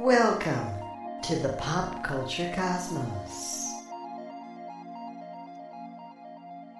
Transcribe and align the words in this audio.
Welcome 0.00 1.20
to 1.24 1.36
the 1.36 1.52
Pop 1.58 2.02
Culture 2.02 2.50
Cosmos. 2.56 3.70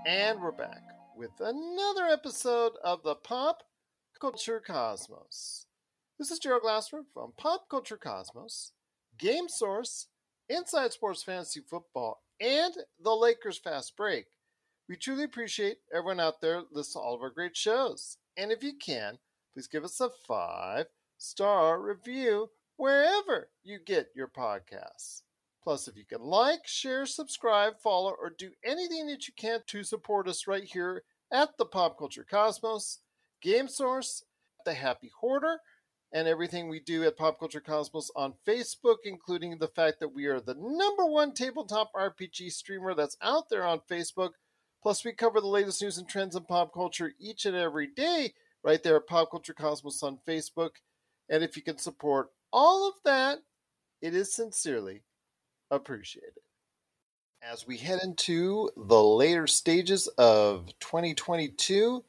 And 0.06 0.40
we're 0.40 0.52
back 0.52 0.80
with 1.14 1.32
another 1.38 2.06
episode 2.06 2.72
of 2.82 3.02
the 3.02 3.16
Pop 3.16 3.58
Culture 4.18 4.62
Cosmos. 4.66 5.66
This 6.18 6.30
is 6.30 6.38
Gerald 6.38 6.62
Glassford 6.62 7.04
from 7.12 7.34
Pop 7.36 7.68
Culture 7.70 7.98
Cosmos, 7.98 8.72
Game 9.18 9.50
Source, 9.50 10.06
Inside 10.48 10.94
Sports 10.94 11.22
Fantasy 11.22 11.60
Football, 11.60 12.22
and 12.40 12.72
the 12.98 13.14
Lakers 13.14 13.58
Fast 13.58 13.98
Break. 13.98 14.28
We 14.88 14.96
truly 14.96 15.24
appreciate 15.24 15.76
everyone 15.94 16.20
out 16.20 16.40
there 16.40 16.62
listening 16.72 17.02
to 17.02 17.06
all 17.06 17.16
of 17.16 17.20
our 17.20 17.28
great 17.28 17.54
shows. 17.54 18.16
And 18.38 18.50
if 18.50 18.62
you 18.64 18.72
can, 18.82 19.18
please 19.52 19.68
give 19.68 19.84
us 19.84 20.00
a 20.00 20.08
five 20.26 20.86
star 21.18 21.82
review 21.82 22.48
wherever 22.80 23.50
you 23.62 23.78
get 23.78 24.08
your 24.16 24.26
podcasts. 24.26 25.20
Plus, 25.62 25.86
if 25.86 25.96
you 25.98 26.04
can 26.06 26.22
like, 26.22 26.66
share, 26.66 27.04
subscribe, 27.04 27.74
follow, 27.78 28.12
or 28.18 28.30
do 28.30 28.52
anything 28.64 29.06
that 29.06 29.28
you 29.28 29.34
can 29.36 29.60
to 29.66 29.84
support 29.84 30.26
us 30.26 30.46
right 30.46 30.64
here 30.64 31.02
at 31.30 31.58
the 31.58 31.66
Pop 31.66 31.98
Culture 31.98 32.26
Cosmos, 32.28 33.00
Game 33.42 33.68
Source, 33.68 34.24
The 34.64 34.72
Happy 34.72 35.10
Hoarder, 35.20 35.58
and 36.10 36.26
everything 36.26 36.70
we 36.70 36.80
do 36.80 37.04
at 37.04 37.18
Pop 37.18 37.38
Culture 37.38 37.60
Cosmos 37.60 38.10
on 38.16 38.32
Facebook, 38.48 38.96
including 39.04 39.58
the 39.58 39.68
fact 39.68 40.00
that 40.00 40.14
we 40.14 40.24
are 40.24 40.40
the 40.40 40.56
number 40.58 41.04
one 41.04 41.34
tabletop 41.34 41.92
RPG 41.94 42.50
streamer 42.50 42.94
that's 42.94 43.18
out 43.20 43.50
there 43.50 43.66
on 43.66 43.82
Facebook. 43.90 44.30
Plus, 44.82 45.04
we 45.04 45.12
cover 45.12 45.42
the 45.42 45.46
latest 45.46 45.82
news 45.82 45.98
and 45.98 46.08
trends 46.08 46.34
in 46.34 46.44
pop 46.44 46.72
culture 46.72 47.12
each 47.20 47.44
and 47.44 47.54
every 47.54 47.88
day 47.88 48.32
right 48.64 48.82
there 48.82 48.96
at 48.96 49.06
Pop 49.06 49.30
Culture 49.30 49.52
Cosmos 49.52 50.02
on 50.02 50.18
Facebook. 50.26 50.70
And 51.28 51.44
if 51.44 51.54
you 51.58 51.62
can 51.62 51.76
support 51.76 52.30
all 52.52 52.88
of 52.88 52.94
that, 53.04 53.38
it 54.00 54.14
is 54.14 54.34
sincerely 54.34 55.02
appreciated. 55.70 56.42
As 57.42 57.66
we 57.66 57.76
head 57.76 58.00
into 58.02 58.70
the 58.76 59.02
later 59.02 59.46
stages 59.46 60.08
of 60.18 60.66
2022, 60.80 62.04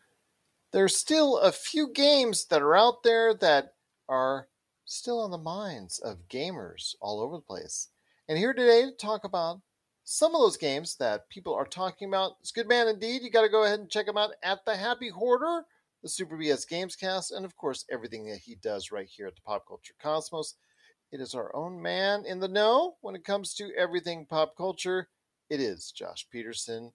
there's 0.73 0.95
still 0.97 1.37
a 1.37 1.51
few 1.51 1.89
games 1.93 2.45
that 2.45 2.61
are 2.61 2.75
out 2.75 3.03
there 3.03 3.33
that 3.35 3.73
are 4.09 4.47
still 4.85 5.21
on 5.21 5.31
the 5.31 5.37
minds 5.37 5.99
of 5.99 6.27
gamers 6.27 6.95
all 7.01 7.21
over 7.21 7.37
the 7.37 7.41
place. 7.41 7.89
And 8.27 8.37
here 8.37 8.53
today 8.53 8.85
to 8.85 8.91
talk 8.91 9.23
about 9.23 9.61
some 10.03 10.35
of 10.35 10.41
those 10.41 10.57
games 10.57 10.95
that 10.97 11.29
people 11.29 11.53
are 11.53 11.65
talking 11.65 12.07
about. 12.09 12.33
It's 12.41 12.51
good 12.51 12.67
man 12.67 12.87
indeed. 12.87 13.21
You 13.21 13.29
got 13.29 13.43
to 13.43 13.49
go 13.49 13.63
ahead 13.63 13.79
and 13.79 13.89
check 13.89 14.05
them 14.05 14.17
out 14.17 14.31
at 14.43 14.65
the 14.65 14.75
Happy 14.75 15.09
Hoarder, 15.09 15.65
the 16.01 16.09
Super 16.09 16.37
BS 16.37 16.67
Gamescast, 16.67 17.35
and 17.35 17.45
of 17.45 17.55
course 17.55 17.85
everything 17.91 18.25
that 18.27 18.39
he 18.39 18.55
does 18.55 18.91
right 18.91 19.07
here 19.07 19.27
at 19.27 19.35
the 19.35 19.41
Pop 19.41 19.67
Culture 19.67 19.93
Cosmos. 20.01 20.55
It 21.11 21.19
is 21.19 21.35
our 21.35 21.53
own 21.55 21.81
man 21.81 22.25
in 22.25 22.39
the 22.39 22.47
know 22.47 22.95
when 23.01 23.15
it 23.15 23.25
comes 23.25 23.53
to 23.55 23.71
everything 23.77 24.25
pop 24.25 24.55
culture. 24.55 25.09
It 25.49 25.59
is 25.59 25.91
Josh 25.91 26.25
Peterson. 26.31 26.93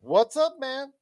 What's 0.00 0.36
up, 0.36 0.56
man? 0.58 0.92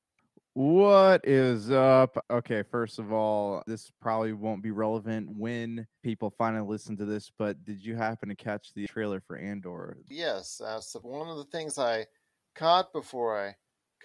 What 0.53 1.27
is 1.27 1.71
up? 1.71 2.23
Okay, 2.31 2.63
first 2.63 2.99
of 2.99 3.13
all, 3.13 3.63
this 3.67 3.91
probably 4.01 4.33
won't 4.35 4.63
be 4.63 4.71
relevant 4.71 5.29
when 5.37 5.87
people 6.03 6.33
finally 6.37 6.67
listen 6.67 6.97
to 6.99 7.05
this, 7.05 7.31
but 7.39 7.63
did 7.65 7.83
you 7.85 7.97
happen 7.97 8.29
to 8.29 8.35
catch 8.35 8.73
the 8.75 8.87
trailer 8.87 9.21
for 9.21 9.37
Andor? 9.37 9.97
Yes, 10.09 10.61
uh, 10.65 10.75
that's 10.75 10.95
one 11.03 11.29
of 11.29 11.39
the 11.39 11.45
things 11.45 11.79
I 11.79 12.07
caught 12.55 12.93
before 12.93 13.39
I 13.39 13.55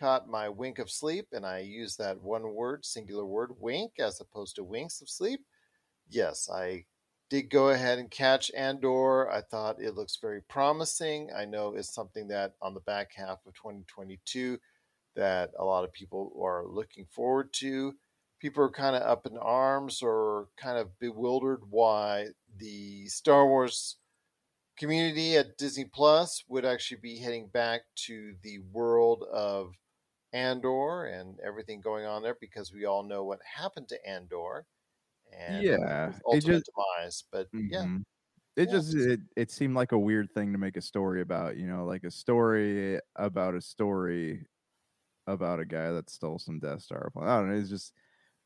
caught 0.02 0.28
my 0.28 0.50
wink 0.50 0.80
of 0.80 0.90
sleep, 0.90 1.28
and 1.32 1.46
I 1.46 1.60
use 1.60 1.96
that 1.98 2.20
one 2.20 2.56
word, 2.56 2.84
singular 2.84 3.24
word, 3.24 3.52
wink, 3.60 3.94
as 4.00 4.20
opposed 4.20 4.56
to 4.56 4.64
winks 4.64 5.00
of 5.00 5.10
sleep. 5.10 5.42
Yes, 6.10 6.50
I 6.52 6.86
did 7.30 7.52
go 7.52 7.70
ahead 7.70 8.00
and 8.00 8.10
catch 8.10 8.50
Andor. 8.58 9.30
I 9.30 9.42
thought 9.42 9.80
it 9.80 9.94
looks 9.94 10.18
very 10.20 10.42
promising. 10.42 11.30
I 11.38 11.46
know 11.46 11.76
it's 11.76 11.94
something 11.94 12.28
that 12.30 12.56
on 12.64 12.74
the 12.74 12.80
back 12.80 13.12
half 13.16 13.46
of 13.46 13.54
2022 13.54 14.58
that 15.16 15.52
a 15.60 15.64
lot 15.64 15.84
of 15.84 15.94
people 15.94 16.34
are 16.44 16.66
looking 16.66 17.06
forward 17.12 17.54
to. 17.54 17.94
People 18.40 18.64
are 18.64 18.72
kind 18.72 18.96
of 18.96 19.04
up 19.04 19.28
in 19.28 19.38
arms 19.38 20.02
or 20.02 20.48
kind 20.58 20.80
of 20.80 20.98
bewildered 20.98 21.62
why 21.70 22.30
the 22.58 23.06
Star 23.06 23.46
Wars 23.46 23.98
community 24.78 25.38
at 25.38 25.60
Disney 25.60 25.86
Plus 25.86 26.44
would 26.48 26.66
actually 26.66 27.02
be 27.02 27.20
heading 27.20 27.50
back 27.54 27.82
to 28.08 28.34
the 28.42 28.58
world 28.72 29.24
of 29.32 29.76
Andor 30.34 31.06
and 31.06 31.40
everything 31.42 31.82
going 31.82 32.06
on 32.06 32.24
there 32.24 32.36
because 32.40 32.72
we 32.74 32.86
all 32.86 33.04
know 33.04 33.24
what 33.24 33.42
happened 33.44 33.90
to 33.90 34.08
Andor 34.08 34.68
and 35.32 35.68
Yeah, 35.70 36.14
it 36.30 36.42
ultimate 36.42 36.64
just 36.64 36.72
demise. 36.76 37.24
But 37.32 37.52
yeah, 37.70 37.88
Mhm. 37.88 38.04
It 38.58 38.68
yeah, 38.68 38.72
just 38.72 38.96
it, 38.96 39.22
it 39.38 39.52
seemed 39.52 39.76
like 39.76 39.92
a 39.94 40.00
weird 40.00 40.34
thing 40.34 40.54
to 40.54 40.60
make 40.60 40.78
a 40.78 40.82
story 40.82 41.22
about, 41.22 41.58
you 41.58 41.68
know, 41.68 41.86
like 41.86 42.04
a 42.06 42.12
story 42.12 43.00
about 43.16 43.56
a 43.56 43.62
story 43.62 44.48
about 45.28 45.60
a 45.62 45.66
guy 45.66 45.92
that 45.94 46.10
stole 46.12 46.40
some 46.40 46.60
Death 46.60 46.84
Star. 46.84 47.12
I 47.18 47.38
don't 47.40 47.50
know, 47.50 47.56
it's 47.58 47.70
just 47.70 47.94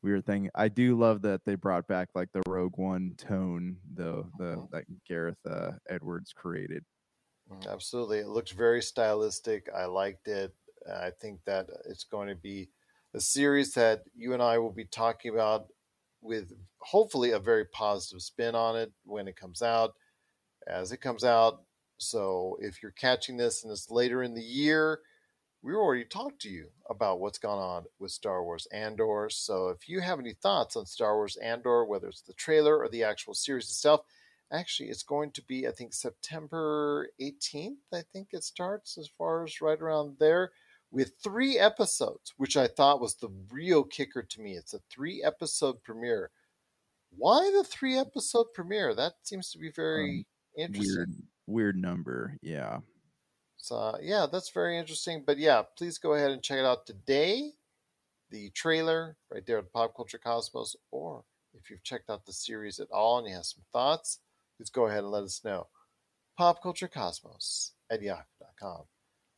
weird 0.02 0.26
thing. 0.26 0.50
I 0.56 0.68
do 0.68 0.96
love 0.98 1.22
that 1.22 1.44
they 1.46 1.56
brought 1.56 1.88
back 1.88 2.10
like 2.16 2.32
the 2.32 2.42
Rogue 2.48 2.78
One 2.78 3.14
tone, 3.18 3.80
though 3.92 4.30
the 4.38 4.68
that 4.72 4.86
Gareth 5.06 5.44
uh, 5.46 5.72
Edwards 5.88 6.32
created. 6.34 6.84
Mm, 7.50 7.66
Absolutely. 7.68 8.18
It 8.20 8.28
looks 8.28 8.52
very 8.52 8.82
stylistic. 8.82 9.68
I 9.74 9.86
liked 9.86 10.28
it. 10.28 10.54
I 10.88 11.10
think 11.10 11.40
that 11.46 11.68
it's 11.88 12.04
going 12.04 12.28
to 12.28 12.34
be 12.34 12.68
a 13.14 13.20
series 13.20 13.72
that 13.74 14.02
you 14.14 14.34
and 14.34 14.42
I 14.42 14.58
will 14.58 14.72
be 14.72 14.84
talking 14.84 15.32
about 15.32 15.66
with 16.20 16.52
hopefully 16.78 17.30
a 17.30 17.38
very 17.38 17.64
positive 17.64 18.22
spin 18.22 18.54
on 18.54 18.76
it 18.76 18.92
when 19.04 19.28
it 19.28 19.36
comes 19.36 19.62
out, 19.62 19.94
as 20.66 20.92
it 20.92 21.00
comes 21.00 21.24
out. 21.24 21.62
So 21.98 22.58
if 22.60 22.82
you're 22.82 22.92
catching 22.92 23.36
this 23.36 23.62
and 23.62 23.72
it's 23.72 23.90
later 23.90 24.22
in 24.22 24.34
the 24.34 24.42
year, 24.42 25.00
we 25.62 25.74
already 25.74 26.04
talked 26.04 26.42
to 26.42 26.48
you 26.48 26.68
about 26.90 27.20
what's 27.20 27.38
gone 27.38 27.58
on 27.58 27.84
with 27.98 28.10
Star 28.10 28.44
Wars 28.44 28.68
Andor. 28.70 29.28
So 29.30 29.68
if 29.68 29.88
you 29.88 30.00
have 30.00 30.18
any 30.18 30.34
thoughts 30.34 30.76
on 30.76 30.86
Star 30.86 31.16
Wars 31.16 31.36
Andor, 31.36 31.84
whether 31.84 32.08
it's 32.08 32.20
the 32.20 32.34
trailer 32.34 32.78
or 32.78 32.88
the 32.88 33.02
actual 33.02 33.34
series 33.34 33.64
itself, 33.64 34.02
actually 34.52 34.90
it's 34.90 35.02
going 35.02 35.32
to 35.32 35.42
be, 35.42 35.66
I 35.66 35.72
think, 35.72 35.94
September 35.94 37.08
18th. 37.20 37.78
I 37.92 38.02
think 38.12 38.28
it 38.32 38.44
starts 38.44 38.98
as 38.98 39.08
far 39.16 39.44
as 39.44 39.60
right 39.60 39.80
around 39.80 40.16
there 40.20 40.52
with 40.90 41.12
three 41.22 41.58
episodes, 41.58 42.32
which 42.36 42.56
I 42.56 42.66
thought 42.66 43.00
was 43.00 43.16
the 43.16 43.30
real 43.50 43.84
kicker 43.84 44.22
to 44.22 44.40
me. 44.40 44.52
It's 44.52 44.74
a 44.74 44.80
three 44.90 45.22
episode 45.22 45.82
premiere. 45.82 46.30
Why 47.10 47.50
the 47.50 47.64
three 47.64 47.96
episode 47.98 48.46
premiere? 48.54 48.94
That 48.94 49.14
seems 49.22 49.50
to 49.52 49.58
be 49.58 49.68
Um, 49.68 49.72
very 49.74 50.26
interesting. 50.56 50.94
weird 50.96 51.10
weird 51.46 51.76
number. 51.76 52.36
Yeah. 52.42 52.80
So 53.56 53.98
yeah, 54.00 54.26
that's 54.30 54.50
very 54.50 54.78
interesting. 54.78 55.22
But 55.26 55.38
yeah, 55.38 55.62
please 55.76 55.98
go 55.98 56.14
ahead 56.14 56.30
and 56.30 56.42
check 56.42 56.58
it 56.58 56.64
out 56.64 56.86
today. 56.86 57.52
The 58.30 58.50
trailer 58.50 59.16
right 59.30 59.44
there 59.46 59.58
at 59.58 59.72
Pop 59.72 59.94
Culture 59.94 60.18
Cosmos, 60.18 60.74
or 60.90 61.24
if 61.54 61.70
you've 61.70 61.82
checked 61.84 62.10
out 62.10 62.26
the 62.26 62.32
series 62.32 62.80
at 62.80 62.90
all 62.90 63.18
and 63.18 63.28
you 63.28 63.34
have 63.34 63.44
some 63.46 63.62
thoughts, 63.72 64.18
please 64.56 64.68
go 64.70 64.86
ahead 64.86 65.04
and 65.04 65.10
let 65.12 65.22
us 65.24 65.42
know. 65.44 65.68
Pop 66.36 66.60
Culture 66.62 66.88
Cosmos 66.88 67.72
at 67.90 68.02
yahoo.com. 68.02 68.82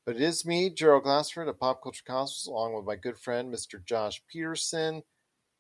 But 0.09 0.17
it 0.17 0.23
is 0.23 0.47
me, 0.47 0.71
Gerald 0.71 1.03
Glassford 1.03 1.49
of 1.49 1.61
Pop 1.61 1.83
Culture 1.83 2.03
Cosmos, 2.03 2.47
along 2.47 2.73
with 2.73 2.87
my 2.87 2.97
good 2.97 3.19
friend, 3.19 3.53
Mr. 3.53 3.85
Josh 3.85 4.23
Peterson. 4.27 5.03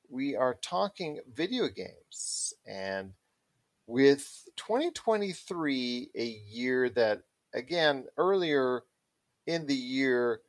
We 0.08 0.36
are 0.36 0.54
talking 0.62 1.20
video 1.30 1.68
games. 1.68 2.54
And 2.66 3.12
with 3.86 4.48
2023, 4.56 6.08
a 6.16 6.24
year 6.24 6.88
that, 6.88 7.24
again, 7.52 8.06
earlier 8.16 8.84
in 9.46 9.66
the 9.66 9.74
year, 9.74 10.40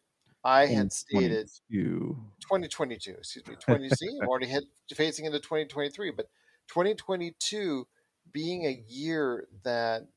I 0.45 0.67
had 0.67 0.93
stated 0.93 1.49
2022. 1.69 2.17
2022, 2.39 3.11
excuse 3.17 3.45
me, 3.47 3.55
20, 3.59 3.89
see, 3.89 4.17
I'm 4.21 4.29
already 4.29 4.47
head, 4.47 4.63
facing 4.95 5.25
into 5.25 5.39
2023, 5.39 6.11
but 6.11 6.29
2022 6.69 7.85
being 8.31 8.65
a 8.65 8.81
year 8.87 9.49
that 9.65 10.07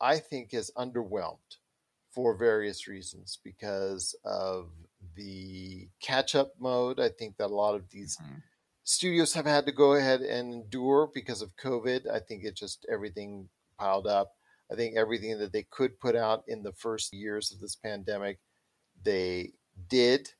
I 0.00 0.18
think 0.18 0.54
is 0.54 0.70
underwhelmed 0.78 1.56
for 2.16 2.34
various 2.36 2.88
reasons 2.88 3.38
because 3.44 4.16
of 4.24 4.72
the 5.16 5.90
catch 6.00 6.34
up 6.34 6.54
mode. 6.58 7.00
I 7.00 7.10
think 7.10 7.38
that 7.38 7.52
a 7.52 7.60
lot 7.64 7.76
of 7.76 7.90
these 7.90 8.18
Mhm. 8.18 8.42
studios 8.84 9.34
have 9.34 9.46
had 9.46 9.66
to 9.66 9.72
go 9.72 9.94
ahead 9.94 10.22
and 10.22 10.52
endure 10.54 11.10
because 11.14 11.42
of 11.42 11.56
COVID. 11.56 12.08
I 12.10 12.20
think 12.20 12.44
it 12.44 12.56
just 12.56 12.86
everything 12.90 13.50
piled 13.78 14.08
up. 14.08 14.34
I 14.72 14.76
think 14.76 14.96
everything 14.96 15.38
that 15.40 15.52
they 15.52 15.64
could 15.64 16.00
put 16.00 16.16
out 16.16 16.44
in 16.48 16.62
the 16.64 16.72
first 16.72 17.12
years 17.12 17.52
of 17.52 17.60
this 17.60 17.76
pandemic, 17.76 18.40
they 19.02 19.54
did 19.88 20.34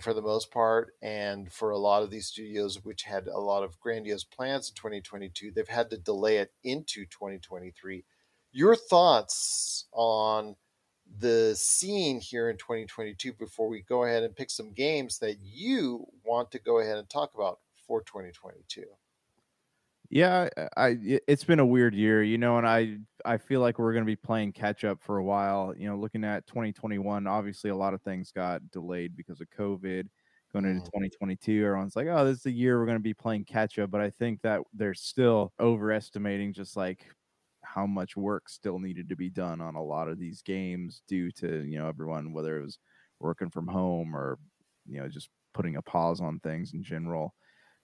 for 0.00 0.14
the 0.14 0.22
most 0.22 0.50
part. 0.50 0.94
And 1.02 1.52
for 1.52 1.70
a 1.70 1.78
lot 1.78 2.02
of 2.02 2.10
these 2.10 2.28
studios, 2.28 2.84
which 2.84 3.04
had 3.04 3.26
a 3.28 3.38
lot 3.40 3.64
of 3.64 3.80
grandiose 3.80 4.24
plans 4.24 4.68
in 4.70 4.74
2022, 4.76 5.52
they've 5.52 5.68
had 5.68 5.90
to 5.90 5.98
delay 5.98 6.38
it 6.38 6.54
into 6.62 7.06
2023. 7.06 8.04
Your 8.52 8.76
thoughts 8.76 9.86
on 9.92 10.56
the 11.08 11.54
scene 11.56 12.20
here 12.20 12.50
in 12.50 12.56
2022 12.58 13.32
before 13.34 13.68
we 13.68 13.82
go 13.82 14.04
ahead 14.04 14.22
and 14.22 14.36
pick 14.36 14.50
some 14.50 14.72
games 14.72 15.18
that 15.20 15.38
you 15.40 16.06
want 16.24 16.50
to 16.52 16.58
go 16.58 16.78
ahead 16.80 16.98
and 16.98 17.08
talk 17.10 17.34
about 17.34 17.60
for 17.76 18.02
2022? 18.02 18.86
Yeah, 20.10 20.48
I, 20.76 20.96
it's 21.28 21.44
been 21.44 21.58
a 21.58 21.66
weird 21.66 21.94
year, 21.94 22.22
you 22.22 22.38
know, 22.38 22.56
and 22.56 22.66
I 22.66 22.98
I 23.26 23.36
feel 23.36 23.60
like 23.60 23.78
we're 23.78 23.92
going 23.92 24.04
to 24.04 24.06
be 24.10 24.16
playing 24.16 24.52
catch 24.54 24.82
up 24.84 25.02
for 25.02 25.18
a 25.18 25.24
while. 25.24 25.74
You 25.76 25.86
know, 25.88 25.98
looking 25.98 26.24
at 26.24 26.46
2021, 26.46 27.26
obviously 27.26 27.68
a 27.70 27.76
lot 27.76 27.92
of 27.92 28.00
things 28.02 28.32
got 28.32 28.70
delayed 28.70 29.14
because 29.16 29.40
of 29.42 29.50
COVID. 29.50 30.08
Going 30.50 30.64
into 30.64 30.80
Mhm. 30.80 30.90
2022, 30.90 31.62
everyone's 31.62 31.94
like, 31.94 32.06
"Oh, 32.06 32.24
this 32.24 32.38
is 32.38 32.42
the 32.44 32.50
year 32.50 32.78
we're 32.78 32.86
going 32.86 32.96
to 32.96 33.02
be 33.02 33.12
playing 33.12 33.44
catch 33.44 33.78
up," 33.78 33.90
but 33.90 34.00
I 34.00 34.08
think 34.08 34.40
that 34.42 34.62
they're 34.72 34.94
still 34.94 35.52
overestimating 35.60 36.54
just 36.54 36.74
like 36.74 37.06
how 37.78 37.86
much 37.86 38.16
work 38.16 38.48
still 38.48 38.80
needed 38.80 39.08
to 39.08 39.14
be 39.16 39.30
done 39.30 39.60
on 39.60 39.76
a 39.76 39.82
lot 39.82 40.08
of 40.08 40.18
these 40.18 40.42
games 40.42 41.02
due 41.06 41.30
to 41.30 41.62
you 41.62 41.78
know 41.78 41.88
everyone 41.88 42.32
whether 42.32 42.58
it 42.58 42.64
was 42.64 42.78
working 43.20 43.50
from 43.50 43.68
home 43.68 44.16
or 44.16 44.36
you 44.84 45.00
know 45.00 45.08
just 45.08 45.28
putting 45.54 45.76
a 45.76 45.82
pause 45.82 46.20
on 46.20 46.40
things 46.40 46.74
in 46.74 46.82
general. 46.82 47.34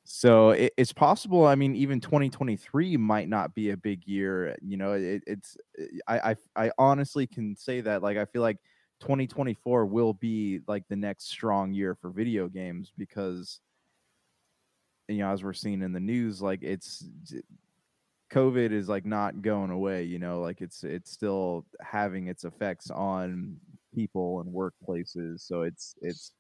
So 0.04 0.50
it, 0.50 0.72
it's 0.76 0.92
possible. 0.92 1.46
I 1.46 1.54
mean, 1.54 1.76
even 1.76 2.00
2023 2.00 2.96
might 2.96 3.28
not 3.28 3.54
be 3.54 3.70
a 3.70 3.76
big 3.76 4.06
year. 4.06 4.48
Eh, 4.48 4.56
you 4.62 4.76
know, 4.76 4.92
it, 4.94 5.22
it's 5.26 5.56
eh, 5.78 5.86
I, 6.08 6.30
I 6.30 6.66
I 6.66 6.72
honestly 6.76 7.26
can 7.26 7.56
say 7.56 7.80
that. 7.82 8.02
Like, 8.02 8.16
I 8.16 8.24
feel 8.26 8.42
like 8.42 8.58
2024 9.00 9.86
will 9.86 10.12
be 10.12 10.60
like 10.66 10.88
the 10.88 10.96
next 10.96 11.28
strong 11.28 11.72
year 11.72 11.94
for 11.94 12.10
video 12.10 12.48
games 12.48 12.92
because 12.98 13.60
you 15.08 15.18
know, 15.18 15.30
as 15.30 15.44
we're 15.44 15.52
seeing 15.52 15.82
in 15.82 15.92
the 15.92 16.00
news, 16.00 16.40
like 16.40 16.60
it's 16.62 17.04
COVID 18.34 18.72
is 18.72 18.88
like 18.88 19.06
not 19.06 19.42
going 19.42 19.70
away. 19.70 20.04
You 20.04 20.18
know, 20.18 20.40
like 20.40 20.60
it's 20.60 20.82
it's 20.82 21.10
still 21.10 21.64
having 21.80 22.26
its 22.28 22.44
effects 22.44 22.90
on 22.90 23.56
people 23.94 24.40
and 24.40 24.52
workplaces. 24.52 25.40
So 25.40 25.62
it's 25.62 25.94
it's 26.00 26.32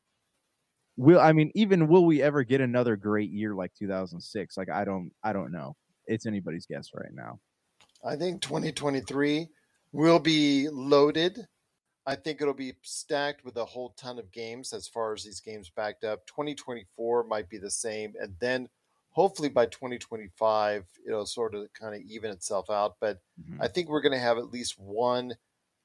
will 0.96 1.20
I 1.20 1.32
mean 1.32 1.52
even 1.54 1.88
will 1.88 2.04
we 2.04 2.22
ever 2.22 2.42
get 2.42 2.60
another 2.60 2.96
great 2.96 3.30
year 3.30 3.54
like 3.54 3.72
2006? 3.78 4.56
Like 4.56 4.70
I 4.70 4.84
don't 4.84 5.10
I 5.22 5.32
don't 5.32 5.52
know. 5.52 5.76
It's 6.06 6.26
anybody's 6.26 6.66
guess 6.66 6.90
right 6.94 7.12
now. 7.14 7.38
I 8.04 8.16
think 8.16 8.42
2023 8.42 9.48
will 9.92 10.18
be 10.18 10.68
loaded. 10.68 11.46
I 12.06 12.16
think 12.16 12.42
it'll 12.42 12.52
be 12.52 12.74
stacked 12.82 13.44
with 13.44 13.56
a 13.56 13.64
whole 13.64 13.94
ton 13.96 14.18
of 14.18 14.30
games 14.30 14.74
as 14.74 14.86
far 14.86 15.14
as 15.14 15.24
these 15.24 15.40
games 15.40 15.70
backed 15.74 16.04
up. 16.04 16.26
2024 16.26 17.24
might 17.24 17.48
be 17.48 17.56
the 17.56 17.70
same. 17.70 18.12
And 18.20 18.34
then 18.40 18.68
hopefully 19.14 19.48
by 19.48 19.66
2025, 19.66 20.86
it'll 21.06 21.26
sort 21.26 21.54
of 21.54 21.72
kind 21.72 21.94
of 21.94 22.02
even 22.02 22.30
itself 22.30 22.70
out. 22.70 22.96
But 23.00 23.20
Mhm. 23.36 23.60
I 23.60 23.68
think 23.68 23.88
we're 23.88 24.02
going 24.02 24.12
to 24.12 24.18
have 24.18 24.38
at 24.38 24.50
least 24.50 24.78
one 24.78 25.34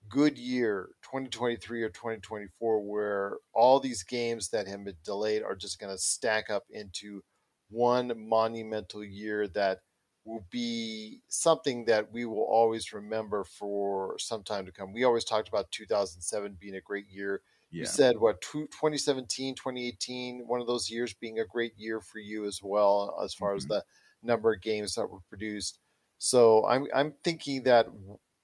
good 0.09 0.37
year, 0.37 0.91
2023 1.03 1.83
or 1.83 1.89
2024, 1.89 2.81
where 2.81 3.37
all 3.53 3.79
these 3.79 4.03
games 4.03 4.49
that 4.49 4.67
have 4.67 4.83
been 4.83 4.97
delayed 5.03 5.43
are 5.43 5.55
just 5.55 5.79
going 5.79 5.93
to 5.93 5.97
stack 6.01 6.49
up 6.49 6.65
into 6.69 7.23
one 7.69 8.11
monumental 8.27 9.03
year 9.03 9.47
that 9.49 9.81
will 10.25 10.45
be 10.49 11.21
something 11.27 11.85
that 11.85 12.11
we 12.11 12.25
will 12.25 12.43
always 12.43 12.91
remember 12.93 13.43
for 13.43 14.17
some 14.19 14.43
time 14.43 14.65
to 14.65 14.71
come. 14.71 14.93
We 14.93 15.03
always 15.03 15.25
talked 15.25 15.47
about 15.47 15.71
2007 15.71 16.57
being 16.59 16.75
a 16.75 16.81
great 16.81 17.07
year. 17.09 17.41
Yeah. 17.71 17.81
You 17.81 17.85
said 17.85 18.17
what 18.19 18.41
tw- 18.41 18.69
2017, 18.71 19.55
2018, 19.55 20.47
one 20.47 20.61
of 20.61 20.67
those 20.67 20.89
years 20.89 21.13
being 21.13 21.39
a 21.39 21.45
great 21.45 21.77
year 21.77 22.01
for 22.01 22.19
you 22.19 22.45
as 22.45 22.61
well, 22.63 23.19
as 23.23 23.33
far 23.33 23.55
as 23.55 23.65
Mhm. 23.65 23.67
the 23.67 23.85
number 24.21 24.53
of 24.53 24.61
games 24.61 24.95
that 24.95 25.07
were 25.09 25.21
produced. 25.29 25.79
So 26.17 26.65
I'm 26.65 26.87
I'm 26.93 27.13
thinking 27.23 27.63
that 27.63 27.87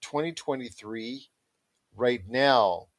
2023 0.01 1.31
right 1.93 2.27
now 2.27 2.89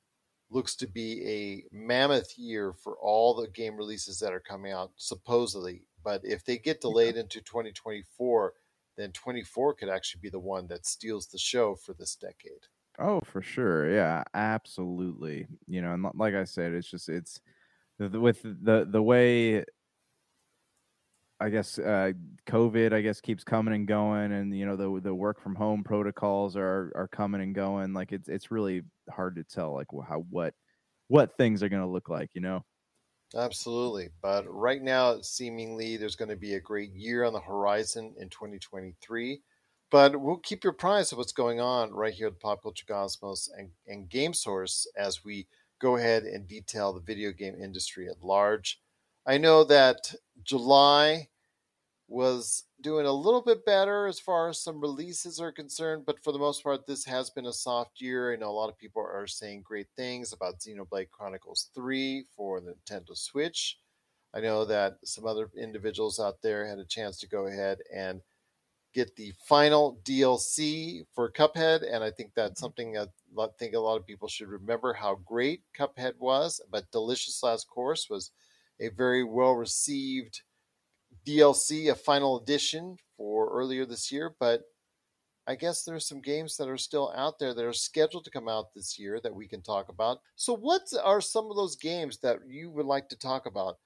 looks 0.50 0.76
to 0.76 0.86
be 0.86 1.24
a 1.26 1.74
mammoth 1.74 2.38
year 2.38 2.72
for 2.72 2.96
all 2.98 3.34
the 3.34 3.48
game 3.48 3.76
releases 3.76 4.20
that 4.20 4.32
are 4.32 4.40
coming 4.40 4.72
out 4.72 4.92
supposedly. 4.96 5.86
But 6.02 6.24
if 6.24 6.44
they 6.44 6.58
get 6.58 6.80
delayed 6.80 7.16
into 7.16 7.40
2024, 7.42 8.54
then 8.96 9.12
24 9.12 9.74
could 9.74 9.88
actually 9.88 10.20
be 10.20 10.30
the 10.30 10.38
one 10.40 10.68
that 10.68 10.86
steals 10.86 11.28
the 11.28 11.38
show 11.38 11.74
for 11.76 11.94
this 11.94 12.16
decade. 12.16 12.66
Oh, 12.98 13.20
for 13.20 13.42
sure. 13.42 13.90
Yeah, 13.90 14.24
absolutely. 14.34 15.46
You 15.66 15.82
know, 15.82 15.92
and 15.92 16.04
like 16.14 16.34
I 16.34 16.44
said, 16.44 16.72
it's 16.72 16.88
just 16.90 17.08
it's 17.08 17.40
with 17.98 18.42
the 18.42 18.86
the 18.90 19.02
way 19.02 19.64
I 21.38 21.50
guess 21.50 21.78
uh 21.78 22.12
COVID 22.46 22.92
I 22.94 23.02
guess 23.02 23.20
keeps 23.20 23.44
coming 23.44 23.74
and 23.74 23.86
going 23.86 24.32
and 24.32 24.56
you 24.56 24.64
know 24.64 24.76
the 24.76 25.00
the 25.02 25.14
work 25.14 25.38
from 25.40 25.54
home 25.54 25.84
protocols 25.84 26.56
are 26.56 26.92
are 26.94 27.08
coming 27.08 27.42
and 27.42 27.54
going 27.54 27.92
like 27.92 28.12
it's 28.12 28.28
it's 28.28 28.50
really 28.50 28.82
hard 29.10 29.36
to 29.36 29.44
tell 29.44 29.74
like 29.74 29.88
how 30.08 30.20
what 30.30 30.54
what 31.08 31.36
things 31.36 31.62
are 31.62 31.68
going 31.68 31.82
to 31.82 31.88
look 31.88 32.08
like, 32.08 32.34
you 32.34 32.40
know. 32.40 32.64
Absolutely. 33.34 34.10
But 34.22 34.44
right 34.48 34.80
now, 34.82 35.20
seemingly, 35.20 35.96
there's 35.96 36.16
going 36.16 36.28
to 36.28 36.36
be 36.36 36.54
a 36.54 36.60
great 36.60 36.90
year 36.92 37.24
on 37.24 37.32
the 37.32 37.40
horizon 37.40 38.14
in 38.18 38.28
2023. 38.30 39.42
But 39.90 40.20
we'll 40.20 40.38
keep 40.38 40.64
you 40.64 40.70
apprised 40.70 41.12
of 41.12 41.18
what's 41.18 41.32
going 41.32 41.60
on 41.60 41.92
right 41.92 42.12
here 42.12 42.26
at 42.28 42.40
Pop 42.40 42.62
Culture 42.62 42.86
Cosmos 42.88 43.48
and, 43.56 43.70
and 43.86 44.08
Game 44.08 44.34
Source 44.34 44.86
as 44.96 45.24
we 45.24 45.46
go 45.80 45.96
ahead 45.96 46.24
and 46.24 46.48
detail 46.48 46.92
the 46.92 47.00
video 47.00 47.30
game 47.32 47.54
industry 47.60 48.08
at 48.08 48.22
large. 48.22 48.80
I 49.26 49.38
know 49.38 49.64
that 49.64 50.14
July 50.42 51.28
was 52.08 52.64
doing 52.80 53.06
a 53.06 53.12
little 53.12 53.42
bit 53.42 53.64
better 53.64 54.06
as 54.06 54.20
far 54.20 54.48
as 54.48 54.60
some 54.60 54.80
releases 54.80 55.40
are 55.40 55.50
concerned, 55.50 56.04
but 56.06 56.22
for 56.22 56.32
the 56.32 56.38
most 56.38 56.62
part, 56.62 56.86
this 56.86 57.04
has 57.04 57.30
been 57.30 57.46
a 57.46 57.52
soft 57.52 58.00
year. 58.00 58.32
I 58.32 58.36
know 58.36 58.50
a 58.50 58.52
lot 58.52 58.68
of 58.68 58.78
people 58.78 59.02
are 59.02 59.26
saying 59.26 59.62
great 59.62 59.88
things 59.96 60.32
about 60.32 60.60
Xenoblade 60.60 61.10
Chronicles 61.10 61.70
3 61.74 62.24
for 62.36 62.60
the 62.60 62.74
Nintendo 62.74 63.16
Switch. 63.16 63.78
I 64.34 64.40
know 64.40 64.64
that 64.66 64.98
some 65.04 65.26
other 65.26 65.50
individuals 65.60 66.20
out 66.20 66.42
there 66.42 66.66
had 66.66 66.78
a 66.78 66.84
chance 66.84 67.18
to 67.20 67.28
go 67.28 67.46
ahead 67.46 67.78
and 67.94 68.20
get 68.96 69.14
the 69.14 69.34
final 69.46 70.00
DLC 70.04 71.04
for 71.14 71.30
Cuphead, 71.30 71.82
and 71.88 72.02
I 72.02 72.10
think 72.10 72.32
that's 72.34 72.52
mm-hmm. 72.52 72.64
something 72.64 72.98
I 72.98 73.06
think 73.58 73.74
a 73.74 73.78
lot 73.78 73.98
of 73.98 74.06
people 74.06 74.26
should 74.26 74.48
remember 74.48 74.94
how 74.94 75.16
great 75.16 75.60
Cuphead 75.78 76.14
was. 76.18 76.62
But 76.70 76.90
Delicious 76.90 77.42
Last 77.42 77.68
Course 77.68 78.08
was 78.08 78.30
a 78.80 78.88
very 78.88 79.22
well 79.22 79.52
received 79.52 80.40
DLC, 81.26 81.90
a 81.90 81.94
final 81.94 82.40
edition 82.40 82.96
for 83.18 83.50
earlier 83.50 83.84
this 83.84 84.10
year, 84.10 84.34
but 84.40 84.62
I 85.46 85.54
guess 85.54 85.84
there's 85.84 86.08
some 86.08 86.22
games 86.22 86.56
that 86.56 86.68
are 86.68 86.78
still 86.78 87.12
out 87.14 87.38
there 87.38 87.54
that 87.54 87.64
are 87.64 87.72
scheduled 87.72 88.24
to 88.24 88.30
come 88.30 88.48
out 88.48 88.74
this 88.74 88.98
year 88.98 89.20
that 89.22 89.34
we 89.34 89.46
can 89.46 89.62
talk 89.62 89.88
about. 89.90 90.18
So, 90.34 90.56
what 90.56 90.82
are 91.04 91.20
some 91.20 91.50
of 91.50 91.56
those 91.56 91.76
games 91.76 92.18
that 92.18 92.38
you 92.48 92.70
would 92.70 92.86
like 92.86 93.10
to 93.10 93.18
talk 93.18 93.46
about 93.46 93.76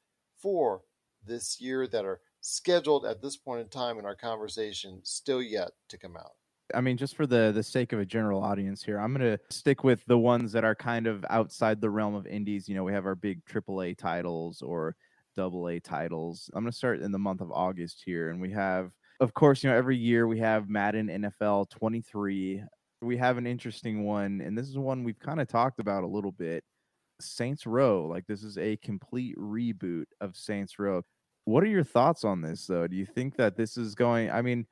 for 0.40 0.82
this 1.26 1.60
year 1.60 1.86
that 1.88 2.04
are 2.04 2.20
scheduled 2.40 3.06
at 3.06 3.22
this 3.22 3.36
point 3.36 3.60
in 3.60 3.68
time 3.68 3.98
in 3.98 4.04
our 4.04 4.16
conversation 4.16 5.00
still 5.02 5.42
yet 5.42 5.70
to 5.88 5.98
come 5.98 6.16
out? 6.16 6.32
I 6.74 6.80
mean, 6.80 6.96
just 6.96 7.16
for 7.16 7.26
the 7.26 7.52
the 7.52 7.62
sake 7.62 7.92
of 7.92 8.00
a 8.00 8.04
general 8.04 8.42
audience 8.42 8.82
here, 8.82 8.98
I'm 8.98 9.12
gonna 9.12 9.38
stick 9.50 9.84
with 9.84 10.04
the 10.06 10.18
ones 10.18 10.52
that 10.52 10.64
are 10.64 10.74
kind 10.74 11.06
of 11.06 11.24
outside 11.30 11.80
the 11.80 11.90
realm 11.90 12.14
of 12.14 12.26
indies. 12.26 12.68
You 12.68 12.74
know, 12.74 12.84
we 12.84 12.92
have 12.92 13.06
our 13.06 13.14
big 13.14 13.44
AAA 13.44 13.96
titles 13.96 14.62
or 14.62 14.96
double 15.36 15.68
A 15.68 15.80
titles. 15.80 16.50
I'm 16.54 16.64
gonna 16.64 16.72
start 16.72 17.00
in 17.00 17.12
the 17.12 17.18
month 17.18 17.40
of 17.40 17.50
August 17.52 18.02
here, 18.04 18.30
and 18.30 18.40
we 18.40 18.50
have, 18.52 18.92
of 19.20 19.34
course, 19.34 19.62
you 19.62 19.70
know, 19.70 19.76
every 19.76 19.96
year 19.96 20.26
we 20.26 20.38
have 20.38 20.68
Madden 20.68 21.08
NFL 21.08 21.70
23. 21.70 22.62
We 23.02 23.16
have 23.16 23.38
an 23.38 23.46
interesting 23.46 24.04
one, 24.04 24.40
and 24.40 24.56
this 24.56 24.68
is 24.68 24.78
one 24.78 25.04
we've 25.04 25.18
kind 25.18 25.40
of 25.40 25.48
talked 25.48 25.80
about 25.80 26.04
a 26.04 26.08
little 26.08 26.32
bit. 26.32 26.64
Saints 27.20 27.66
Row, 27.66 28.06
like 28.06 28.26
this 28.26 28.42
is 28.42 28.58
a 28.58 28.76
complete 28.78 29.36
reboot 29.36 30.06
of 30.20 30.36
Saints 30.36 30.78
Row. 30.78 31.02
What 31.50 31.64
are 31.64 31.68
your 31.68 31.84
thoughts 31.84 32.24
on 32.24 32.42
this, 32.42 32.66
though? 32.66 32.86
Do 32.86 32.96
you 32.96 33.06
think 33.06 33.36
that 33.36 33.56
this 33.56 33.76
is 33.76 33.94
going? 33.94 34.30
I 34.30 34.42
mean, 34.42 34.66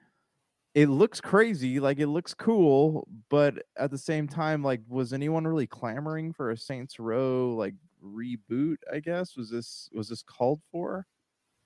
it 0.75 0.89
looks 0.89 1.21
crazy, 1.21 1.81
like 1.81 1.99
it 1.99 2.09
looks 2.09 2.35
cool, 2.35 3.09
but 3.31 3.65
at 3.77 3.91
the 3.91 3.99
same 3.99 4.29
time, 4.29 4.63
like, 4.63 4.83
was 4.89 5.13
anyone 5.13 5.47
really 5.47 5.67
clamoring 5.69 6.33
for 6.33 6.51
a 6.51 6.57
Saints 6.59 6.99
Row 7.01 7.55
like 7.57 7.75
reboot? 8.03 8.77
I 8.93 9.01
guess 9.01 9.37
was 9.37 9.51
this 9.51 9.91
was 9.93 10.09
this 10.11 10.23
called 10.23 10.63
for? 10.73 11.07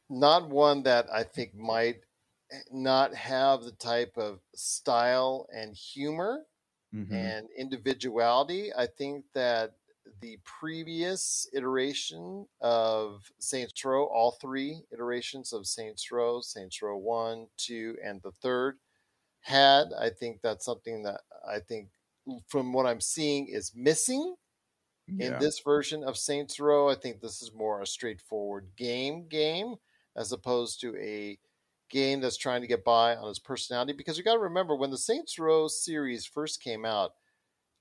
Not 0.08 0.48
one 0.48 0.82
that 0.84 1.10
I 1.10 1.24
think 1.24 1.54
might 1.54 2.04
eh, 2.52 2.60
not 2.70 3.14
have 3.14 3.62
the 3.64 3.72
type 3.72 4.16
of 4.16 4.40
style 4.54 5.48
and 5.52 5.74
humor 5.74 6.46
Mhm. 6.92 7.32
and 7.32 7.50
individuality. 7.52 8.74
I 8.74 8.86
think 8.86 9.26
that 9.34 9.78
the 10.20 10.38
previous 10.44 11.48
iteration 11.52 12.46
of 12.60 13.30
Saints 13.38 13.84
Row, 13.84 14.06
all 14.06 14.32
three 14.32 14.82
iterations 14.92 15.52
of 15.52 15.66
Saints 15.66 16.10
Row, 16.10 16.40
Saints 16.40 16.82
Row 16.82 16.96
1, 16.96 17.48
2, 17.56 17.98
and 18.02 18.22
the 18.22 18.32
third, 18.32 18.78
had. 19.40 19.92
I 19.98 20.10
think 20.10 20.42
that's 20.42 20.64
something 20.64 21.02
that 21.04 21.22
I 21.46 21.60
think, 21.60 21.90
mm, 22.28 22.42
from 22.48 22.72
what 22.72 22.86
I'm 22.86 23.00
seeing, 23.02 23.48
is 23.48 23.74
missing 23.74 24.36
Yeah. 25.06 25.14
in 25.18 25.38
this 25.38 25.60
version 25.60 26.02
of 26.04 26.16
Saints 26.16 26.58
Row. 26.60 26.88
I 26.88 26.94
think 26.94 27.20
this 27.20 27.42
is 27.42 27.52
more 27.52 27.80
a 27.82 27.86
straightforward 27.86 28.72
game 28.76 29.28
game 29.28 29.76
as 30.16 30.32
opposed 30.32 30.80
to 30.80 30.96
a 30.96 31.38
game 31.90 32.20
that's 32.20 32.36
trying 32.36 32.62
to 32.62 32.66
get 32.66 32.84
by 32.84 33.16
on 33.16 33.28
its 33.28 33.38
personality. 33.38 33.92
Because 33.92 34.16
you 34.18 34.24
got 34.24 34.34
to 34.34 34.38
remember 34.40 34.74
when 34.76 34.90
the 34.90 34.98
Saints 34.98 35.38
Row 35.38 35.68
series 35.68 36.26
first 36.26 36.62
came 36.62 36.84
out, 36.84 37.12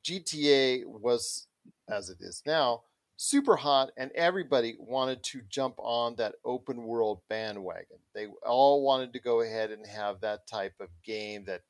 GTA 0.04 0.86
was 0.86 1.48
as 1.90 2.10
it 2.10 2.18
is 2.22 2.42
now 2.46 2.82
super 3.18 3.56
hot, 3.56 3.92
and 3.98 4.12
everybody 4.16 4.76
wanted 4.80 5.22
to 5.24 5.42
jump 5.48 5.76
on 5.78 6.16
that 6.16 6.34
open 6.44 6.84
world 6.84 7.22
bandwagon. 7.30 8.00
They 8.16 8.26
all 8.44 8.84
wanted 8.84 9.14
to 9.14 9.20
go 9.20 9.42
ahead 9.42 9.70
and 9.70 9.86
have 9.86 10.22
that 10.22 10.48
type 10.48 10.74
of 10.80 10.88
game 11.06 11.46
that 11.46 11.62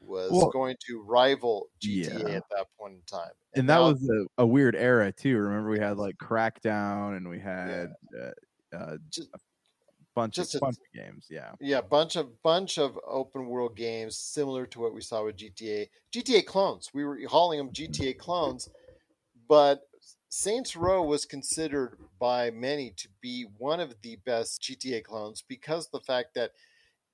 was 0.00 0.32
Well- 0.32 0.50
going 0.50 0.76
to 0.88 1.00
rival 1.02 1.68
GTA 1.80 2.28
Yeah. 2.28 2.36
at 2.36 2.42
that 2.50 2.66
point 2.76 2.94
in 2.94 3.02
time. 3.02 3.30
and 3.54 3.68
that 3.68 3.76
now- 3.76 3.90
was 3.92 4.10
a, 4.10 4.42
a 4.42 4.46
weird 4.46 4.74
era 4.74 5.12
too. 5.12 5.38
Remember, 5.38 5.70
we 5.70 5.78
had 5.78 5.96
like 5.96 6.16
Crackdown, 6.18 7.16
and 7.16 7.28
we 7.28 7.38
had 7.38 7.92
uh, 8.18 8.76
uh, 8.76 8.96
Just- 9.10 9.28
a 9.32 9.38
bunch 10.16 10.34
just 10.34 10.56
of 10.56 10.58
a- 10.58 10.64
bunch 10.66 10.76
of 10.78 10.92
games. 10.92 11.26
Yeah, 11.30 11.52
yeah, 11.60 11.80
bunch 11.82 12.16
of 12.16 12.42
bunch 12.42 12.78
of 12.78 12.98
open 13.06 13.46
world 13.46 13.76
games 13.76 14.16
similar 14.18 14.66
to 14.66 14.80
what 14.80 14.92
we 14.92 15.00
saw 15.02 15.24
with 15.24 15.36
GTA. 15.36 15.88
GTA 16.12 16.42
clones. 16.44 16.90
We 16.92 17.04
were 17.04 17.20
hauling 17.28 17.58
them 17.58 17.70
GTA 17.72 18.14
clones, 18.18 18.68
but 19.48 19.82
Saints 20.28 20.74
Row 20.74 21.02
was 21.02 21.26
considered 21.26 21.98
by 22.18 22.50
many 22.50 22.90
to 22.96 23.08
be 23.20 23.46
one 23.58 23.80
of 23.80 23.94
the 24.02 24.16
best 24.26 24.62
GTA 24.62 25.04
clones 25.04 25.44
because 25.46 25.88
the 25.88 26.00
fact 26.00 26.34
that 26.34 26.50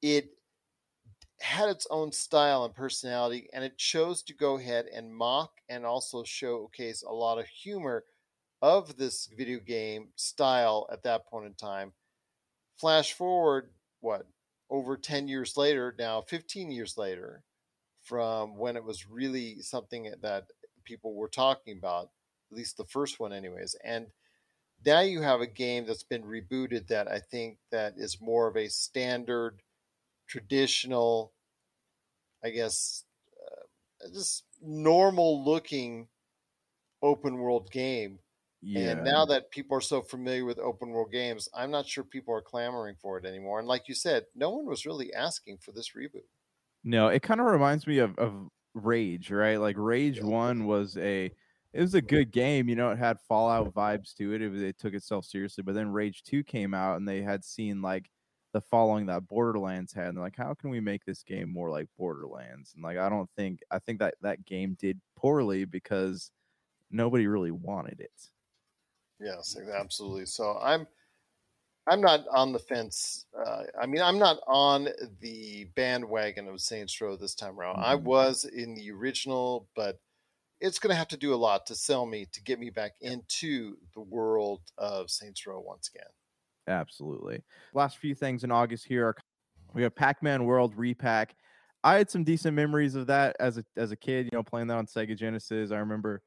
it 0.01 0.31
had 1.41 1.69
its 1.69 1.87
own 1.91 2.13
style 2.13 2.65
and 2.65 2.75
personality 2.75 3.49
and 3.53 3.65
it 3.65 3.79
chose 3.79 4.23
to 4.23 4.35
go 4.35 4.57
ahead 4.57 4.87
and 4.87 5.15
mock 5.15 5.53
and 5.69 5.85
also 5.85 6.23
showcase 6.23 7.03
a 7.03 7.13
lot 7.13 7.39
of 7.39 7.47
humor 7.47 8.05
of 8.63 8.97
this 8.97 9.29
video 9.37 9.59
game 9.59 10.09
style 10.17 10.87
at 10.93 11.03
that 11.03 11.27
point 11.27 11.47
in 11.47 11.55
time. 11.55 11.93
Flash 12.77 13.13
forward 13.13 13.71
what 14.01 14.27
over 14.71 14.97
10 14.97 15.29
years 15.29 15.57
later 15.57 15.95
now 15.99 16.23
15 16.23 16.71
years 16.71 16.97
later 16.97 17.43
from 18.03 18.57
when 18.57 18.77
it 18.77 18.85
was 18.85 19.09
really 19.11 19.61
something 19.61 20.11
that 20.23 20.45
people 20.85 21.15
were 21.15 21.29
talking 21.29 21.77
about 21.77 22.11
at 22.51 22.57
least 22.57 22.77
the 22.77 22.85
first 22.85 23.21
one 23.21 23.33
anyways 23.33 23.77
and 23.85 24.07
now 24.85 25.01
you 25.01 25.21
have 25.21 25.41
a 25.41 25.47
game 25.47 25.87
that's 25.87 26.03
been 26.03 26.23
rebooted 26.23 26.87
that 26.89 27.09
i 27.09 27.19
think 27.19 27.59
that 27.71 27.95
is 27.97 28.21
more 28.21 28.49
of 28.49 28.57
a 28.57 28.69
standard 28.69 29.61
traditional 30.27 31.33
i 32.45 32.51
guess 32.51 33.05
uh, 33.41 34.09
just 34.13 34.45
normal 34.63 35.45
looking 35.45 36.09
open 37.03 37.39
world 37.39 37.71
game 37.71 38.19
yeah. 38.63 38.91
and 38.91 39.05
now 39.05 39.25
that 39.27 39.51
people 39.51 39.77
are 39.77 39.83
so 39.83 40.03
familiar 40.03 40.45
with 40.45 40.59
open 40.59 40.91
world 40.91 41.11
games, 41.11 41.49
I'm 41.55 41.71
not 41.71 41.87
sure 41.87 42.05
people 42.05 42.35
are 42.35 42.43
clamoring 42.43 42.97
for 43.01 43.19
it 43.19 43.25
anymore. 43.25 43.59
And 43.59 43.67
like 43.67 43.89
you 43.89 43.95
said, 43.95 44.27
no 44.35 44.51
one 44.51 44.67
was 44.67 44.85
really 44.85 45.13
asking 45.15 45.59
for 45.59 45.73
this 45.73 45.93
reboot. 45.97 46.27
No, 46.85 47.09
it 47.09 47.23
kind 47.23 47.41
of 47.41 47.47
reminds 47.47 47.87
me 47.87 47.99
of, 47.99 48.19
of 48.19 48.35
Rage, 48.75 49.31
right? 49.31 49.59
Like 49.59 49.77
Rage 49.79 50.19
Yeah. 50.19 50.25
One 50.25 50.67
was 50.67 50.97
a 50.99 51.33
it 51.73 51.81
was 51.81 51.95
a 51.95 52.03
good 52.03 52.31
game, 52.33 52.69
you 52.69 52.77
know, 52.77 52.91
it 52.91 52.99
had 52.99 53.21
Fallout 53.21 53.73
vibes 53.75 54.15
to 54.17 54.35
it. 54.35 54.43
It, 54.43 54.49
was, 54.49 54.63
it 54.63 54.79
took 54.79 54.95
itself 54.95 55.25
seriously, 55.25 55.63
but 55.63 55.75
then 55.75 55.93
Rage 55.93 56.23
Two 56.23 56.43
came 56.45 56.75
out, 56.75 56.97
and 56.97 57.09
they 57.09 57.23
had 57.23 57.45
seen 57.45 57.83
like 57.83 58.11
the 58.53 58.61
following 58.61 59.07
that 59.07 59.29
Borderlands 59.29 59.93
had, 59.93 60.09
and 60.09 60.17
they're 60.17 60.25
like, 60.25 60.37
how 60.37 60.55
can 60.55 60.71
we 60.71 60.81
make 60.81 61.05
this 61.05 61.23
game 61.23 61.53
more 61.53 61.71
like 61.71 61.89
Borderlands? 61.97 62.75
And 62.75 62.83
like, 62.83 62.99
I 62.99 63.09
don't 63.09 63.31
think 63.37 63.61
I 63.71 63.79
think 63.79 64.01
that 64.01 64.17
that 64.23 64.45
game 64.45 64.75
did 64.75 65.01
poorly 65.17 65.65
because 65.65 66.33
nobody 66.91 67.27
really 67.29 67.53
wanted 67.53 68.01
it. 68.01 68.31
Yes, 69.21 69.57
absolutely. 69.57 70.27
So 70.27 70.59
I'm 70.59 70.87
I'm 71.87 72.01
not 72.01 72.27
on 72.29 72.53
the 72.53 72.59
fence. 72.59 73.27
Uh, 73.37 73.65
I 73.81 73.87
mean, 73.87 74.03
I'm 74.03 74.19
not 74.19 74.39
on 74.47 74.89
the 75.21 75.65
bandwagon 75.75 76.47
of 76.49 76.61
Saints 76.61 77.01
Row 77.01 77.17
this 77.17 77.35
time 77.35 77.59
around. 77.59 77.79
I 77.81 77.97
Mhm. 77.97 78.05
was 78.05 78.45
in 78.45 78.75
the 78.75 78.91
original, 78.93 79.69
but 79.75 80.01
it's 80.61 80.79
going 80.79 80.91
to 80.91 80.97
have 80.97 81.09
to 81.09 81.17
do 81.17 81.35
a 81.35 81.37
lot 81.37 81.67
to 81.67 81.75
sell 81.75 82.07
me 82.07 82.27
to 82.33 82.43
get 82.43 82.59
me 82.59 82.71
back 82.71 82.93
into 83.01 83.77
the 83.95 84.01
world 84.01 84.61
of 84.79 85.11
Saints 85.11 85.47
Row 85.47 85.61
once 85.61 85.89
again. 85.89 86.09
Absolutely. 86.69 87.43
Last 87.75 87.99
few 87.99 88.15
things 88.15 88.45
in 88.45 88.51
August 88.53 88.85
here 88.87 89.07
are 89.09 89.17
we 89.73 89.83
have 89.83 89.95
Pac-Man 89.95 90.45
World 90.45 90.75
Re-Pac. 90.77 91.35
I 91.83 91.97
had 91.97 92.11
some 92.11 92.25
decent 92.25 92.55
memories 92.55 92.95
of 92.95 93.07
that 93.07 93.37
as 93.41 93.57
a 93.59 93.65
as 93.77 93.91
a 93.91 93.97
kid, 93.97 94.27
you 94.27 94.37
know, 94.37 94.43
playing 94.43 94.67
that 94.69 94.77
on 94.77 94.87
Sega 94.87 95.17
Genesis. 95.17 95.71
I 95.71 95.79
remember 95.79 96.23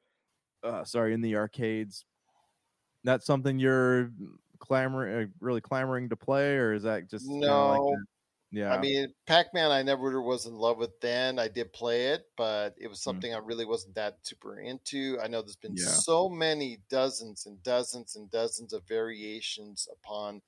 uh 0.62 0.84
sorry, 0.84 1.14
in 1.14 1.20
the 1.20 1.36
arcades. 1.36 2.04
That's 3.04 3.26
something 3.26 3.58
you're 3.58 4.10
clamoring 4.58 5.24
uh, 5.24 5.26
really 5.40 5.60
clamoring 5.60 6.08
to 6.08 6.16
play 6.16 6.56
or 6.56 6.72
is 6.74 6.84
that 6.84 7.08
just 7.08 7.26
kinda 7.26 7.66
like 7.66 7.80
No. 7.80 7.96
Yeah. 8.54 8.72
I 8.74 8.80
mean, 8.80 9.12
Pac 9.26 9.52
Man, 9.52 9.70
I 9.70 9.82
never 9.82 10.22
was 10.22 10.46
in 10.46 10.54
love 10.54 10.78
with 10.78 10.98
then. 11.00 11.38
I 11.38 11.48
did 11.48 11.72
play 11.72 12.08
it, 12.08 12.26
but 12.36 12.74
it 12.78 12.88
was 12.88 12.98
mm. 12.98 13.02
something 13.02 13.34
I 13.34 13.38
really 13.38 13.64
wasn't 13.64 13.94
that 13.96 14.18
super 14.22 14.60
into. 14.60 15.18
I 15.22 15.26
know 15.26 15.42
there's 15.42 15.56
been 15.56 15.76
Yeah. 15.76 15.86
so 15.86 16.28
many 16.28 16.78
dozens 16.88 17.46
and 17.46 17.62
dozens 17.62 18.16
and 18.16 18.30
dozens 18.30 18.72
of 18.72 18.84
variations 18.84 19.88
upon 19.92 20.40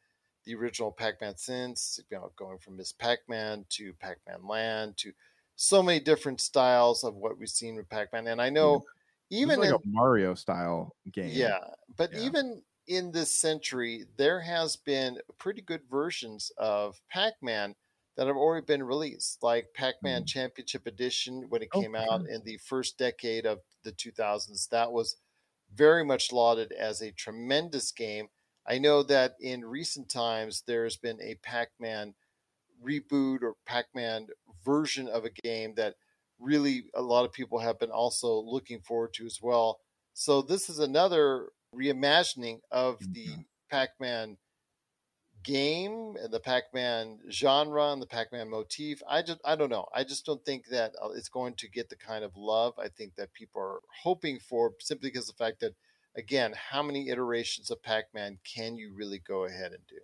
the 0.44 0.54
original 0.54 0.92
Pac 0.92 1.20
Man 1.20 1.36
since, 1.36 1.98
you 2.10 2.16
know, 2.16 2.30
going 2.36 2.58
from 2.58 2.76
Miss 2.76 2.92
Pac 2.92 3.18
Man 3.28 3.64
to 3.70 3.92
Pac 3.94 4.18
Man 4.26 4.46
Land 4.46 4.96
to 4.98 5.12
so 5.56 5.82
many 5.82 5.98
different 5.98 6.40
styles 6.40 7.02
of 7.02 7.16
what 7.16 7.38
we've 7.38 7.48
seen 7.48 7.76
with 7.76 7.88
Pac 7.88 8.12
Man. 8.12 8.28
And 8.28 8.40
I 8.40 8.50
know 8.50 8.74
was 8.74 8.84
even 9.30 9.58
like 9.60 9.70
in 9.70 9.74
a 9.74 9.78
Mario 9.84 10.34
style 10.34 10.94
game. 11.10 11.30
yeah, 11.32 11.58
but 11.96 12.12
Yeah. 12.12 12.20
even 12.20 12.62
in 12.86 13.10
this 13.10 13.30
century, 13.30 14.04
there 14.16 14.40
has 14.40 14.76
been 14.76 15.18
pretty 15.38 15.60
good 15.60 15.82
versions 15.90 16.52
of 16.56 17.00
Pac-Man 17.08 17.74
that 18.16 18.26
have 18.26 18.36
already 18.36 18.64
been 18.64 18.82
released, 18.82 19.42
like 19.42 19.74
Pac-Man 19.74 20.24
Mhm. 20.24 20.26
Championship 20.26 20.86
Edition 20.86 21.48
when 21.50 21.62
it 21.62 21.72
came 21.72 21.94
for 22.04 22.06
out 22.10 22.26
in 22.28 22.42
the 22.44 22.58
first 22.58 22.98
decade 22.98 23.46
of 23.46 23.60
the 23.82 23.92
2000s. 23.92 24.68
That 24.68 24.92
was 24.92 25.16
very 25.72 26.04
much 26.04 26.32
lauded 26.32 26.72
as 26.72 27.00
a 27.02 27.12
tremendous 27.12 27.92
game. 27.92 28.28
I 28.66 28.78
know 28.78 29.02
that 29.04 29.36
in 29.40 29.64
recent 29.64 30.08
times 30.10 30.62
there 30.66 30.84
has 30.84 30.96
been 30.96 31.20
a 31.22 31.36
Pac-Man 31.36 32.14
reboot 32.82 33.42
or 33.42 33.56
Pac-Man 33.64 34.28
version 34.64 35.08
of 35.08 35.24
a 35.24 35.30
game 35.30 35.74
that 35.76 35.96
really 36.38 36.90
a 36.94 37.02
lot 37.02 37.24
of 37.24 37.32
people 37.32 37.58
have 37.58 37.78
been 37.78 37.90
also 37.90 38.38
looking 38.40 38.80
forward 38.82 39.14
to 39.14 39.26
as 39.26 39.40
well. 39.42 39.80
So 40.12 40.42
this 40.42 40.68
is 40.68 40.78
another 40.78 41.50
reimagining 41.74 42.60
of 42.70 43.08
the 43.14 43.28
Mhm. 43.28 43.46
Pac-Man 43.70 44.38
game 45.46 46.16
and 46.20 46.32
the 46.32 46.40
Pac-Man 46.40 47.20
genre 47.30 47.92
and 47.92 48.02
the 48.02 48.06
Pac-Man 48.06 48.50
motif. 48.50 49.00
I 49.08 49.22
just 49.22 49.40
I 49.44 49.54
don't 49.54 49.70
know. 49.70 49.86
I 49.94 50.02
just 50.02 50.26
don't 50.26 50.44
think 50.44 50.66
that 50.66 50.92
uh, 51.02 51.10
it's 51.10 51.28
going 51.28 51.54
to 51.54 51.68
get 51.70 51.88
the 51.88 51.96
kind 51.96 52.24
of 52.24 52.36
love 52.36 52.74
I 52.78 52.88
think 52.88 53.14
that 53.14 53.32
people 53.32 53.62
are 53.62 53.80
hoping 54.02 54.40
for 54.40 54.72
simply 54.80 55.10
because 55.10 55.28
of 55.28 55.36
the 55.36 55.44
fact 55.44 55.60
that 55.60 55.74
again, 56.16 56.52
how 56.56 56.82
many 56.82 57.08
iterations 57.08 57.70
of 57.70 57.82
Pac-Man 57.82 58.38
can 58.44 58.76
you 58.76 58.92
really 58.94 59.20
go 59.20 59.44
ahead 59.44 59.72
and 59.72 59.86
do? 59.88 60.00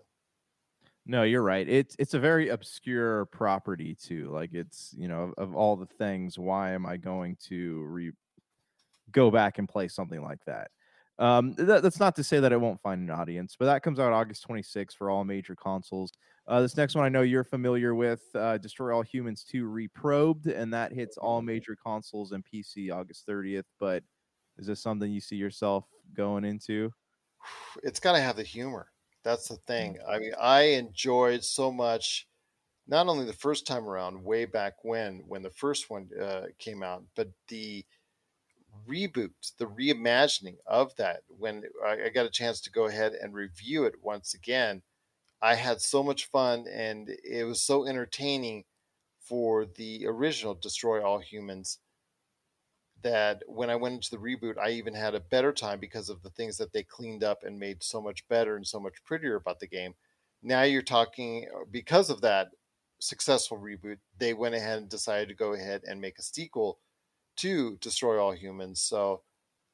No, 1.05 1.25
you're 1.25 1.43
right. 1.43 1.69
It's 1.69 1.97
it's 1.99 2.15
a 2.15 2.21
very 2.21 2.49
obscure 2.49 3.27
property 3.27 3.97
too. 3.97 4.31
Like 4.31 4.55
it's 4.55 4.95
you 4.97 5.09
know 5.09 5.35
of 5.37 5.57
all 5.57 5.75
the 5.77 5.87
things, 5.87 6.39
why 6.39 6.73
am 6.73 6.87
I 6.87 6.97
going 6.97 7.37
to 7.49 7.83
re 7.83 8.13
go 9.11 9.31
back 9.31 9.59
and 9.59 9.69
play 9.69 9.89
something 9.89 10.23
like 10.23 10.45
that? 10.45 10.71
Um, 11.19 11.54
that, 11.54 11.83
that's 11.83 12.00
not 12.00 12.16
to 12.16 12.25
say 12.25 12.40
that 12.40 12.52
it 12.52 12.61
won't 12.61 12.81
find 12.81 13.02
an 13.02 13.11
audience, 13.11 13.54
but 13.59 13.66
that 13.66 13.83
comes 13.83 13.99
out 13.99 14.12
August 14.12 14.47
26th 14.49 14.97
for 14.97 15.11
all 15.11 15.25
major 15.25 15.54
consoles. 15.54 16.12
Uh, 16.47 16.61
this 16.61 16.76
next 16.76 16.95
one 16.95 17.04
I 17.04 17.09
know 17.09 17.23
you're 17.23 17.45
familiar 17.45 17.95
with, 17.95 18.23
uh, 18.35 18.59
Destroy 18.59 18.95
All 18.95 19.02
Humans 19.02 19.45
2 19.45 19.69
Reprobed, 19.69 20.47
and 20.47 20.73
that 20.75 20.92
hits 20.92 21.16
all 21.16 21.42
major 21.42 21.76
consoles 21.76 22.33
and 22.33 22.45
PC 22.45 22.92
August 22.92 23.26
30th. 23.28 23.64
But 23.78 24.02
is 24.59 24.66
this 24.66 24.83
something 24.83 25.11
you 25.12 25.21
see 25.21 25.37
yourself 25.37 25.87
going 26.14 26.45
into? 26.45 26.90
it's 27.83 28.00
got 28.00 28.12
to 28.12 28.21
have 28.21 28.37
the 28.37 28.42
humor. 28.42 28.88
That's 29.23 29.49
the 29.49 29.57
thing. 29.69 29.99
I 30.09 30.19
mean, 30.19 30.33
I 30.40 30.62
enjoyed 30.62 31.45
so 31.45 31.71
much, 31.71 32.26
not 32.88 33.07
only 33.07 33.25
the 33.25 33.33
first 33.33 33.66
time 33.66 33.88
around, 33.88 34.25
way 34.25 34.47
back 34.47 34.75
when, 34.83 35.23
when 35.28 35.42
the 35.42 35.50
first 35.50 35.90
one 35.90 36.09
uh, 36.21 36.47
came 36.59 36.83
out, 36.83 37.04
but 37.14 37.28
the 37.47 37.85
reboot, 38.88 39.31
the 39.59 39.67
reimagining 39.67 40.57
of 40.67 40.95
that. 40.97 41.23
When 41.29 41.64
I, 41.85 42.09
got 42.09 42.26
a 42.26 42.31
chance 42.31 42.61
to 42.62 42.71
go 42.71 42.87
ahead 42.87 43.12
and 43.12 43.35
review 43.35 43.85
it 43.85 43.95
once 44.02 44.35
again, 44.35 44.83
I 45.41 45.55
had 45.55 45.81
so 45.81 46.02
much 46.02 46.26
fun 46.26 46.67
and 46.73 47.11
it 47.25 47.45
was 47.45 47.62
so 47.62 47.87
entertaining 47.87 48.64
for 49.21 49.67
the 49.67 50.07
original 50.07 50.55
Destroy 50.55 51.02
All 51.05 51.19
Humans 51.19 51.79
that 53.02 53.43
when 53.47 53.71
I 53.71 53.76
went 53.76 53.95
into 53.97 54.11
the 54.11 54.19
reboot, 54.19 54.59
I 54.59 54.71
even 54.71 54.95
had 54.95 55.14
a 55.14 55.21
better 55.21 55.52
time 55.52 55.81
because 55.81 56.09
of 56.09 56.23
the 56.23 56.31
things 56.31 56.57
that 56.59 56.73
they 56.73 56.83
cleaned 56.83 57.25
up 57.25 57.43
and 57.43 57.59
made 57.59 57.83
so 57.83 58.00
much 58.00 58.26
better 58.29 58.57
and 58.57 58.67
so 58.67 58.79
much 58.79 59.02
prettier 59.05 59.37
about 59.37 59.59
the 59.59 59.67
game. 59.67 59.95
Now 60.43 60.62
you're 60.62 60.83
talking 60.83 61.47
uh, 61.55 61.64
because 61.71 62.11
of 62.11 62.21
that 62.21 62.49
successful 63.00 63.59
reboot, 63.59 63.99
they 64.19 64.35
went 64.35 64.55
ahead 64.55 64.79
and 64.79 64.88
decided 64.88 65.29
to 65.29 65.35
go 65.35 65.55
ahead 65.55 65.83
and 65.87 66.00
make 66.00 66.19
a 66.19 66.23
sequel 66.23 66.79
to 67.37 67.77
Destroy 67.81 68.23
All 68.23 68.33
Humans. 68.33 68.81
So 68.81 69.23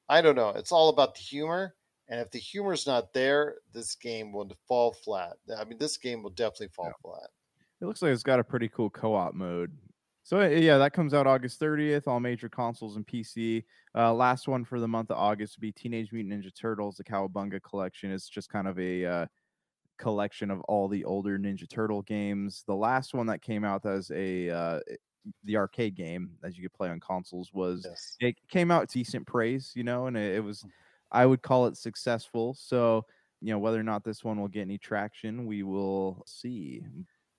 I 0.09 0.21
don't 0.21 0.37
know. 0.37 0.50
It's 0.50 0.73
all 0.73 0.88
about 0.88 1.15
the 1.15 1.21
humor. 1.21 1.75
And 2.09 2.21
if 2.21 2.31
the 2.31 2.38
humor's 2.38 2.87
not 2.87 3.12
there, 3.12 3.57
this 3.75 3.95
game 3.95 4.33
will 4.33 4.50
fall 4.67 4.93
flat. 4.93 5.35
I 5.57 5.65
mean, 5.65 5.79
this 5.79 5.99
game 5.99 6.23
will 6.23 6.31
definitely 6.31 6.69
fall 6.69 6.93
flat. 7.03 7.29
It 7.81 7.85
looks 7.85 8.00
like 8.00 8.12
it's 8.12 8.23
got 8.23 8.41
a 8.41 8.45
pretty 8.45 8.69
cool 8.69 8.91
co-op 8.91 9.35
mode 9.35 9.71
So 10.25 10.41
uh, 10.41 10.49
yeah, 10.49 10.79
that 10.79 10.93
comes 10.93 11.12
out 11.15 11.27
August 11.27 11.61
30th, 11.61 12.07
all 12.07 12.19
major 12.19 12.49
consoles 12.49 12.97
and 12.97 13.07
PC. 13.07 13.65
Uh, 13.95 14.12
last 14.12 14.49
one 14.49 14.65
for 14.65 14.81
the 14.81 14.88
month 14.88 15.11
of 15.11 15.19
August 15.19 15.57
would 15.57 15.62
be 15.62 15.73
Teenage 15.73 16.12
Mutant 16.12 16.43
Ninja 16.43 16.55
Turtles: 16.55 16.97
The 16.97 17.05
Cowabunga 17.05 17.62
Collection. 17.62 18.11
It's 18.11 18.29
just 18.29 18.49
kind 18.49 18.69
of 18.69 18.79
a 18.79 19.05
uh, 19.05 19.27
collection 19.99 20.50
of 20.50 20.61
all 20.62 20.88
the 20.88 21.05
older 21.05 21.38
Ninja 21.38 21.69
Turtle 21.69 22.03
games. 22.03 22.65
The 22.67 22.75
last 22.75 23.15
one 23.15 23.27
that 23.27 23.43
came 23.43 23.65
out 23.65 23.85
as 23.85 24.11
a 24.11 24.50
uh, 24.50 24.81
the 25.45 25.57
arcade 25.57 25.95
game 25.95 26.31
as 26.43 26.57
you 26.57 26.63
could 26.63 26.77
play 26.77 26.89
on 26.89 27.01
consoles 27.01 27.51
was 27.53 27.87
Yes. 27.89 28.17
it 28.21 28.37
came 28.49 28.71
out 28.71 28.89
decent 28.91 29.27
praise, 29.27 29.73
you 29.75 29.85
know, 29.85 30.07
and 30.07 30.17
it, 30.17 30.37
it 30.37 30.41
was 30.41 30.63
mm. 30.63 30.71
I 31.11 31.25
would 31.25 31.43
call 31.43 31.67
it 31.67 31.77
successful. 31.77 32.55
So 32.55 33.05
you 33.41 33.53
know 33.53 33.59
whether 33.59 33.79
or 33.79 33.85
not 33.85 34.05
this 34.05 34.25
one 34.25 34.41
will 34.41 34.49
get 34.49 34.63
any 34.63 34.79
traction, 34.79 35.47
we 35.47 35.63
will 35.63 36.23
see. 36.27 36.83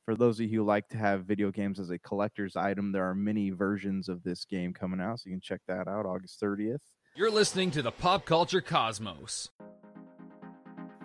For 0.05 0.15
those 0.15 0.39
of 0.39 0.47
you 0.49 0.59
who 0.59 0.65
like 0.65 0.87
to 0.89 0.97
have 0.97 1.25
video 1.25 1.51
games 1.51 1.79
as 1.79 1.91
a 1.91 1.99
collector's 1.99 2.55
item, 2.55 2.91
there 2.91 3.07
are 3.07 3.13
many 3.13 3.51
versions 3.51 4.09
of 4.09 4.23
this 4.23 4.43
game 4.43 4.73
coming 4.73 4.99
out, 4.99 5.19
so 5.19 5.29
you 5.29 5.33
can 5.33 5.41
check 5.41 5.61
that 5.67 5.87
out 5.87 6.07
August 6.07 6.41
30th. 6.41 6.79
You're 7.15 7.29
listening 7.29 7.69
to 7.71 7.83
the 7.83 7.91
Pop 7.91 8.25
Culture 8.25 8.61
Cosmos. 8.61 9.49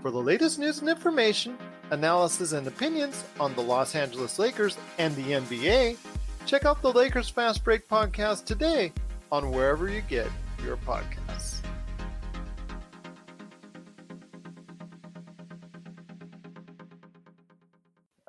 For 0.00 0.10
the 0.10 0.22
latest 0.22 0.58
news 0.58 0.80
and 0.80 0.88
information, 0.88 1.58
analysis 1.90 2.52
and 2.52 2.66
opinions 2.66 3.24
on 3.40 3.54
the 3.54 3.62
Los 3.62 3.94
Angeles 3.94 4.38
Lakers 4.38 4.78
and 4.98 5.14
the 5.16 5.32
NBA, 5.32 5.96
check 6.46 6.64
out 6.66 6.82
the 6.82 6.92
Lakers 6.92 7.28
Fast 7.28 7.64
Break 7.64 7.88
podcast 7.88 8.44
today 8.44 8.92
on 9.32 9.50
wherever 9.50 9.88
you 9.88 10.02
get 10.02 10.28
your 10.62 10.76
podcasts. 10.78 11.60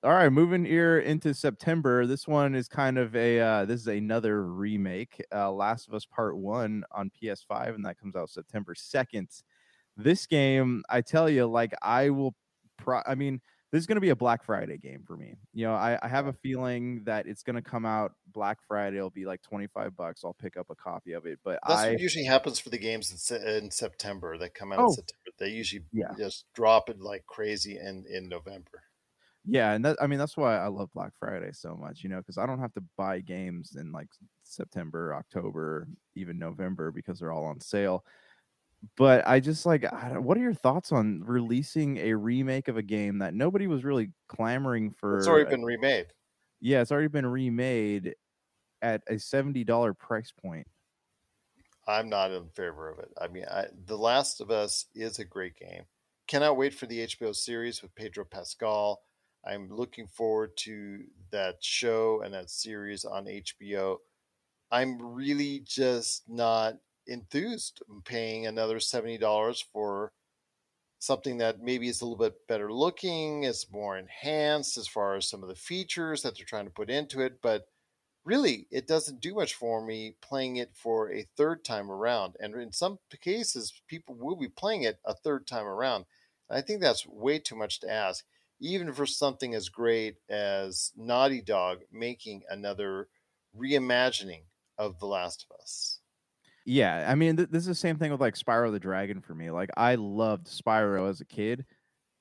All 0.04 0.14
right, 0.14 0.30
moving 0.30 0.64
here 0.64 1.00
into 1.00 1.34
September. 1.34 2.06
This 2.06 2.28
one 2.28 2.54
is 2.54 2.68
kind 2.68 3.00
of 3.00 3.16
a 3.16 3.40
uh, 3.40 3.66
this 3.66 3.82
is 3.82 3.88
another 3.88 4.46
remake, 4.46 5.20
uh, 5.34 5.52
Last 5.52 5.88
of 5.88 5.96
Us 5.96 6.06
Part 6.06 6.38
One 6.38 6.84
on 6.92 7.10
PS5, 7.22 7.74
and 7.74 7.84
that 7.86 7.98
comes 7.98 8.16
out 8.16 8.30
September 8.30 8.76
second. 8.76 9.30
This 9.98 10.28
game, 10.28 10.84
I 10.90 11.02
tell 11.02 11.28
you, 11.28 11.48
like 11.48 11.74
I 11.82 12.12
will. 12.12 12.36
Pro- 12.78 13.02
I 13.08 13.16
mean, 13.16 13.42
this 13.76 13.82
is 13.82 13.88
going 13.88 13.98
to 13.98 14.02
be 14.02 14.12
a 14.12 14.16
Black 14.16 14.42
Friday 14.46 14.78
game 14.78 15.04
for 15.06 15.18
me. 15.18 15.36
You 15.54 15.66
know, 15.66 15.74
I, 15.74 16.00
I 16.02 16.08
have 16.08 16.28
a 16.28 16.34
feeling 16.34 17.04
that 17.04 17.28
it's 17.28 17.44
going 17.44 17.58
to 17.58 17.62
come 17.62 17.86
out 17.86 18.14
Black 18.32 18.60
Friday. 18.66 18.96
It'll 18.96 19.10
be 19.10 19.26
like 19.26 19.42
twenty 19.42 19.68
five 19.68 19.98
bucks. 19.98 20.22
I'll 20.24 20.34
pick 20.34 20.56
up 20.56 20.68
a 20.70 20.76
copy 20.76 21.12
of 21.12 21.26
it. 21.26 21.40
But 21.44 21.60
That's 21.68 21.82
I 21.82 21.90
what 21.92 22.00
usually 22.00 22.24
happens 22.24 22.58
for 22.58 22.70
the 22.70 22.78
games 22.78 23.30
in, 23.30 23.46
in 23.46 23.70
September 23.72 24.38
that 24.38 24.54
come 24.54 24.72
out 24.72 24.80
in 24.80 24.86
Oh. 24.86 24.92
September. 24.94 25.32
They 25.40 25.50
usually 25.50 25.84
Yeah. 25.92 26.14
just 26.18 26.46
drop 26.54 26.90
it 26.90 27.02
like 27.02 27.26
crazy 27.26 27.78
in, 27.78 28.06
in 28.10 28.30
November. 28.30 28.84
Yeah, 29.44 29.74
and 29.74 29.84
that 29.84 29.98
I 30.02 30.08
mean 30.08 30.20
that's 30.20 30.38
why 30.38 30.58
I 30.58 30.68
love 30.68 30.90
Black 30.94 31.12
Friday 31.20 31.52
so 31.52 31.76
much, 31.76 32.02
you 32.02 32.10
know, 32.10 32.20
because 32.20 32.38
I 32.38 32.46
don't 32.46 32.60
have 32.62 32.74
to 32.76 32.84
buy 32.96 33.20
games 33.20 33.76
in 33.76 33.92
like 33.92 34.08
September, 34.44 35.14
October, 35.14 35.90
even 36.16 36.40
November 36.40 36.92
because 36.92 37.20
they're 37.20 37.34
all 37.34 37.44
on 37.44 37.60
sale. 37.60 38.06
But 38.98 39.28
I 39.28 39.40
just 39.40 39.66
like, 39.66 39.86
I 39.86 40.18
what 40.18 40.38
are 40.38 40.42
your 40.42 40.54
thoughts 40.54 40.92
on 40.92 41.24
releasing 41.26 41.98
a 41.98 42.14
remake 42.14 42.68
of 42.68 42.78
a 42.78 42.84
game 42.84 43.20
that 43.20 43.34
nobody 43.34 43.68
was 43.68 43.84
really 43.84 44.12
clamoring 44.28 44.92
for? 44.92 45.18
It's 45.18 45.28
already 45.28 45.50
been 45.50 45.64
remade. 45.64 46.08
yeah, 46.62 46.82
it's 46.82 46.92
already 46.92 47.08
been 47.08 47.26
remade 47.26 48.16
at 48.82 49.04
a 49.08 49.20
seventy 49.20 49.64
dollar 49.64 49.94
price 49.94 50.32
point. 50.32 50.68
I'm 51.88 52.10
not 52.10 52.32
in 52.32 52.50
favor 52.50 52.90
of 52.90 53.00
it. 53.00 53.12
I 53.20 53.28
mean, 53.28 53.46
I, 53.46 53.68
The 53.86 53.98
Last 53.98 54.42
of 54.42 54.50
Us 54.52 54.86
is 54.96 55.20
a 55.20 55.26
great 55.26 55.56
game. 55.56 55.84
Cannot 56.28 56.58
wait 56.58 56.74
for 56.74 56.88
the 56.88 57.06
HBO 57.06 57.36
series 57.36 57.82
with 57.82 57.94
Pedro 57.96 58.26
Pascal. 58.26 59.04
I'm 59.46 59.70
looking 59.70 60.08
forward 60.08 60.58
to 60.58 61.04
that 61.30 61.64
show 61.64 62.22
and 62.24 62.34
that 62.34 62.50
series 62.50 63.06
on 63.06 63.26
HBO. 63.26 63.98
I'm 64.72 65.00
really 65.00 65.60
just 65.60 66.28
not 66.28 66.76
enthused 67.08 67.82
paying 68.04 68.46
another 68.46 68.78
$70 68.78 69.64
for 69.72 70.12
something 71.00 71.38
that 71.38 71.62
maybe 71.62 71.88
is 71.88 72.02
a 72.02 72.06
little 72.06 72.18
bit 72.18 72.48
better 72.48 72.72
looking, 72.72 73.44
is 73.44 73.68
more 73.72 73.98
enhanced 73.98 74.78
as 74.78 74.88
far 74.88 75.16
as 75.16 75.28
some 75.28 75.44
of 75.44 75.50
the 75.50 75.56
features 75.56 76.24
that 76.24 76.36
they're 76.36 76.46
trying 76.46 76.66
to 76.66 76.72
put 76.72 76.90
into 76.90 77.22
it, 77.22 77.42
but 77.42 77.68
really 78.26 78.68
it 78.72 78.88
doesn't 78.88 79.22
do 79.22 79.36
much 79.36 79.54
for 79.54 79.86
me 79.86 80.16
playing 80.22 80.58
it 80.58 80.72
for 80.74 81.12
a 81.12 81.28
third 81.38 81.64
time 81.64 81.90
around 81.90 82.36
and 82.40 82.56
in 82.56 82.72
some 82.72 82.98
cases 83.22 83.82
people 83.88 84.16
will 84.16 84.36
be 84.36 84.50
playing 84.50 84.82
it 84.82 85.00
a 85.06 85.14
third 85.14 85.48
time 85.48 85.66
around 85.66 86.04
i 86.50 86.60
think 86.60 86.82
that's 86.82 87.08
way 87.08 87.40
too 87.40 87.56
much 87.56 87.80
to 87.80 87.90
ask 87.90 88.26
even 88.60 88.92
for 88.92 89.06
something 89.06 89.54
as 89.54 89.70
great 89.70 90.16
as 90.30 90.92
naughty 90.98 91.42
dog 91.42 91.80
making 91.92 92.42
another 92.50 93.08
reimagining 93.58 94.42
of 94.78 95.00
the 95.00 95.06
last 95.06 95.46
of 95.50 95.58
us 95.62 96.00
Yeah, 96.66 97.06
I 97.08 97.16
mean, 97.16 97.38
th- 97.38 97.50
this 97.50 97.62
is 97.62 97.68
the 97.68 97.76
same 97.76 97.98
thing 97.98 98.12
with 98.12 98.22
like 98.22 98.36
Spyro 98.36 98.72
the 98.72 98.80
Dragon 98.80 99.22
for 99.22 99.36
me. 99.36 99.52
Like, 99.52 99.70
I 99.78 99.96
loved 99.96 100.48
Spyro 100.48 101.08
as 101.10 101.22
a 101.22 101.26
kid, 101.26 101.66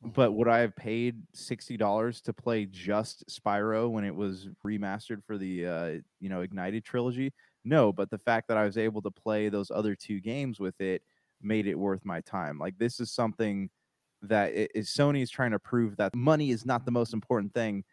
but 0.02 0.32
would 0.32 0.48
I 0.48 0.58
have 0.58 0.76
paid 0.76 1.22
sixty 1.32 1.76
dollars 1.78 2.20
to 2.22 2.34
play 2.34 2.66
just 2.66 3.24
Spyro 3.28 3.90
when 3.90 4.04
it 4.04 4.14
was 4.14 4.48
remastered 4.64 5.24
for 5.24 5.38
the 5.38 5.66
uh, 5.66 5.92
you 6.20 6.28
know 6.28 6.42
Ignited 6.42 6.84
trilogy? 6.84 7.32
No, 7.64 7.92
but 7.92 8.10
the 8.10 8.18
fact 8.18 8.48
that 8.48 8.58
I 8.58 8.64
was 8.64 8.76
able 8.76 9.00
to 9.02 9.10
play 9.10 9.48
those 9.48 9.70
other 9.70 9.94
two 9.94 10.20
games 10.20 10.60
with 10.60 10.78
it 10.80 11.02
made 11.40 11.66
it 11.66 11.74
worth 11.78 12.04
my 12.04 12.20
time. 12.20 12.58
Like, 12.58 12.76
this 12.78 13.00
is 13.00 13.10
something 13.10 13.70
that 14.22 14.52
Sony 14.76 15.22
is 15.22 15.30
trying 15.30 15.52
to 15.52 15.58
prove 15.58 15.96
that 15.96 16.14
money 16.14 16.50
is 16.50 16.66
not 16.66 16.84
the 16.84 16.90
most 16.90 17.14
important 17.14 17.54
thing, 17.54 17.84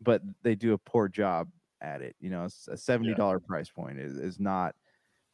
but 0.00 0.22
they 0.42 0.56
do 0.56 0.72
a 0.72 0.78
poor 0.78 1.08
job 1.08 1.48
at 1.80 2.02
it. 2.02 2.16
You 2.18 2.30
know, 2.30 2.48
a 2.68 2.76
seventy 2.76 3.14
dollar 3.14 3.38
price 3.38 3.70
point 3.70 4.00
is, 4.00 4.16
is 4.16 4.40
not 4.40 4.74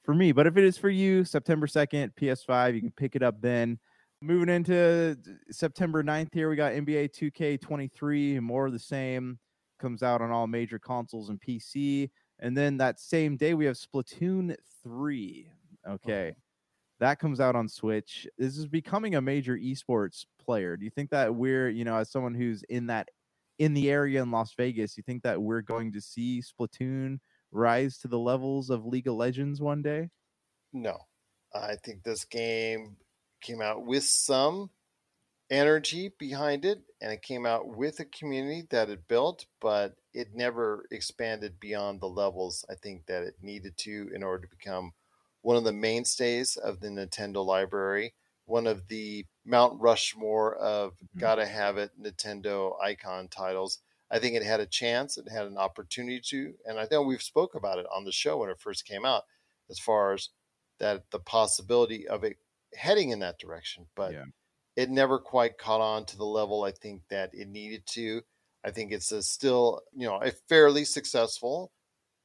for 0.09 0.15
me. 0.15 0.33
But 0.33 0.47
if 0.47 0.57
it 0.57 0.65
is 0.65 0.79
for 0.79 0.89
you, 0.89 1.23
September 1.23 1.67
2nd, 1.67 2.13
PS5, 2.19 2.75
you 2.75 2.81
can 2.81 2.93
pick 2.93 3.15
it 3.15 3.23
up 3.23 3.43
then. 3.43 3.79
Moving 4.23 4.49
into 4.49 5.19
September 5.51 6.03
9th 6.03 6.33
here, 6.33 6.49
we 6.49 6.57
got 6.57 6.73
NBA 6.73 7.11
2K23, 7.11 8.41
more 8.41 8.65
of 8.65 8.73
the 8.73 8.79
same. 8.79 9.39
Comes 9.79 10.03
out 10.03 10.23
on 10.23 10.31
all 10.31 10.47
major 10.47 10.79
consoles 10.79 11.29
and 11.29 11.39
PC. 11.39 12.09
And 12.39 12.57
then 12.57 12.79
that 12.79 12.99
same 12.99 13.37
day, 13.37 13.53
we 13.53 13.67
have 13.67 13.77
Splatoon 13.77 14.57
3. 14.83 15.51
Okay. 15.87 16.35
That 17.01 17.19
comes 17.19 17.39
out 17.39 17.55
on 17.55 17.69
Switch. 17.69 18.27
This 18.39 18.57
is 18.57 18.67
becoming 18.67 19.17
a 19.17 19.21
major 19.21 19.59
esports 19.59 20.25
player. 20.43 20.79
Do 20.79 20.87
you 20.87 20.91
think 20.91 21.11
that 21.11 21.35
we're, 21.35 21.69
you 21.69 21.85
know, 21.85 21.97
as 21.97 22.11
someone 22.11 22.35
who's 22.35 22.63
in 22.71 22.87
that 22.87 23.11
in 23.59 23.75
the 23.75 23.91
area 23.91 24.23
in 24.23 24.31
Las 24.31 24.55
Vegas, 24.57 24.97
you 24.97 25.03
think 25.03 25.23
that 25.25 25.43
we're 25.43 25.61
going 25.61 25.93
to 25.93 26.01
see 26.01 26.41
Splatoon 26.41 27.19
rise 27.51 27.99
to 27.99 28.09
the 28.09 28.19
levels 28.19 28.71
of 28.71 28.87
League 28.87 29.09
of 29.09 29.15
Legends 29.15 29.61
one 29.61 29.83
day? 29.83 30.11
no 30.73 30.99
i 31.55 31.77
think 31.77 32.03
this 32.03 32.25
game 32.25 32.97
came 33.41 33.61
out 33.63 33.85
with 33.85 34.05
some 34.05 34.71
energy 35.51 36.11
behind 36.19 36.65
it 36.65 36.83
and 37.01 37.13
it 37.13 37.23
came 37.23 37.47
out 37.47 37.69
with 37.69 38.01
a 38.01 38.07
community 38.07 38.67
that 38.71 38.91
it 38.91 39.09
built 39.09 39.47
but 39.61 39.97
it 40.15 40.35
never 40.35 40.87
expanded 40.91 41.61
beyond 41.61 42.01
the 42.01 42.09
levels 42.09 42.65
i 42.71 42.75
think 42.77 43.07
that 43.07 43.23
it 43.25 43.37
needed 43.43 43.77
to 43.79 44.11
in 44.15 44.23
order 44.23 44.43
to 44.47 44.57
become 44.57 44.93
one 45.43 45.57
of 45.57 45.65
the 45.65 45.73
mainstays 45.73 46.57
of 46.57 46.81
the 46.81 46.89
nintendo 46.89 47.45
library 47.45 48.15
one 48.47 48.67
of 48.67 48.89
the 48.89 49.27
mount 49.45 49.81
rushmore 49.81 50.57
of 50.57 50.99
Mhm. 51.15 51.19
gotta 51.19 51.47
have 51.47 51.79
it 51.79 51.93
nintendo 52.01 52.81
icon 52.83 53.29
titles 53.29 53.81
i 54.11 54.19
think 54.19 54.35
it 54.35 54.43
had 54.43 54.61
a 54.61 54.67
chance 54.67 55.17
it 55.19 55.29
had 55.31 55.47
an 55.47 55.59
opportunity 55.59 56.21
to 56.21 56.55
and 56.65 56.79
i 56.79 56.87
know 56.91 57.03
we've 57.03 57.23
spoke 57.23 57.55
about 57.55 57.79
it 57.79 57.87
on 57.95 58.05
the 58.05 58.13
show 58.13 58.39
when 58.39 58.51
it 58.51 58.61
first 58.61 58.85
came 58.87 59.05
out 59.05 59.25
as 59.71 59.79
far 59.79 60.13
as 60.15 60.31
that 60.79 61.11
the 61.11 61.21
possibility 61.21 62.07
of 62.09 62.25
it 62.25 62.39
heading 62.75 63.11
in 63.11 63.19
that 63.21 63.39
direction 63.39 63.87
but 63.97 64.15
Yeah. 64.15 64.25
it 64.77 64.91
never 64.91 65.19
quite 65.19 65.59
caught 65.59 65.81
on 65.81 66.07
to 66.07 66.17
the 66.17 66.25
level 66.27 66.65
I 66.65 66.73
think 66.73 67.03
that 67.09 67.31
it 67.35 67.49
needed 67.49 67.87
to. 67.89 68.23
I 68.65 68.71
think 68.71 68.93
it's 68.93 69.13
a 69.13 69.23
still, 69.23 69.83
you 69.93 70.07
know, 70.07 70.21
a 70.23 70.31
fairly 70.31 70.85
successful 70.85 71.73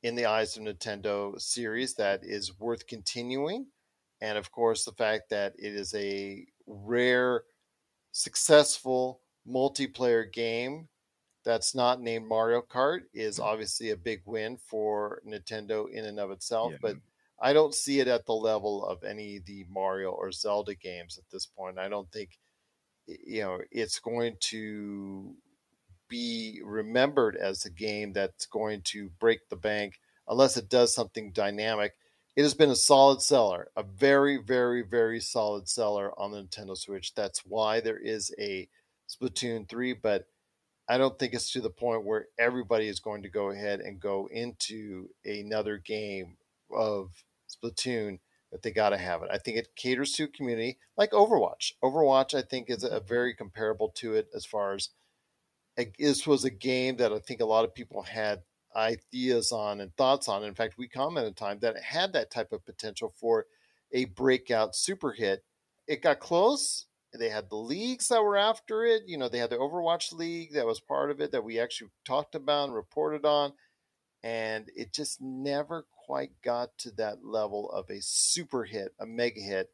in 0.04 0.16
the 0.16 0.26
eyes 0.26 0.58
of 0.58 0.64
Nintendo 0.64 1.40
series 1.42 1.96
that 1.96 2.22
is 2.24 2.60
worth 2.60 2.88
continuing. 2.88 3.68
And 4.22 4.38
of 4.38 4.52
course, 4.52 4.86
the 4.86 4.94
fact 4.94 5.30
that 5.32 5.54
it 5.60 5.74
is 5.76 5.94
a 5.96 6.46
rare, 6.68 7.46
successful 8.12 9.22
multiplayer 9.48 10.32
game 10.32 10.90
that's 11.44 11.76
not 11.76 12.02
named 12.02 12.28
Mario 12.28 12.62
Kart 12.62 13.02
is 13.14 13.36
mm-hmm. 13.36 13.50
obviously 13.50 13.90
a 13.90 13.98
big 13.98 14.22
win 14.26 14.58
for 14.58 15.22
Nintendo 15.28 15.90
in 15.90 16.06
and 16.06 16.20
of 16.20 16.32
itself. 16.32 16.72
Yeah. 16.74 16.78
But 16.82 16.96
I 17.42 17.54
don't 17.54 17.74
see 17.74 18.00
it 18.00 18.08
at 18.08 18.26
the 18.26 18.34
level 18.34 18.86
of 18.86 19.04
any 19.04 19.38
of 19.38 19.46
the 19.46 19.66
Mario 19.70 20.12
or 20.12 20.32
Zelda 20.32 20.76
games 20.76 21.18
at 21.18 21.30
this 21.32 21.46
point. 21.46 21.78
I 21.78 21.90
don't 21.90 22.12
think 22.12 22.38
you 23.06 23.42
know 23.42 23.60
it's 23.72 24.00
going 24.00 24.38
to 24.40 25.36
be 26.08 26.62
remembered 26.64 27.36
as 27.36 27.66
a 27.66 27.70
game 27.72 28.14
that's 28.14 28.46
going 28.46 28.82
to 28.84 29.10
break 29.20 29.50
the 29.50 29.56
bank 29.56 30.00
unless 30.28 30.58
it 30.58 30.70
does 30.70 30.94
something 30.94 31.32
dynamic. 31.32 31.94
It 32.36 32.44
has 32.44 32.54
been 32.54 32.70
a 32.72 32.76
solid 32.76 33.22
seller, 33.22 33.68
a 33.76 33.84
very, 33.84 34.38
very, 34.38 34.82
very 34.82 35.20
solid 35.20 35.68
seller 35.68 36.18
on 36.20 36.32
the 36.32 36.44
Nintendo 36.44 36.76
Switch. 36.78 37.14
That's 37.14 37.40
why 37.46 37.80
there 37.80 37.98
is 37.98 38.34
a 38.40 38.68
Splatoon 39.08 39.70
3, 39.70 39.94
but 39.94 40.26
I 40.88 40.98
don't 40.98 41.18
think 41.18 41.34
it's 41.34 41.52
to 41.52 41.62
the 41.62 41.70
point 41.70 42.06
where 42.06 42.28
everybody 42.38 42.88
is 42.88 43.00
going 43.00 43.24
to 43.24 43.30
go 43.30 43.50
ahead 43.50 43.80
and 43.80 44.00
go 44.00 44.28
into 44.32 45.10
another 45.26 45.78
game 45.78 46.38
of 46.76 47.24
Splatoon 47.50 48.20
that 48.52 48.62
they 48.62 48.72
got 48.72 48.90
to 48.90 48.98
have 48.98 49.24
it. 49.24 49.30
I 49.32 49.38
think 49.38 49.58
it 49.58 49.76
caters 49.76 50.12
to 50.14 50.26
a 50.26 50.28
community 50.28 50.78
like 50.98 51.12
Overwatch. 51.12 51.74
Overwatch, 51.84 52.38
I 52.38 52.42
think, 52.42 52.70
is 52.70 52.84
a 52.84 52.90
mm-hmm. 52.90 53.08
very 53.08 53.34
comparable 53.34 53.90
to 53.96 54.14
it 54.14 54.28
as 54.36 54.46
far 54.46 54.76
as 54.76 54.90
eh, 55.78 55.86
this 55.98 56.28
was 56.28 56.44
a 56.44 56.50
game 56.50 56.98
that 56.98 57.12
I 57.12 57.20
think 57.20 57.42
a 57.42 57.46
lot 57.46 57.66
of 57.66 57.74
people 57.74 58.04
had 58.04 58.44
ideas 58.76 59.52
on 59.52 59.82
and 59.82 59.96
thoughts 59.96 60.28
on. 60.28 60.44
In 60.44 60.54
fact, 60.54 60.76
we 60.78 60.88
commented 60.88 61.36
time 61.36 61.60
that 61.62 61.76
it 61.76 61.84
had 61.84 62.14
that 62.14 62.32
type 62.32 62.52
of 62.52 62.66
potential 62.66 63.14
for 63.20 63.46
a 63.92 64.06
breakout 64.06 64.76
super 64.76 65.12
hit. 65.12 65.44
It 65.88 66.02
got 66.02 66.20
close. 66.20 66.86
They 67.18 67.30
had 67.30 67.50
the 67.50 67.56
leagues 67.58 68.08
that 68.08 68.24
were 68.24 68.38
after 68.38 68.86
it. 68.86 69.04
You 69.08 69.18
know, 69.18 69.30
they 69.30 69.38
had 69.38 69.52
the 69.52 69.58
Overwatch 69.58 70.14
League 70.14 70.54
that 70.54 70.66
was 70.66 70.80
part 70.80 71.12
of 71.12 71.22
it 71.22 71.32
that 71.32 71.44
we 71.44 71.60
actually 71.60 71.92
talked 72.06 72.36
about 72.36 72.66
and 72.66 72.76
reported 72.76 73.26
on. 73.26 73.54
And 74.24 74.70
it 74.76 74.94
just 74.94 75.22
never 75.22 75.86
quite 76.06 76.32
got 76.44 76.78
to 76.80 76.92
that 76.92 77.26
level 77.26 77.70
of 77.72 77.90
a 77.90 78.02
super 78.02 78.64
hit, 78.64 78.94
a 79.00 79.06
mega 79.06 79.42
hit 79.42 79.70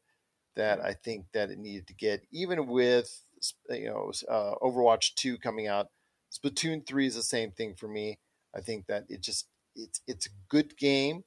that 0.56 0.80
I 0.80 0.92
think 0.92 1.26
that 1.32 1.50
it 1.50 1.58
needed 1.58 1.86
to 1.86 1.94
get, 1.94 2.26
even 2.32 2.66
with 2.66 3.24
you 3.70 3.86
know 3.88 4.12
uh, 4.28 4.54
Overwatch 4.62 5.14
two 5.14 5.38
coming 5.38 5.68
out. 5.68 5.88
Splatoon 6.32 6.86
three 6.86 7.06
is 7.06 7.14
the 7.14 7.22
same 7.22 7.50
thing 7.52 7.74
for 7.74 7.88
me. 7.88 8.18
I 8.54 8.60
think 8.60 8.86
that 8.86 9.04
it 9.08 9.22
just 9.22 9.46
it's 9.74 10.00
it's 10.06 10.26
a 10.26 10.30
good 10.48 10.76
game. 10.76 11.24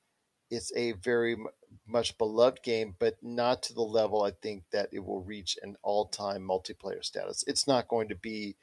It's 0.56 0.72
a 0.76 0.94
very 0.94 1.38
much 1.88 2.18
beloved 2.18 2.62
game, 2.64 2.96
but 3.00 3.16
not 3.22 3.64
to 3.64 3.74
the 3.74 3.82
level 3.82 4.24
I 4.24 4.32
think 4.32 4.64
that 4.72 4.90
it 4.92 5.04
will 5.04 5.22
reach 5.22 5.58
an 5.62 5.76
all 5.84 6.06
time 6.06 6.48
multiplayer 6.48 7.04
status. 7.04 7.44
It's 7.48 7.68
not 7.68 7.88
going 7.88 8.10
to 8.10 8.16
be 8.16 8.56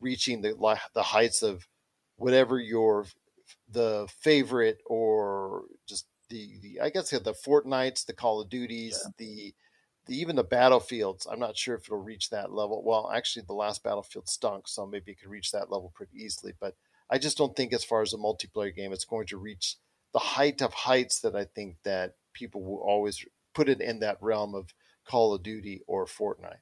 reaching 0.00 0.42
the 0.42 0.54
the 0.94 1.02
heights 1.02 1.42
of 1.42 1.66
whatever 2.16 2.58
your 2.58 3.06
the 3.68 4.06
favorite 4.20 4.80
or 4.86 5.64
just 5.86 6.06
the, 6.28 6.58
the 6.62 6.80
I 6.80 6.90
guess 6.90 7.10
the 7.10 7.34
Fortnites, 7.46 8.04
the 8.06 8.12
Call 8.12 8.40
of 8.40 8.48
Duties, 8.48 9.00
yeah. 9.02 9.10
the 9.18 9.54
the 10.06 10.20
even 10.20 10.36
the 10.36 10.44
battlefields. 10.44 11.26
I'm 11.30 11.38
not 11.38 11.56
sure 11.56 11.76
if 11.76 11.84
it'll 11.84 11.98
reach 11.98 12.30
that 12.30 12.52
level. 12.52 12.82
Well, 12.84 13.10
actually, 13.14 13.44
the 13.46 13.52
last 13.54 13.82
battlefield 13.82 14.28
stunk, 14.28 14.68
so 14.68 14.86
maybe 14.86 15.12
it 15.12 15.20
could 15.20 15.30
reach 15.30 15.52
that 15.52 15.70
level 15.70 15.92
pretty 15.94 16.16
easily. 16.16 16.52
But 16.58 16.74
I 17.08 17.18
just 17.18 17.38
don't 17.38 17.54
think, 17.54 17.72
as 17.72 17.84
far 17.84 18.02
as 18.02 18.12
a 18.12 18.18
multiplayer 18.18 18.74
game, 18.74 18.92
it's 18.92 19.04
going 19.04 19.26
to 19.28 19.36
reach 19.36 19.76
the 20.12 20.18
height 20.18 20.62
of 20.62 20.72
heights 20.72 21.20
that 21.20 21.34
I 21.34 21.44
think 21.44 21.76
that 21.84 22.16
people 22.32 22.62
will 22.62 22.82
always 22.82 23.24
put 23.54 23.68
it 23.68 23.80
in 23.80 24.00
that 24.00 24.18
realm 24.20 24.54
of 24.54 24.72
Call 25.06 25.34
of 25.34 25.42
Duty 25.42 25.82
or 25.86 26.06
Fortnite. 26.06 26.60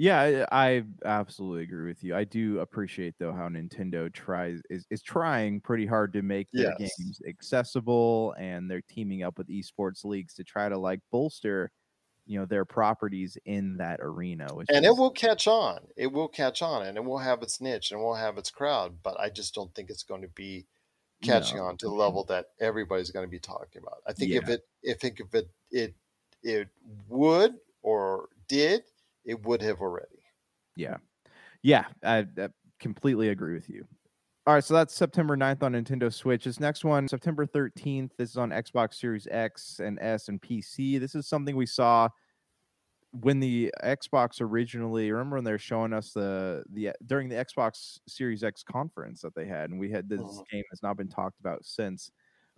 Yeah, 0.00 0.46
I 0.52 0.84
absolutely 1.04 1.64
agree 1.64 1.88
with 1.88 2.04
you. 2.04 2.14
I 2.14 2.22
do 2.22 2.60
appreciate 2.60 3.14
though 3.18 3.32
how 3.32 3.48
Nintendo 3.48 4.12
tries 4.12 4.62
is, 4.70 4.86
is 4.90 5.02
trying 5.02 5.60
pretty 5.60 5.86
hard 5.86 6.12
to 6.12 6.22
make 6.22 6.46
their 6.52 6.72
yes. 6.78 6.92
games 6.96 7.20
accessible 7.28 8.32
and 8.38 8.70
they're 8.70 8.84
teaming 8.88 9.24
up 9.24 9.38
with 9.38 9.48
esports 9.48 10.04
leagues 10.04 10.34
to 10.34 10.44
try 10.44 10.68
to 10.68 10.78
like 10.78 11.00
bolster 11.10 11.72
you 12.26 12.38
know 12.38 12.44
their 12.44 12.64
properties 12.64 13.36
in 13.44 13.78
that 13.78 13.98
arena 14.00 14.46
and 14.68 14.84
is... 14.84 14.92
it 14.92 14.96
will 14.96 15.10
catch 15.10 15.48
on 15.48 15.78
it 15.96 16.12
will 16.12 16.28
catch 16.28 16.62
on 16.62 16.86
and 16.86 16.96
it 16.96 17.04
will 17.04 17.18
have 17.18 17.42
its 17.42 17.60
niche 17.60 17.90
and 17.90 18.00
it 18.00 18.04
will 18.04 18.14
have 18.14 18.38
its 18.38 18.50
crowd 18.50 18.98
but 19.02 19.18
i 19.18 19.30
just 19.30 19.54
don't 19.54 19.74
think 19.74 19.88
it's 19.88 20.02
going 20.02 20.22
to 20.22 20.28
be 20.28 20.66
catching 21.22 21.58
no. 21.58 21.64
on 21.64 21.76
to 21.76 21.86
the 21.86 21.92
level 21.92 22.24
that 22.24 22.46
everybody's 22.60 23.10
going 23.10 23.26
to 23.26 23.30
be 23.30 23.40
talking 23.40 23.82
about 23.82 23.98
i 24.06 24.12
think 24.12 24.30
yeah. 24.30 24.38
if 24.38 24.48
it 24.48 24.60
if 24.82 25.00
think 25.00 25.20
if 25.20 25.34
it 25.34 25.48
it 25.70 25.94
it 26.42 26.68
would 27.08 27.54
or 27.82 28.28
did 28.48 28.82
it 29.24 29.44
would 29.44 29.62
have 29.62 29.80
already. 29.80 30.22
Yeah. 30.76 30.96
Yeah, 31.62 31.84
I, 32.02 32.26
I 32.38 32.48
completely 32.80 33.28
agree 33.28 33.54
with 33.54 33.68
you. 33.68 33.86
All 34.46 34.54
right, 34.54 34.64
so 34.64 34.72
that's 34.72 34.94
September 34.94 35.36
9th 35.36 35.62
on 35.62 35.72
Nintendo 35.72 36.12
Switch. 36.12 36.44
This 36.44 36.58
next 36.58 36.82
one, 36.82 37.06
September 37.06 37.44
13th, 37.44 38.12
this 38.16 38.30
is 38.30 38.36
on 38.38 38.50
Xbox 38.50 38.94
Series 38.94 39.28
X 39.30 39.80
and 39.80 39.98
S 40.00 40.28
and 40.28 40.40
PC. 40.40 40.98
This 40.98 41.14
is 41.14 41.28
something 41.28 41.54
we 41.54 41.66
saw 41.66 42.08
when 43.12 43.40
the 43.40 43.72
Xbox 43.82 44.40
originally 44.40 45.10
remember 45.10 45.36
when 45.36 45.44
they're 45.44 45.58
showing 45.58 45.92
us 45.92 46.12
the 46.12 46.62
the 46.72 46.90
during 47.06 47.28
the 47.28 47.36
Xbox 47.36 47.98
Series 48.06 48.44
X 48.44 48.62
conference 48.62 49.22
that 49.22 49.34
they 49.34 49.46
had, 49.46 49.70
and 49.70 49.78
we 49.78 49.90
had 49.90 50.08
this 50.08 50.20
mm-hmm. 50.20 50.42
game 50.50 50.64
has 50.70 50.82
not 50.82 50.96
been 50.96 51.08
talked 51.08 51.40
about 51.40 51.64
since 51.64 52.10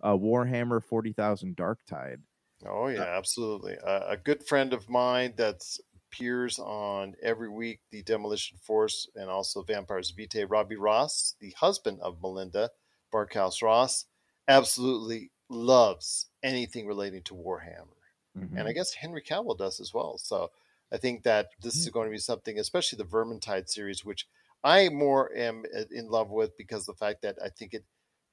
uh, 0.03 0.13
Warhammer 0.13 0.83
Forty 0.83 1.13
Thousand 1.13 1.55
Dark 1.55 1.79
Tide. 1.87 2.19
Oh 2.65 2.87
yeah, 2.87 3.01
uh, 3.01 3.17
absolutely. 3.17 3.77
Uh, 3.77 4.07
a 4.07 4.17
good 4.17 4.43
friend 4.43 4.73
of 4.73 4.89
mine 4.89 5.33
that's 5.37 5.79
appears 6.11 6.59
on 6.59 7.15
every 7.23 7.49
week 7.49 7.79
the 7.89 8.03
Demolition 8.03 8.57
Force 8.57 9.07
and 9.15 9.29
also 9.29 9.63
Vampires 9.63 10.11
Vitae. 10.11 10.43
Robbie 10.43 10.75
Ross, 10.75 11.35
the 11.39 11.53
husband 11.57 11.99
of 12.01 12.21
Melinda 12.21 12.69
Barkhouse 13.13 13.61
Ross, 13.61 14.05
absolutely 14.47 15.31
loves 15.49 16.27
anything 16.43 16.85
relating 16.85 17.21
to 17.23 17.33
Warhammer. 17.33 18.00
Mm-hmm. 18.37 18.57
And 18.57 18.67
I 18.67 18.71
guess 18.71 18.93
Henry 18.93 19.21
Cavill 19.21 19.57
does 19.57 19.79
as 19.79 19.93
well. 19.93 20.17
So 20.17 20.51
I 20.91 20.97
think 20.97 21.23
that 21.23 21.49
this 21.61 21.75
mm-hmm. 21.75 21.87
is 21.87 21.89
going 21.89 22.07
to 22.07 22.11
be 22.11 22.17
something, 22.17 22.59
especially 22.59 22.97
the 22.97 23.03
Vermintide 23.03 23.69
series, 23.69 24.05
which 24.05 24.27
I 24.63 24.89
more 24.89 25.31
am 25.35 25.63
uh, 25.77 25.83
in 25.91 26.09
love 26.09 26.29
with 26.29 26.55
because 26.57 26.85
the 26.85 26.93
fact 26.93 27.21
that 27.23 27.37
I 27.43 27.49
think 27.49 27.73
it 27.73 27.83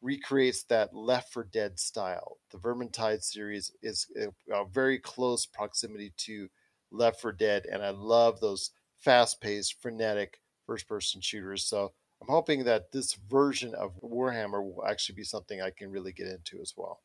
recreates 0.01 0.63
that 0.65 0.95
Left 0.95 1.33
for 1.33 1.45
Dead 1.45 1.79
style. 1.81 2.39
The 2.51 2.59
Vermintide 2.59 3.23
series 3.23 3.73
is 3.83 4.07
a, 4.17 4.55
a 4.55 4.65
very 4.65 4.99
close 4.99 5.47
proximity 5.47 6.13
to 6.19 6.49
Left 6.91 7.21
for 7.21 7.33
Dead, 7.33 7.67
and 7.67 7.83
I 7.83 7.91
love 7.91 8.41
those 8.41 8.71
fast-paced, 8.99 9.81
frenetic 9.81 10.41
first-person 10.67 11.21
shooters. 11.21 11.65
So 11.65 11.93
I'm 12.21 12.29
hoping 12.29 12.65
that 12.65 12.93
this 12.93 13.15
version 13.15 13.75
of 13.75 14.01
Warhammer 14.01 14.63
will 14.63 14.85
actually 14.87 15.17
be 15.17 15.25
something 15.25 15.61
I 15.61 15.71
can 15.71 15.91
really 15.91 16.13
get 16.13 16.29
into 16.29 16.61
as 16.61 16.75
well. 16.77 17.01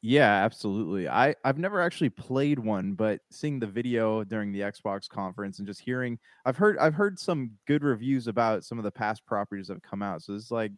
Yeah, 0.00 0.44
absolutely. 0.44 1.08
I 1.08 1.34
I've 1.44 1.58
never 1.58 1.80
actually 1.80 2.10
played 2.10 2.58
one, 2.60 2.94
but 2.94 3.20
seeing 3.30 3.58
the 3.58 3.66
video 3.66 4.22
during 4.24 4.52
the 4.52 4.60
Xbox 4.60 5.08
conference 5.08 5.58
and 5.58 5.66
just 5.66 5.80
hearing, 5.80 6.18
I've 6.44 6.56
heard 6.56 6.78
I've 6.78 6.94
heard 6.94 7.18
some 7.18 7.52
good 7.66 7.82
reviews 7.82 8.28
about 8.28 8.64
some 8.64 8.78
of 8.78 8.84
the 8.84 8.92
past 8.92 9.26
properties 9.26 9.66
that 9.68 9.74
have 9.74 9.82
come 9.82 10.02
out. 10.02 10.22
So 10.22 10.34
it's 10.34 10.50
like, 10.52 10.70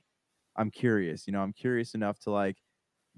I'm 0.56 0.70
curious. 0.70 1.26
You 1.26 1.35
know, 1.35 1.42
I'm 1.42 1.52
curious 1.54 1.94
enough 1.94 2.18
to 2.20 2.30
like 2.30 2.59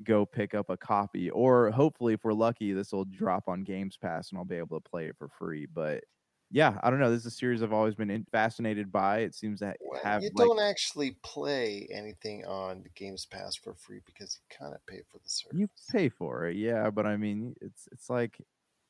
go 0.04 0.26
pick 0.26 0.54
up 0.54 0.70
a 0.70 0.76
copy 0.78 1.30
or 1.30 1.70
hopefully 1.72 2.14
if 2.14 2.24
we're 2.24 2.32
lucky 2.34 2.72
this 2.72 2.92
will 2.92 3.04
drop 3.06 3.48
on 3.48 3.64
games 3.64 3.96
pass 3.96 4.30
and 4.30 4.38
i'll 4.38 4.44
be 4.44 4.56
able 4.56 4.80
to 4.80 4.90
play 4.90 5.06
it 5.06 5.16
for 5.18 5.28
free 5.28 5.66
but 5.66 6.04
yeah 6.52 6.78
i 6.82 6.90
don't 6.90 7.00
know 7.00 7.10
this 7.10 7.20
is 7.20 7.26
a 7.26 7.30
series 7.30 7.62
i've 7.62 7.72
always 7.72 7.94
been 7.94 8.24
fascinated 8.30 8.92
by 8.92 9.20
it 9.20 9.34
seems 9.34 9.60
to 9.60 9.74
well, 9.80 10.00
have 10.04 10.22
you 10.22 10.30
like, 10.34 10.46
don't 10.46 10.60
actually 10.60 11.16
play 11.22 11.88
anything 11.90 12.44
on 12.44 12.84
games 12.94 13.26
pass 13.26 13.56
for 13.56 13.74
free 13.74 14.00
because 14.06 14.38
you 14.38 14.56
kind 14.56 14.74
of 14.74 14.84
pay 14.86 15.00
for 15.10 15.18
the 15.18 15.28
service 15.28 15.58
you 15.58 15.68
pay 15.90 16.08
for 16.08 16.46
it 16.46 16.56
yeah 16.56 16.90
but 16.90 17.06
i 17.06 17.16
mean 17.16 17.54
it's 17.60 17.88
it's 17.90 18.08
like 18.10 18.38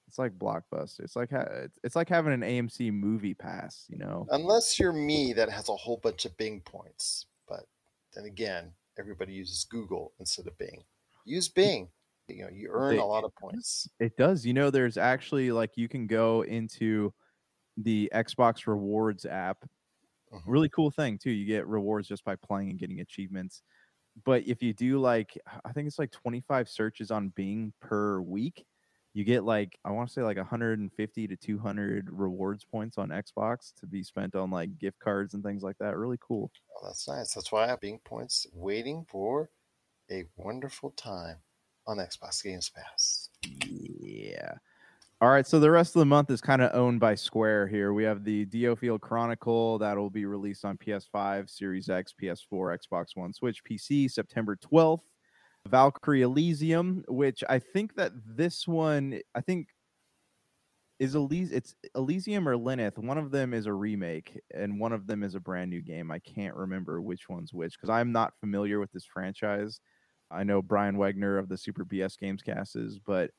it's 0.09 0.19
like 0.19 0.33
blockbuster 0.33 1.01
it's 1.01 1.17
like 1.17 1.31
ha- 1.31 1.67
it's 1.85 1.97
like 1.97 2.09
having 2.09 2.33
an 2.33 2.43
amc 2.43 2.93
movie 2.93 3.35
pass 3.35 3.87
you 3.89 3.97
know 3.97 4.27
unless 4.31 4.79
you're 4.79 4.93
me 4.93 5.33
that 5.33 5.49
has 5.49 5.69
a 5.69 5.77
whole 5.77 5.99
bunch 6.03 6.25
of 6.25 6.37
bing 6.37 6.61
points 6.61 7.27
but 7.49 7.67
then 8.15 8.25
again 8.25 8.73
everybody 8.99 9.33
uses 9.33 9.65
google 9.65 10.13
instead 10.19 10.47
of 10.47 10.59
bing 10.59 10.83
use 11.25 11.49
Bing. 11.49 11.89
You 12.29 12.45
know, 12.45 12.51
you 12.51 12.71
earn 12.73 12.99
a 12.99 13.05
lot 13.05 13.25
of 13.25 13.35
points. 13.35 13.89
It 14.01 14.17
does. 14.17 14.47
You 14.47 14.55
know, 14.55 14.71
there's 14.71 14.97
actually 14.97 15.53
like 15.53 15.77
you 15.77 15.89
can 15.89 16.07
go 16.07 16.43
into 16.43 17.13
the 17.77 18.11
Xbox 18.15 18.67
Rewards 18.67 19.27
app. 19.27 19.59
Mm-hmm. 20.33 20.51
Really 20.51 20.69
cool 20.71 20.91
thing 20.91 21.19
too. 21.19 21.31
You 21.31 21.47
get 21.47 21.67
rewards 21.67 22.09
just 22.09 22.25
by 22.25 22.37
playing 22.37 22.71
and 22.71 22.79
getting 22.79 23.01
achievements. 23.01 23.63
But 24.25 24.47
if 24.47 24.63
you 24.63 24.73
do 24.73 24.99
like, 25.01 25.39
I 25.65 25.73
think 25.73 25.87
it's 25.87 25.99
like 25.99 26.11
25 26.11 26.69
searches 26.69 27.11
on 27.11 27.31
Bing 27.31 27.73
per 27.81 28.21
week, 28.21 28.67
you 29.15 29.25
get 29.25 29.45
like 29.45 29.79
I 29.85 29.91
want 29.91 30.09
to 30.09 30.13
say 30.13 30.23
like 30.23 30.39
150 30.39 31.29
to 31.29 31.37
200 31.37 32.09
rewards 32.11 32.65
points 32.65 32.99
on 32.99 33.11
Xbox 33.11 33.73
to 33.81 33.87
be 33.87 34.03
spent 34.03 34.35
on 34.35 34.51
like 34.51 34.79
gift 34.79 34.99
cards 35.01 35.35
and 35.35 35.43
things 35.43 35.63
like 35.63 35.77
that. 35.79 35.97
Really 35.97 36.19
cool. 36.21 36.51
Oh, 36.77 36.87
that's 36.87 37.09
nice. 37.09 37.35
That's 37.35 37.53
why 37.53 37.65
I 37.65 37.69
have 37.69 37.81
Bing 37.81 38.01
points 38.05 38.47
waiting 38.55 39.05
for 39.09 39.51
a 40.11 40.25
wonderful 40.37 40.91
time 40.91 41.37
on 41.87 41.99
Xbox 41.99 42.43
Games 42.43 42.71
Pass. 42.71 43.29
Yeah. 44.01 44.55
All 45.23 45.29
right, 45.29 45.47
so 45.47 45.61
the 45.61 45.71
rest 45.71 45.95
of 45.95 46.01
the 46.01 46.07
month 46.07 46.33
is 46.33 46.41
kind 46.41 46.61
of 46.61 46.75
owned 46.75 46.99
by 46.99 47.15
Square 47.15 47.69
here. 47.69 47.93
We 47.93 48.03
have 48.03 48.25
the 48.25 48.45
DioField 48.47 49.01
Chronicle 49.03 49.79
that 49.79 49.97
will 49.97 50.11
be 50.11 50.25
released 50.25 50.65
on 50.65 50.77
PS5, 50.77 51.49
Series 51.49 51.89
X, 51.89 52.13
PS4, 52.21 52.77
Xbox 52.77 53.15
One, 53.15 53.33
Switch, 53.33 53.63
PC 53.63 54.11
September 54.11 54.57
12th. 54.57 55.03
Valkyrie 55.69 56.23
Elysium, 56.23 57.05
which 57.07 57.45
I 57.49 57.61
think 57.61 57.95
that 57.95 58.11
this 58.27 58.67
one, 58.67 59.21
I 59.33 59.41
think 59.41 59.69
is 60.99 61.15
Elysium, 61.15 61.57
it's 61.57 61.77
Elysium 61.95 62.49
or 62.49 62.57
Lenneth. 62.57 62.99
One 62.99 63.17
of 63.17 63.31
them 63.31 63.55
is 63.55 63.67
a 63.67 63.73
remake 63.73 64.41
and 64.53 64.81
one 64.81 64.93
of 64.93 65.07
them 65.07 65.23
is 65.23 65.37
a 65.37 65.41
brand 65.41 65.71
new 65.71 65.83
game. 65.83 66.11
I 66.11 66.19
can't 66.19 66.57
remember 66.57 67.01
which 67.01 67.29
one's 67.29 67.55
which 67.55 67.75
because 67.75 67.91
I'm 67.91 68.11
not 68.11 68.33
familiar 68.41 68.81
with 68.81 68.91
this 68.91 69.07
franchise. 69.07 69.79
I 70.33 70.43
know 70.43 70.63
Brian 70.63 70.99
Wagner 70.99 71.39
of 71.39 71.49
the 71.49 71.57
Super 71.57 71.85
BS 71.85 72.19
Games 72.19 72.43
cast 72.43 72.75
is, 72.75 72.99
but 72.99 73.31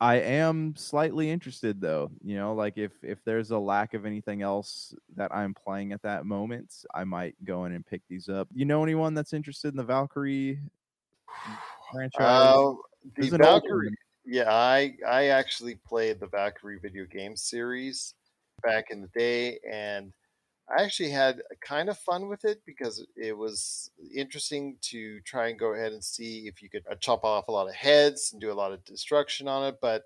I 0.00 0.16
am 0.16 0.76
slightly 0.76 1.30
interested 1.30 1.80
though. 1.80 2.10
You 2.22 2.36
know, 2.36 2.54
like 2.54 2.78
if 2.78 2.92
if 3.02 3.24
there's 3.24 3.50
a 3.50 3.58
lack 3.58 3.94
of 3.94 4.06
anything 4.06 4.42
else 4.42 4.94
that 5.16 5.34
I'm 5.34 5.54
playing 5.54 5.92
at 5.92 6.02
that 6.02 6.24
moment, 6.24 6.84
I 6.94 7.04
might 7.04 7.34
go 7.44 7.64
in 7.64 7.72
and 7.72 7.84
pick 7.84 8.02
these 8.08 8.28
up. 8.28 8.48
You 8.54 8.64
know 8.64 8.82
anyone 8.82 9.14
that's 9.14 9.32
interested 9.32 9.68
in 9.68 9.76
the 9.76 9.84
Valkyrie 9.84 10.60
franchise? 11.90 12.20
Uh, 12.20 12.74
the 13.16 13.38
Valkyrie. 13.38 13.94
Yeah, 14.24 14.52
I 14.52 14.94
I 15.06 15.26
actually 15.28 15.74
played 15.74 16.20
the 16.20 16.28
Valkyrie 16.28 16.78
video 16.78 17.04
game 17.04 17.34
series 17.34 18.14
back 18.62 18.90
in 18.90 19.00
the 19.00 19.08
day, 19.08 19.58
and 19.68 20.12
I 20.70 20.82
actually 20.82 21.10
had 21.10 21.42
kind 21.62 21.88
of 21.88 21.98
fun 21.98 22.28
with 22.28 22.44
it 22.44 22.62
because 22.66 23.04
it 23.16 23.36
was 23.36 23.90
interesting 24.14 24.76
to 24.82 25.20
try 25.22 25.48
and 25.48 25.58
go 25.58 25.72
ahead 25.72 25.92
and 25.92 26.04
see 26.04 26.46
if 26.46 26.62
you 26.62 26.68
could 26.68 26.84
uh, 26.90 26.94
chop 26.96 27.24
off 27.24 27.48
a 27.48 27.52
lot 27.52 27.68
of 27.68 27.74
heads 27.74 28.32
and 28.32 28.40
do 28.40 28.52
a 28.52 28.54
lot 28.54 28.72
of 28.72 28.84
destruction 28.84 29.48
on 29.48 29.66
it. 29.66 29.78
But 29.80 30.04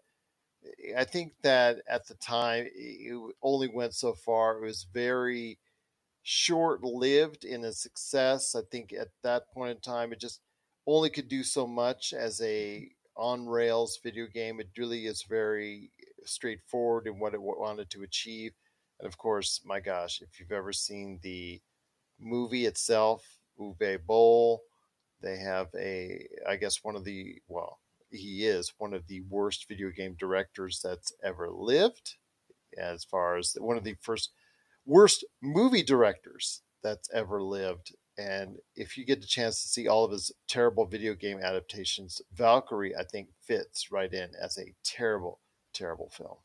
I 0.97 1.05
think 1.05 1.35
that 1.43 1.83
at 1.89 2.07
the 2.07 2.15
time 2.15 2.69
it 2.75 3.35
only 3.43 3.69
went 3.69 3.95
so 3.95 4.15
far. 4.15 4.59
It 4.59 4.67
was 4.67 4.85
very 4.93 5.59
short 6.23 6.85
lived 6.85 7.45
in 7.45 7.65
its 7.65 7.83
success. 7.83 8.55
I 8.55 8.63
think 8.71 8.93
at 8.93 9.09
that 9.23 9.51
point 9.53 9.73
in 9.73 9.81
time, 9.81 10.13
it 10.13 10.21
just 10.21 10.41
only 10.87 11.11
could 11.11 11.29
do 11.29 11.43
so 11.45 11.67
much 11.67 12.13
as 12.13 12.41
a 12.43 12.89
on 13.17 13.47
rails 13.47 13.99
video 14.03 14.27
game. 14.27 14.61
It 14.61 14.71
really 14.79 15.07
is 15.07 15.25
very 15.25 15.91
straightforward 16.25 17.07
in 17.07 17.19
what 17.19 17.35
it 17.35 17.43
wanted 17.43 17.91
to 17.91 18.03
achieve. 18.03 18.53
And 19.03 19.09
of 19.09 19.19
course, 19.19 19.61
my 19.65 19.81
gosh, 19.81 20.23
if 20.23 20.39
you've 20.39 20.53
ever 20.53 20.73
seen 20.73 21.19
the 21.23 21.61
movie 22.21 22.67
itself, 22.67 23.39
Uwe 23.59 23.99
Boll, 24.07 24.63
they 25.21 25.39
have 25.39 25.69
a, 25.77 26.29
I 26.49 26.55
guess, 26.55 26.85
one 26.85 26.95
of 26.95 27.03
the, 27.03 27.43
well, 27.49 27.81
he 28.11 28.47
is 28.47 28.73
one 28.79 28.95
of 28.95 29.09
the 29.09 29.23
worst 29.23 29.67
video 29.69 29.91
game 29.91 30.15
directors 30.19 30.81
that's 30.83 31.13
ever 31.25 31.51
lived, 31.51 32.15
as 32.79 33.03
far 33.03 33.37
as 33.37 33.57
one 33.59 33.77
of 33.77 33.83
the 33.83 33.97
first 34.01 34.31
worst 34.87 35.25
movie 35.41 35.83
directors 35.83 36.63
that's 36.83 37.11
ever 37.13 37.43
lived. 37.43 37.97
And 38.17 38.59
if 38.77 38.97
you 38.97 39.05
get 39.05 39.21
the 39.21 39.27
chance 39.27 39.63
to 39.63 39.69
see 39.69 39.89
all 39.89 40.05
of 40.05 40.13
his 40.13 40.31
terrible 40.47 40.87
video 40.87 41.15
game 41.15 41.41
adaptations, 41.41 42.23
Valkyrie, 42.33 42.95
I 42.95 43.03
think, 43.03 43.31
fits 43.41 43.91
right 43.91 44.13
in 44.13 44.31
as 44.41 44.59
a 44.59 44.75
terrible, 44.85 45.41
terrible 45.73 46.11
film. 46.11 46.37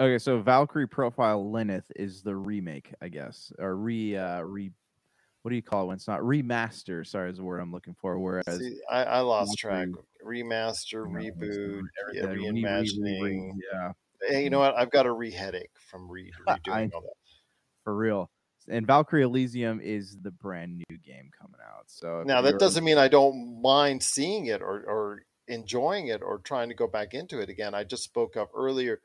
Okay, 0.00 0.16
so 0.18 0.40
Valkyrie 0.40 0.88
Profile 0.88 1.50
Lilith 1.52 1.92
is 1.94 2.22
the 2.22 2.34
remake, 2.34 2.90
I 3.02 3.08
guess, 3.08 3.52
or 3.58 3.76
re 3.76 4.16
uh 4.16 4.40
re. 4.40 4.70
What 5.42 5.50
do 5.50 5.56
you 5.56 5.62
call 5.62 5.84
it 5.84 5.86
when 5.88 5.96
it's 5.96 6.08
not 6.08 6.20
remaster? 6.20 7.06
Sorry, 7.06 7.30
is 7.30 7.36
the 7.36 7.42
word 7.42 7.60
I'm 7.60 7.70
looking 7.70 7.94
for. 8.00 8.18
Whereas 8.18 8.58
See, 8.58 8.78
I, 8.90 9.04
I 9.04 9.20
lost 9.20 9.58
track. 9.58 9.88
Remaster, 10.24 11.06
you 11.06 11.12
know, 11.12 11.18
it's 11.20 11.36
the 11.38 11.46
reboot, 11.46 11.82
yeah, 12.14 12.24
re- 12.24 12.50
re- 12.50 12.62
reimagining. 12.62 13.52
yeah, 13.72 13.92
Hey, 14.26 14.42
you 14.44 14.48
know 14.50 14.58
what? 14.58 14.74
I've 14.74 14.90
got 14.90 15.04
a 15.04 15.12
re 15.12 15.30
headache 15.30 15.70
from 15.90 16.10
re- 16.10 16.32
I- 16.46 16.54
redoing 16.54 16.94
all 16.94 17.02
that. 17.02 17.14
for 17.84 17.94
real. 17.94 18.30
And 18.68 18.86
Valkyrie 18.86 19.22
Elysium 19.22 19.80
is 19.82 20.16
the 20.22 20.30
brand 20.30 20.76
new 20.76 20.98
game 20.98 21.30
coming 21.38 21.60
out. 21.66 21.84
So 21.88 22.22
Now 22.24 22.40
that 22.42 22.58
doesn't 22.58 22.84
mean 22.84 22.98
I 22.98 23.08
don't 23.08 23.60
mind 23.60 24.02
seeing 24.02 24.46
it 24.46 24.62
or, 24.62 24.82
or 24.86 25.22
enjoying 25.48 26.06
it 26.08 26.22
or 26.22 26.38
trying 26.38 26.68
to 26.70 26.74
go 26.74 26.86
back 26.86 27.12
into 27.12 27.40
it 27.40 27.50
again. 27.50 27.74
I 27.74 27.84
just 27.84 28.04
spoke 28.04 28.36
up 28.36 28.50
earlier 28.54 29.00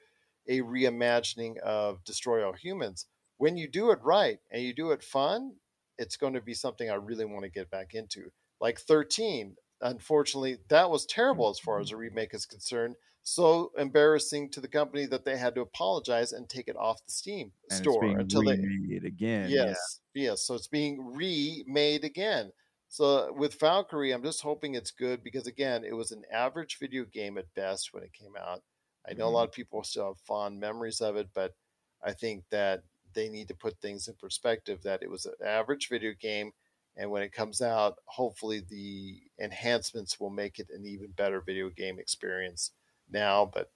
a 0.48 0.62
reimagining 0.62 1.58
of 1.60 2.04
Destroy 2.04 2.46
All 2.46 2.54
Humans. 2.54 3.06
When 3.38 3.58
you 3.58 3.68
do 3.68 3.92
it 3.92 4.00
right 4.04 4.40
and 4.52 4.64
you 4.64 4.74
do 4.74 4.92
it 4.92 5.04
fun, 5.04 5.54
it's 5.98 6.18
going 6.18 6.34
to 6.34 6.42
be 6.42 6.54
something 6.54 6.90
I 6.90 6.96
really 6.96 7.26
want 7.26 7.44
to 7.44 7.52
get 7.52 7.70
back 7.70 7.94
into. 7.94 8.32
Like 8.62 8.80
13, 8.80 9.56
unfortunately, 9.82 10.58
that 10.70 10.90
was 10.90 11.06
terrible 11.06 11.50
as 11.50 11.60
far 11.60 11.80
as 11.80 11.92
a 11.92 11.98
remake 11.98 12.34
is 12.34 12.46
concerned. 12.46 12.96
So 13.24 13.72
embarrassing 13.78 14.52
to 14.52 14.62
the 14.62 14.68
company 14.68 15.08
that 15.08 15.26
they 15.26 15.36
had 15.36 15.56
to 15.56 15.62
apologize 15.62 16.32
and 16.32 16.48
take 16.48 16.68
it 16.68 16.76
off 16.78 17.04
the 17.06 17.12
Steam 17.12 17.52
and 17.72 17.80
store 17.80 18.06
until 18.06 18.44
they 18.44 18.58
remade 18.58 19.04
again. 19.04 19.50
yeah. 19.50 19.66
Yes, 19.66 20.00
yes. 20.14 20.42
So 20.42 20.54
it's 20.54 20.68
being 20.68 21.16
remade 21.16 22.04
again. 22.04 22.52
So 22.88 23.34
with 23.34 23.60
Valkyrie, 23.60 24.12
I'm 24.12 24.24
just 24.24 24.42
hoping 24.42 24.76
it's 24.76 24.92
good 24.92 25.24
because 25.24 25.48
again, 25.48 25.84
it 25.84 25.96
was 25.96 26.12
an 26.12 26.22
average 26.32 26.78
video 26.80 27.04
game 27.04 27.38
at 27.38 27.54
best 27.56 27.90
when 27.94 28.04
it 28.04 28.14
came 28.14 28.34
out. 28.40 28.62
I 29.08 29.14
know 29.14 29.28
a 29.28 29.30
Mhm. 29.30 29.36
lot 29.36 29.48
of 29.48 29.54
people 29.54 29.84
still 29.84 30.08
have 30.08 30.20
fond 30.20 30.60
memories 30.60 31.02
of 31.02 31.16
it, 31.16 31.30
but 31.34 31.54
I 32.02 32.14
think 32.14 32.46
that 32.50 32.84
they 33.14 33.30
need 33.30 33.48
to 33.50 33.56
put 33.56 33.80
things 33.80 34.08
in 34.08 34.16
perspective 34.16 34.82
that 34.84 35.04
it 35.04 35.10
was 35.10 35.26
an 35.26 35.36
average 35.44 35.90
video 35.90 36.14
game 36.14 36.52
and 36.98 37.12
when 37.12 37.24
it 37.24 37.34
comes 37.34 37.62
out, 37.62 38.00
hopefully 38.06 38.62
the 38.62 39.22
enhancements 39.38 40.18
will 40.18 40.30
make 40.30 40.60
it 40.60 40.70
an 40.70 40.86
even 40.86 41.12
better 41.12 41.42
video 41.42 41.70
game 41.70 42.00
experience 42.00 42.72
now, 43.10 43.46
but 43.46 43.70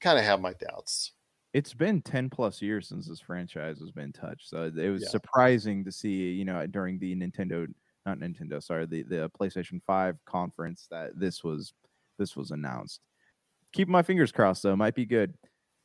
kind 0.00 0.18
of 0.18 0.24
have 0.24 0.40
my 0.40 0.54
doubts. 0.54 1.12
It's 1.52 1.72
been 1.74 2.02
10 2.02 2.30
plus 2.30 2.60
years 2.60 2.88
since 2.88 3.06
this 3.08 3.20
franchise 3.20 3.78
has 3.78 3.92
been 3.92 4.12
touched. 4.12 4.48
So 4.48 4.64
it 4.74 4.88
was 4.90 5.04
Yeah. 5.04 5.08
surprising 5.08 5.84
to 5.84 5.92
see, 5.92 6.32
you 6.32 6.44
know, 6.44 6.66
during 6.66 6.98
the 6.98 7.14
Nintendo 7.14 7.72
not 8.06 8.18
Nintendo, 8.18 8.62
sorry, 8.62 8.84
the, 8.86 9.02
the 9.02 9.30
PlayStation 9.30 9.80
5 9.86 10.22
conference 10.26 10.86
that 10.90 11.18
this 11.18 11.42
was 11.44 11.72
this 12.18 12.36
was 12.36 12.50
announced. 12.50 13.00
Keep 13.74 13.88
my 13.88 14.02
fingers 14.02 14.30
crossed 14.30 14.62
though, 14.62 14.76
might 14.76 14.94
be 14.94 15.04
good. 15.04 15.34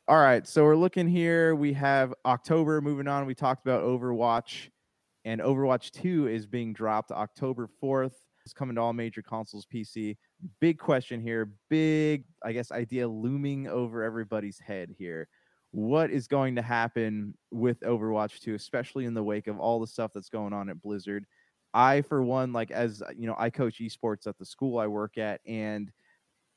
All 0.08 0.19
right, 0.19 0.47
so 0.47 0.63
we're 0.63 0.75
looking 0.75 1.08
here. 1.08 1.56
We 1.56 1.73
have 1.73 2.13
October 2.23 2.82
moving 2.82 3.08
on. 3.08 3.25
We 3.25 3.34
talked 3.34 3.65
about 3.65 3.84
Overwatch, 3.84 4.69
and 5.25 5.41
Overwatch 5.41 5.89
2 5.91 6.28
is 6.28 6.45
being 6.45 6.71
dropped 6.71 7.12
October 7.12 7.67
4th. 7.82 8.13
It's 8.45 8.54
coming 8.54 8.75
to 8.75 8.82
all 8.82 8.93
major 8.93 9.23
consoles, 9.23 9.65
PC. 9.65 10.17
Big 10.62 10.78
question 10.78 11.19
here, 11.19 11.52
big, 11.71 12.25
I 12.43 12.52
guess, 12.52 12.71
idea 12.71 13.08
looming 13.08 13.67
over 13.67 14.04
everybody's 14.04 14.60
head 14.60 14.93
here. 14.95 15.28
What 15.71 16.12
is 16.12 16.28
going 16.28 16.56
to 16.58 16.62
happen 16.62 17.34
with 17.49 17.80
Overwatch 17.82 18.39
2, 18.39 18.54
especially 18.54 19.06
in 19.06 19.15
the 19.15 19.23
wake 19.23 19.47
of 19.47 19.60
all 19.60 19.80
the 19.80 19.88
stuff 19.88 20.12
that's 20.13 20.30
going 20.30 20.54
on 20.54 20.69
at 20.69 20.82
Blizzard? 20.82 21.25
I, 21.73 22.02
for 22.04 22.21
one, 22.21 22.54
like 22.54 22.69
as 22.69 23.02
you 23.17 23.25
know, 23.25 23.36
I 23.38 23.49
coach 23.49 23.80
esports 23.80 24.28
at 24.28 24.38
the 24.38 24.45
school 24.45 24.78
I 24.78 24.86
work 24.86 25.17
at, 25.17 25.41
and 25.47 25.91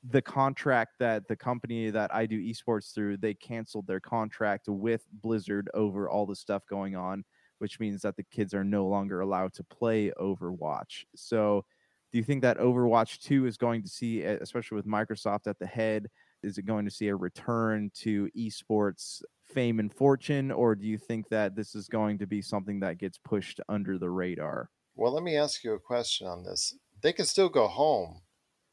the 0.03 0.23
contract 0.23 0.95
that 0.99 1.29
the 1.29 1.37
company 1.37 1.91
that 1.91 2.13
I 2.15 2.27
do 2.27 2.41
esports 2.41 2.93
through, 2.93 3.19
they 3.19 3.35
canceled 3.35 3.87
their 3.87 4.01
contract 4.01 4.69
with 4.69 5.05
Blizzard 5.13 5.71
over 5.75 6.09
all 6.09 6.27
the 6.27 6.35
stuff 6.35 6.63
going 6.69 6.97
on, 6.97 7.25
which 7.59 7.79
means 7.79 8.03
that 8.03 8.17
the 8.17 8.25
kids 8.25 8.53
are 8.53 8.65
no 8.65 8.87
longer 8.87 9.21
allowed 9.21 9.53
to 9.55 9.65
play 9.65 10.11
Overwatch. 10.21 11.05
So, 11.15 11.65
do 12.11 12.19
you 12.19 12.25
think 12.25 12.43
that 12.43 12.59
Overwatch 12.59 13.21
2 13.21 13.47
is 13.47 13.57
going 13.57 13.83
to 13.83 13.89
see, 13.89 14.23
especially 14.23 14.77
with 14.77 14.87
Microsoft 14.87 15.47
at 15.47 15.59
the 15.59 15.67
head, 15.67 16.09
is 16.43 16.59
it 16.59 16.67
going 16.67 16.85
to 16.85 16.91
see 16.91 17.09
a 17.09 17.17
return 17.17 17.91
to 17.95 18.29
esports 18.37 19.23
fame 19.45 19.79
and 19.79 19.95
fortune, 19.95 20.51
or 20.51 20.75
do 20.75 20.87
you 20.87 20.99
think 20.99 21.29
that 21.29 21.55
this 21.55 21.75
is 21.75 21.89
going 21.89 22.19
to 22.19 22.27
be 22.27 22.43
something 22.43 22.81
that 22.81 22.99
gets 22.99 23.17
pushed 23.17 23.61
under 23.69 23.99
the 23.99 24.11
radar? 24.11 24.69
Well, 24.95 25.13
let 25.13 25.23
me 25.23 25.37
ask 25.37 25.65
you 25.65 25.73
a 25.73 25.79
question 25.79 26.27
on 26.27 26.43
this. 26.43 26.75
They 27.03 27.13
can 27.13 27.25
still 27.25 27.49
go 27.49 27.67
home 27.67 28.22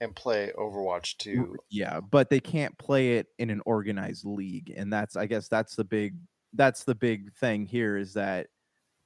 and 0.01 0.15
play 0.15 0.51
Overwatch 0.57 1.17
2. 1.17 1.57
Yeah, 1.69 1.99
but 2.01 2.29
they 2.29 2.39
can't 2.39 2.77
play 2.77 3.17
it 3.17 3.27
in 3.37 3.49
an 3.49 3.61
organized 3.65 4.25
league, 4.25 4.71
and 4.75 4.91
that's 4.91 5.15
I 5.15 5.25
guess 5.27 5.47
that's 5.47 5.75
the 5.75 5.83
big 5.83 6.17
that's 6.53 6.83
the 6.83 6.95
big 6.95 7.33
thing 7.35 7.65
here 7.65 7.95
is 7.97 8.13
that 8.13 8.47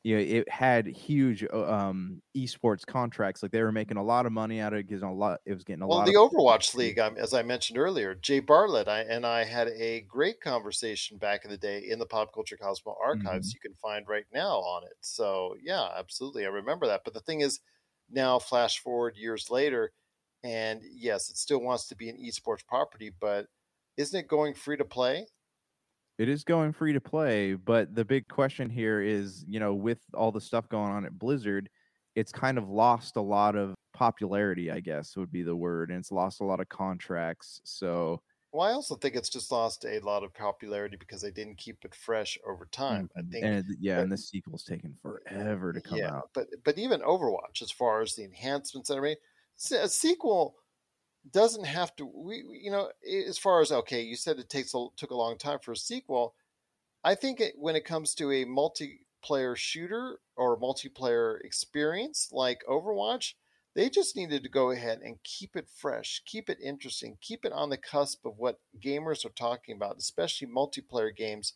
you 0.04 0.16
know 0.18 0.22
it 0.24 0.50
had 0.50 0.88
huge 0.88 1.44
uh, 1.46 1.68
um 1.72 2.22
esports 2.38 2.86
contracts 2.86 3.44
like 3.44 3.52
they 3.54 3.64
were 3.64 3.72
making 3.74 3.98
a 3.98 4.04
lot 4.04 4.26
of 4.28 4.32
money 4.34 4.60
out 4.62 4.74
of 4.74 4.80
it 4.80 4.84
getting 4.86 5.04
a 5.06 5.14
lot 5.14 5.42
it 5.46 5.54
was 5.54 5.64
getting 5.66 5.84
a 5.84 5.88
Well, 5.88 6.02
lot 6.02 6.04
the 6.04 6.14
of 6.14 6.16
Overwatch 6.16 6.76
League, 6.76 6.98
um, 7.00 7.18
as 7.18 7.34
I 7.34 7.42
mentioned 7.42 7.78
earlier, 7.78 8.16
Jay 8.16 8.40
Bartlett 8.40 8.88
I, 8.88 9.02
and 9.02 9.26
I 9.26 9.44
had 9.44 9.68
a 9.70 10.02
great 10.02 10.40
conversation 10.40 11.18
back 11.18 11.44
in 11.44 11.52
the 11.52 11.58
day 11.58 11.80
in 11.80 12.00
the 12.00 12.06
Pop 12.06 12.34
Culture 12.34 12.56
Cosmo 12.58 12.96
archives. 13.04 13.54
You 13.54 13.60
can 13.60 13.76
find 13.76 14.08
right 14.08 14.26
now 14.34 14.60
on 14.60 14.84
it. 14.86 14.94
So 15.02 15.56
yeah, 15.62 15.90
absolutely, 15.98 16.46
I 16.46 16.50
remember 16.50 16.88
that. 16.88 17.04
But 17.04 17.14
the 17.14 17.20
thing 17.20 17.42
is, 17.42 17.60
now 18.10 18.40
flash 18.40 18.80
forward 18.80 19.18
years 19.18 19.50
later, 19.50 19.92
and 20.44 20.82
yes, 20.84 21.30
it 21.30 21.38
still 21.38 21.62
wants 21.62 21.88
to 21.88 21.96
be 21.96 22.10
an 22.10 22.18
esports 22.18 22.66
property, 22.66 23.10
but 23.10 23.48
isn't 23.98 24.20
it 24.20 24.28
going 24.28 24.54
free 24.56 24.78
to 24.78 24.86
play? 24.86 25.28
it 26.18 26.30
is 26.30 26.44
going 26.44 26.72
free 26.72 26.94
to 26.94 27.02
play 27.02 27.54
but 27.54 27.94
the 27.96 28.06
big 28.06 28.28
question 28.28 28.70
here 28.70 29.02
is 29.02 29.46
you 29.48 29.60
know 29.60 29.74
with 29.74 30.02
all 30.14 30.32
the 30.32 30.42
stuff 30.42 30.68
going 30.70 30.92
on 30.92 31.06
at 31.06 31.18
blizzard 31.18 31.70
it's 32.16 32.32
kind 32.32 32.58
of 32.58 32.70
lost 32.70 33.16
a 33.16 33.22
lot 33.22 33.56
of 33.56 33.76
popularity 33.94 34.72
i 34.72 34.80
guess 34.80 35.16
would 35.16 35.32
be 35.32 35.44
the 35.44 35.56
word 35.56 35.90
and 35.90 36.00
it's 36.00 36.12
lost 36.12 36.42
a 36.42 36.44
lot 36.44 36.60
of 36.60 36.70
contracts 36.70 37.62
so 37.64 38.22
Well, 38.52 38.68
I 38.68 38.72
also 38.74 38.96
think 38.96 39.16
it's 39.16 39.30
just 39.30 39.52
lost 39.52 39.84
a 39.86 40.00
lot 40.00 40.24
of 40.24 40.34
popularity 40.34 40.96
because 40.96 41.22
they 41.22 41.32
didn't 41.32 41.58
keep 41.58 41.84
it 41.84 41.96
fresh 41.96 42.38
over 42.46 42.66
time. 42.66 43.10
I 43.18 43.22
Mhm. 43.22 43.32
think 43.32 43.52
and 43.52 43.66
yeah 43.80 44.00
but- 44.00 44.02
and 44.02 44.12
the 44.12 44.18
sequel's 44.18 44.64
taken 44.64 44.96
forever 44.96 45.74
to 45.74 45.82
come 45.82 46.04
yeah, 46.04 46.06
out 46.06 46.30
but 46.34 46.48
but 46.64 46.78
even 46.78 47.02
Overwatch, 47.02 47.62
as 47.62 47.72
far 47.72 48.02
as 48.02 48.16
the 48.16 48.24
enhancements 48.24 48.90
and 48.90 48.98
everything, 48.98 49.18
se- 49.18 49.22
a 49.72 49.88
sequel 49.90 50.58
doesn't 51.30 51.66
have 51.66 51.96
to. 51.98 52.06
We 52.06 52.44
you 52.64 52.72
know, 52.72 52.92
as 53.28 53.38
far 53.38 53.62
as 53.62 53.72
okay, 53.72 54.02
you 54.02 54.16
said 54.16 54.40
it 54.40 54.50
takes 54.50 54.74
a, 54.74 54.88
took 54.98 55.12
a 55.12 55.16
long 55.16 55.38
time 55.38 55.60
for 55.60 55.74
a 55.74 55.78
sequel. 55.78 56.36
I 57.04 57.16
think 57.16 57.40
it, 57.42 57.56
when 57.58 57.76
it 57.76 57.86
comes 57.86 58.16
to 58.16 58.32
a 58.32 58.46
multiplayer 58.46 59.56
shooter 59.58 60.20
or 60.36 60.60
multiplayer 60.60 61.40
experience 61.44 62.32
like 62.32 62.64
Overwatch, 62.70 63.36
They 63.76 63.90
just 63.90 64.16
needed 64.18 64.44
to 64.44 64.50
go 64.50 64.72
ahead 64.72 65.02
and 65.02 65.24
keep 65.24 65.56
it 65.56 65.70
fresh, 65.70 66.24
keep 66.26 66.50
it 66.50 66.60
interesting, 66.62 67.18
keep 67.22 67.46
it 67.46 67.54
on 67.54 67.70
the 67.70 67.78
cusp 67.78 68.26
of 68.26 68.38
what 68.38 68.62
gamers 68.80 69.26
are 69.26 69.30
talking 69.30 69.76
about, 69.76 69.98
especially 69.98 70.48
multiplayer 70.48 71.16
games, 71.16 71.54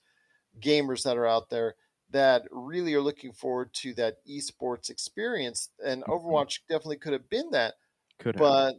gamers 0.60 1.04
that 1.04 1.18
are 1.18 1.28
out 1.28 1.50
there 1.50 1.76
that 2.10 2.44
really 2.52 2.94
are 2.94 3.02
looking 3.02 3.34
forward 3.34 3.74
to 3.74 3.94
that 3.96 4.26
esports 4.26 4.90
experience. 4.90 5.70
And 5.84 6.04
Mhm. 6.06 6.06
Overwatch 6.06 6.62
definitely 6.70 6.98
could 6.98 7.14
have 7.14 7.30
been 7.30 7.50
that, 7.52 7.76
Could 8.20 8.36
have. 8.36 8.58
but 8.58 8.76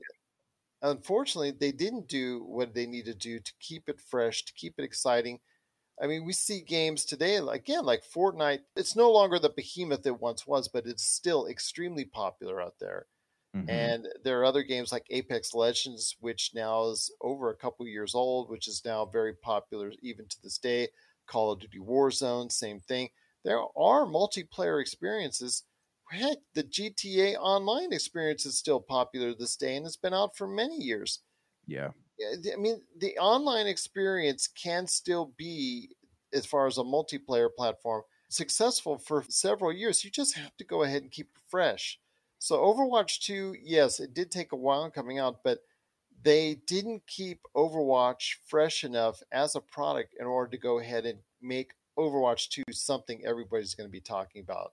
unfortunately, 0.83 1.53
they 1.53 1.73
didn't 1.73 2.09
do 2.09 2.45
what 2.45 2.75
they 2.75 2.87
need 2.87 3.07
to 3.07 3.15
do 3.15 3.41
to 3.41 3.53
keep 3.61 3.89
it 3.89 4.01
fresh, 4.01 4.45
to 4.45 4.53
keep 4.55 4.79
it 4.79 4.85
exciting. 4.85 5.41
I 6.03 6.07
mean, 6.09 6.25
we 6.25 6.33
see 6.35 6.63
games 6.63 7.05
today, 7.05 7.37
again, 7.39 7.85
like 7.85 8.05
Fortnite. 8.05 8.65
It's 8.77 8.97
no 8.97 9.11
longer 9.13 9.39
the 9.39 9.51
behemoth 9.51 10.07
it 10.07 10.21
once 10.21 10.47
was, 10.47 10.69
but 10.69 10.87
it's 10.87 11.05
still 11.05 11.47
extremely 11.49 12.05
popular 12.07 12.63
out 12.63 12.79
there. 12.81 13.09
Mhm. 13.55 13.69
And 13.69 14.09
there 14.25 14.41
are 14.41 14.45
other 14.45 14.63
games 14.63 14.93
like 14.93 15.07
Apex 15.11 15.55
Legends, 15.55 16.17
which 16.21 16.53
now 16.55 16.87
is 16.91 17.11
over 17.21 17.51
a 17.51 17.57
couple 17.57 17.87
years 17.87 18.15
old, 18.15 18.49
which 18.51 18.67
is 18.69 18.85
now 18.85 19.05
very 19.05 19.35
popular 19.35 19.93
even 20.03 20.27
to 20.29 20.43
this 20.43 20.59
day. 20.59 20.89
Call 21.27 21.53
of 21.53 21.61
Duty 21.61 21.79
Warzone, 21.79 22.51
same 22.51 22.81
thing. 22.81 23.11
There 23.45 23.61
are 23.61 24.07
multiplayer 24.07 24.81
experiences. 24.81 25.65
Heck, 26.11 26.39
the 26.55 26.63
GTA 26.63 27.37
Online 27.37 27.93
experience 27.93 28.47
is 28.47 28.59
still 28.59 28.81
popular 28.81 29.35
this 29.35 29.57
day, 29.57 29.77
and 29.77 29.87
it's 29.87 29.97
been 29.97 30.15
out 30.15 30.37
for 30.37 30.47
many 30.47 30.77
years. 30.77 31.21
yeah. 31.67 31.91
Yeah, 32.19 32.53
I 32.53 32.57
mean, 32.57 32.83
the 32.97 33.17
online 33.19 33.67
experience 33.67 34.49
can 34.49 34.87
still 34.87 35.33
be, 35.37 35.91
as 36.33 36.47
far 36.47 36.67
as 36.67 36.79
a 36.79 36.83
multiplayer 36.83 37.49
platform, 37.55 38.03
successful 38.29 38.99
for 38.99 39.25
several 39.29 39.73
years. 39.73 40.05
You 40.05 40.11
just 40.11 40.37
have 40.37 40.57
to 40.57 40.65
go 40.65 40.83
ahead 40.83 41.03
and 41.03 41.13
keep 41.13 41.27
it 41.27 41.43
fresh. 41.49 41.99
So, 42.39 42.57
Overwatch 42.59 43.21
2, 43.21 43.57
yes, 43.63 44.01
it 44.01 44.15
did 44.15 44.31
take 44.31 44.53
a 44.53 44.57
while 44.57 44.91
coming 44.91 45.19
out, 45.19 45.45
but 45.45 45.61
they 46.23 46.57
didn't 46.67 47.07
keep 47.07 47.41
Overwatch 47.57 48.37
fresh 48.47 48.83
enough 48.83 49.23
as 49.31 49.55
a 49.55 49.61
product 49.61 50.15
in 50.19 50.27
order 50.27 50.51
to 50.51 50.59
go 50.59 50.79
ahead 50.79 51.07
and 51.07 51.21
make 51.41 51.73
Overwatch 51.97 52.49
2 52.49 52.63
something 52.73 53.23
everybody's 53.25 53.75
going 53.75 53.89
to 53.89 53.93
be 53.93 54.01
talking 54.01 54.43
about. 54.43 54.73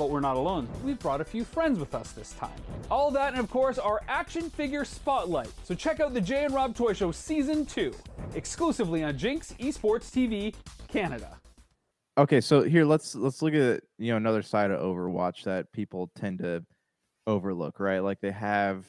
But 0.00 0.08
we're 0.08 0.20
not 0.20 0.36
alone. 0.38 0.66
We've 0.82 0.98
brought 0.98 1.20
a 1.20 1.26
few 1.26 1.44
friends 1.44 1.78
with 1.78 1.94
us 1.94 2.12
this 2.12 2.32
time. 2.32 2.56
All 2.90 3.10
that, 3.10 3.34
and 3.34 3.38
of 3.38 3.50
course, 3.50 3.76
our 3.76 4.00
action 4.08 4.48
figure 4.48 4.82
spotlight. 4.82 5.52
So 5.62 5.74
check 5.74 6.00
out 6.00 6.14
the 6.14 6.22
Jay 6.22 6.46
and 6.46 6.54
Rob 6.54 6.74
Toy 6.74 6.94
Show 6.94 7.12
season 7.12 7.66
two, 7.66 7.92
exclusively 8.34 9.04
on 9.04 9.18
Jinx 9.18 9.52
Esports 9.60 10.10
TV 10.10 10.54
Canada. 10.88 11.38
Okay, 12.16 12.40
so 12.40 12.62
here 12.62 12.86
let's 12.86 13.14
let's 13.14 13.42
look 13.42 13.52
at 13.52 13.82
you 13.98 14.10
know 14.12 14.16
another 14.16 14.40
side 14.40 14.70
of 14.70 14.80
Overwatch 14.80 15.44
that 15.44 15.70
people 15.72 16.10
tend 16.16 16.38
to 16.38 16.64
overlook, 17.26 17.78
right? 17.78 17.98
Like 17.98 18.22
they 18.22 18.30
have 18.30 18.86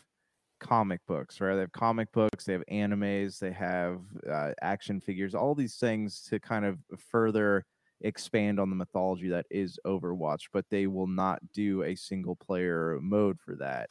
comic 0.62 1.02
books, 1.10 1.42
right? 1.42 1.56
They 1.56 1.60
have 1.60 1.74
comic 1.74 2.10
books, 2.14 2.46
they 2.46 2.54
have 2.54 2.64
animes, 2.72 3.38
they 3.38 3.52
have 3.52 4.00
uh, 4.32 4.52
action 4.62 5.02
figures, 5.02 5.36
all 5.36 5.56
these 5.56 5.76
things 5.76 6.22
to 6.30 6.40
kind 6.40 6.64
of 6.64 6.78
further 6.98 7.66
expand 8.04 8.60
on 8.60 8.70
the 8.70 8.76
mythology 8.76 9.30
that 9.30 9.46
is 9.52 9.80
Overwatch, 9.86 10.50
but 10.54 10.70
they 10.70 10.88
will 10.88 11.08
not 11.08 11.52
do 11.54 11.84
a 11.84 11.96
single 11.96 12.36
player 12.36 13.00
mode 13.02 13.40
for 13.40 13.56
that. 13.58 13.90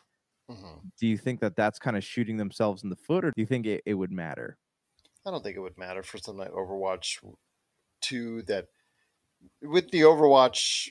Mhm. 0.48 0.84
Do 0.98 1.06
you 1.08 1.16
think 1.18 1.40
that 1.40 1.56
that's 1.56 1.78
kind 1.80 1.96
of 1.96 2.04
shooting 2.04 2.36
themselves 2.36 2.82
in 2.84 2.90
the 2.90 2.96
foot, 2.96 3.24
or 3.24 3.32
do 3.32 3.40
you 3.40 3.46
think 3.46 3.66
it, 3.66 3.82
it 3.86 3.94
would 3.94 4.12
matter? 4.12 4.58
I 5.26 5.30
don't 5.30 5.42
think 5.42 5.56
it 5.56 5.60
would 5.60 5.78
matter 5.78 6.02
for 6.02 6.18
something 6.18 6.38
like 6.38 6.52
Overwatch 6.52 7.22
2 8.00 8.42
that 8.42 8.68
with 9.62 9.90
the 9.90 10.02
Overwatch 10.02 10.90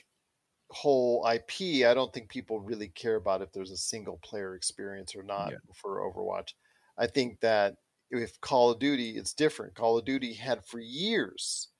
whole 0.70 1.26
IP, 1.26 1.84
I 1.84 1.94
don't 1.94 2.12
think 2.14 2.30
people 2.30 2.60
really 2.60 2.88
care 2.88 3.16
about 3.16 3.42
if 3.42 3.52
there's 3.52 3.72
a 3.72 3.76
single 3.78 4.18
player 4.18 4.56
experience 4.56 5.16
or 5.16 5.22
not 5.24 5.54
Yeah. 5.54 5.58
for 5.74 6.00
Overwatch. 6.00 6.54
I 6.98 7.06
think 7.08 7.40
that 7.40 7.76
if 8.10 8.40
Call 8.40 8.70
of 8.72 8.80
Duty, 8.80 9.16
it's 9.18 9.34
different. 9.34 9.74
Call 9.76 9.98
of 9.98 10.04
Duty 10.06 10.34
had 10.34 10.66
for 10.66 10.80
years 10.80 11.70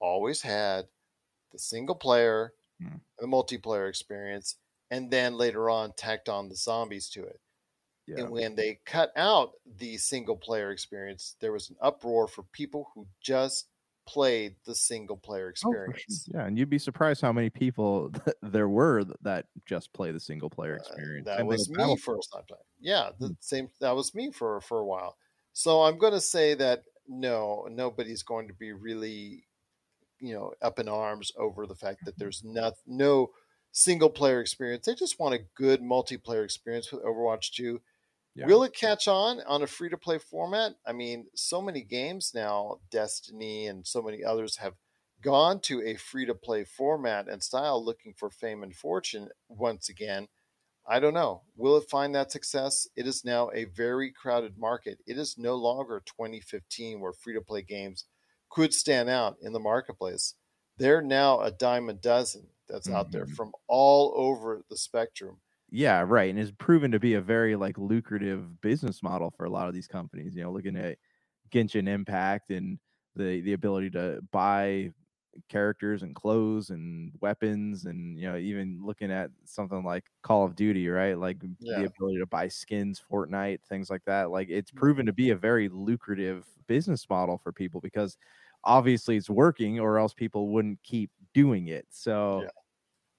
always 0.00 0.42
had 0.42 0.88
the 1.52 1.58
single 1.58 1.96
player, 1.96 2.54
Hmm. 2.80 2.98
the 3.18 3.26
multiplayer 3.26 3.88
experience, 3.88 4.56
and 4.90 5.10
then 5.12 5.34
later 5.36 5.70
on 5.70 5.94
tacked 5.94 6.28
on 6.28 6.48
the 6.48 6.56
zombies 6.56 7.10
to 7.10 7.24
it. 7.24 7.40
Yeah. 8.06 8.16
And 8.16 8.30
when 8.30 8.56
they 8.56 8.76
cut 8.86 9.12
out 9.16 9.54
the 9.66 9.96
single 9.98 10.36
player 10.36 10.70
experience, 10.72 11.36
there 11.40 11.52
was 11.52 11.70
an 11.70 11.76
uproar 11.80 12.28
for 12.28 12.42
people 12.44 12.90
who 12.94 13.08
just 13.20 13.70
played 14.06 14.56
the 14.64 14.74
single 14.74 15.16
player 15.16 15.48
Oh, 15.64 15.78
experience. 15.78 16.28
Yeah, 16.32 16.46
and 16.46 16.58
you'd 16.58 16.68
be 16.70 16.78
surprised 16.78 17.20
how 17.22 17.32
many 17.32 17.48
people 17.50 18.10
there 18.42 18.68
were 18.68 19.04
that 19.22 19.46
just 19.66 19.92
play 19.92 20.10
the 20.12 20.20
single 20.20 20.50
player 20.50 20.76
Uh, 20.76 20.76
experience. 20.76 21.26
that 21.26 21.44
Same 21.46 21.46
was 21.46 21.68
me 21.68 21.96
first 21.96 22.32
time 22.32 22.44
playing. 22.48 22.62
Yeah, 22.80 23.12
the 23.18 23.30
Mm. 23.30 23.36
same. 23.40 23.70
That 23.80 23.92
was 23.92 24.14
me 24.14 24.30
for 24.32 24.60
for 24.60 24.80
a 24.80 24.84
while. 24.84 25.16
So 25.52 25.82
I'm 25.82 25.98
going 25.98 26.12
to 26.14 26.20
say 26.20 26.54
that 26.54 26.84
no, 27.06 27.66
nobody's 27.70 28.22
going 28.22 28.48
to 28.48 28.54
be 28.54 28.72
really, 28.72 29.46
you 30.20 30.34
know, 30.34 30.52
up 30.62 30.78
in 30.78 30.88
arms 30.88 31.32
over 31.36 31.66
the 31.66 31.74
fact 31.74 32.04
that 32.04 32.18
there's 32.18 32.42
not 32.44 32.74
no 32.86 33.30
single 33.72 34.10
player 34.10 34.40
experience. 34.40 34.86
They 34.86 34.94
just 34.94 35.18
want 35.18 35.34
a 35.34 35.44
good 35.56 35.82
multiplayer 35.82 36.44
experience 36.44 36.90
with 36.92 37.04
Overwatch 37.04 37.52
2. 37.52 37.80
Yeah. 38.36 38.46
Will 38.46 38.64
it 38.64 38.74
catch 38.74 39.06
on 39.06 39.40
on 39.46 39.62
a 39.62 39.66
free 39.66 39.90
to 39.90 39.96
play 39.96 40.18
format? 40.18 40.72
I 40.86 40.92
mean, 40.92 41.26
so 41.34 41.60
many 41.60 41.82
games 41.82 42.32
now, 42.34 42.78
Destiny 42.90 43.66
and 43.66 43.86
so 43.86 44.02
many 44.02 44.24
others 44.24 44.56
have 44.56 44.74
gone 45.20 45.60
to 45.60 45.82
a 45.82 45.96
free 45.96 46.26
to 46.26 46.34
play 46.34 46.64
format 46.64 47.28
and 47.28 47.42
style 47.42 47.84
looking 47.84 48.12
for 48.12 48.30
fame 48.30 48.62
and 48.62 48.74
fortune 48.74 49.28
once 49.48 49.88
again. 49.88 50.28
I 50.86 51.00
don't 51.00 51.14
know. 51.14 51.42
Will 51.56 51.76
it 51.78 51.88
find 51.88 52.14
that 52.14 52.30
success? 52.30 52.86
It 52.94 53.06
is 53.06 53.24
now 53.24 53.50
a 53.54 53.64
very 53.64 54.10
crowded 54.12 54.58
market. 54.58 54.98
It 55.06 55.16
is 55.16 55.38
no 55.38 55.54
longer 55.54 56.02
2015 56.04 57.00
where 57.00 57.12
free 57.12 57.34
to 57.34 57.40
play 57.40 57.62
games 57.62 58.04
could 58.54 58.74
stand 58.74 59.08
out 59.10 59.36
in 59.40 59.52
the 59.52 59.60
marketplace. 59.60 60.34
They're 60.78 61.02
now 61.02 61.40
a 61.40 61.50
dime 61.50 61.88
a 61.90 61.94
dozen 61.94 62.50
that's 62.68 62.90
out 62.90 63.12
there 63.12 63.26
Mhm. 63.26 63.36
from 63.36 63.52
all 63.68 64.14
over 64.16 64.64
the 64.70 64.78
spectrum. 64.78 65.42
Yeah, 65.70 66.04
right. 66.06 66.30
And 66.30 66.38
it's 66.38 66.52
proven 66.52 66.92
to 66.92 67.00
be 67.00 67.14
a 67.14 67.20
very 67.20 67.56
like 67.56 67.78
lucrative 67.78 68.60
business 68.60 69.02
model 69.02 69.30
for 69.30 69.44
a 69.44 69.50
lot 69.50 69.68
of 69.68 69.74
these 69.74 69.86
companies. 69.88 70.34
You 70.36 70.42
know, 70.44 70.52
looking 70.52 70.76
at 70.76 70.98
Genshin 71.50 71.88
Impact 71.88 72.50
and 72.50 72.78
the 73.16 73.40
the 73.40 73.52
ability 73.54 73.90
to 73.90 74.20
buy 74.32 74.92
characters 75.48 76.02
and 76.02 76.14
clothes 76.14 76.70
and 76.70 77.12
weapons 77.20 77.86
and 77.86 78.18
you 78.18 78.24
know 78.30 78.36
even 78.38 78.80
looking 78.84 79.12
at 79.12 79.30
something 79.44 79.84
like 79.84 80.10
Call 80.22 80.44
of 80.44 80.56
Duty, 80.56 80.88
right? 80.88 81.18
Like 81.18 81.42
Yeah. 81.58 81.74
the 81.74 81.84
ability 81.84 82.18
to 82.20 82.26
buy 82.26 82.48
skins, 82.48 83.00
Fortnite, 83.00 83.64
things 83.64 83.90
like 83.90 84.04
that. 84.06 84.30
Like 84.30 84.48
it's 84.50 84.70
Mm-hmm. 84.74 84.94
proven 84.94 85.06
to 85.06 85.12
be 85.14 85.30
a 85.30 85.36
very 85.36 85.68
lucrative 85.68 86.46
business 86.68 87.08
model 87.10 87.38
for 87.38 87.52
people 87.52 87.80
because 87.80 88.16
obviously 88.64 89.16
it's 89.16 89.30
working 89.30 89.80
or 89.80 89.98
else 89.98 90.14
people 90.14 90.48
wouldn't 90.48 90.82
keep 90.82 91.10
doing 91.32 91.68
it. 91.68 91.86
So 91.90 92.42
Yeah. 92.42 92.48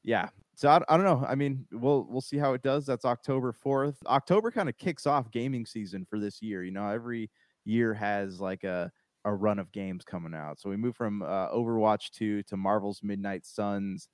yeah. 0.03 0.29
So 0.55 0.69
I, 0.69 0.79
I 0.88 0.97
don't 0.97 1.05
know. 1.05 1.25
I 1.27 1.36
mean, 1.36 1.65
we'll 1.71 2.08
we'll 2.10 2.21
see 2.21 2.38
how 2.38 2.53
it 2.53 2.63
does. 2.63 2.86
That's 2.86 3.05
October 3.05 3.53
4th. 3.53 3.97
October 4.05 4.51
kind 4.51 4.69
of 4.69 4.77
kicks 4.77 5.05
off 5.05 5.31
gaming 5.31 5.65
season 5.65 6.05
for 6.05 6.19
this 6.19 6.41
year. 6.41 6.63
You 6.63 6.71
know, 6.71 6.89
every 6.89 7.29
year 7.65 7.93
has 7.93 8.39
like 8.39 8.63
a 8.63 8.91
a 9.25 9.34
run 9.34 9.60
of 9.60 9.71
games 9.71 10.05
coming 10.05 10.34
out. 10.36 10.60
So 10.60 10.69
we 10.69 10.77
move 10.77 10.95
from 10.95 11.23
uh, 11.23 11.49
Overwatch 11.49 12.12
2 12.12 12.43
to 12.43 12.58
Marvel's 12.58 13.01
Midnight 13.01 13.43
Suns, 13.45 14.08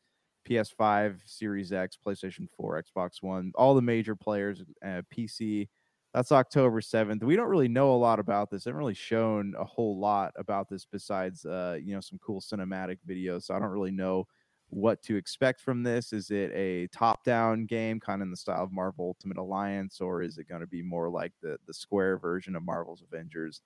PS5, 0.49 1.19
Series 1.25 1.73
X, 1.73 1.97
PlayStation 2.03 2.47
4, 2.55 2.81
Xbox 2.83 3.21
One, 3.21 3.51
all 3.55 3.75
the 3.75 3.81
major 3.81 4.15
players, 4.15 4.63
uh, 4.83 5.01
PC. 5.13 5.67
That's 6.13 6.31
October 6.31 6.81
7th. 6.81 7.23
We 7.23 7.35
don't 7.37 7.47
really 7.47 7.69
know 7.69 7.93
a 7.93 7.95
lot 7.95 8.19
about 8.19 8.49
this. 8.49 8.63
They 8.63 8.69
haven't 8.69 8.79
really 8.79 8.93
shown 8.93 9.55
a 9.57 9.63
whole 9.63 9.97
lot 9.97 10.33
about 10.35 10.67
this 10.67 10.85
besides, 10.85 11.45
uh, 11.45 11.77
you 11.81 11.93
know, 11.93 12.01
some 12.01 12.19
cool 12.19 12.41
cinematic 12.41 12.97
videos. 13.07 13.43
So 13.43 13.55
I 13.55 13.59
don't 13.59 13.69
really 13.69 13.91
know 13.91 14.27
what 14.67 15.01
to 15.03 15.15
expect 15.15 15.61
from 15.61 15.83
this. 15.83 16.11
Is 16.11 16.29
it 16.29 16.51
a 16.51 16.87
top-down 16.87 17.65
game, 17.65 17.99
kind 17.99 18.21
of 18.21 18.25
in 18.25 18.31
the 18.31 18.37
style 18.37 18.63
of 18.63 18.73
Marvel 18.73 19.05
Ultimate 19.05 19.37
Alliance, 19.37 20.01
or 20.01 20.21
is 20.21 20.37
it 20.37 20.49
going 20.49 20.61
to 20.61 20.67
be 20.67 20.81
more 20.81 21.09
like 21.09 21.33
the 21.41 21.57
the 21.65 21.73
Square 21.73 22.19
version 22.19 22.55
of 22.55 22.63
Marvel's 22.63 23.01
Avengers? 23.01 23.61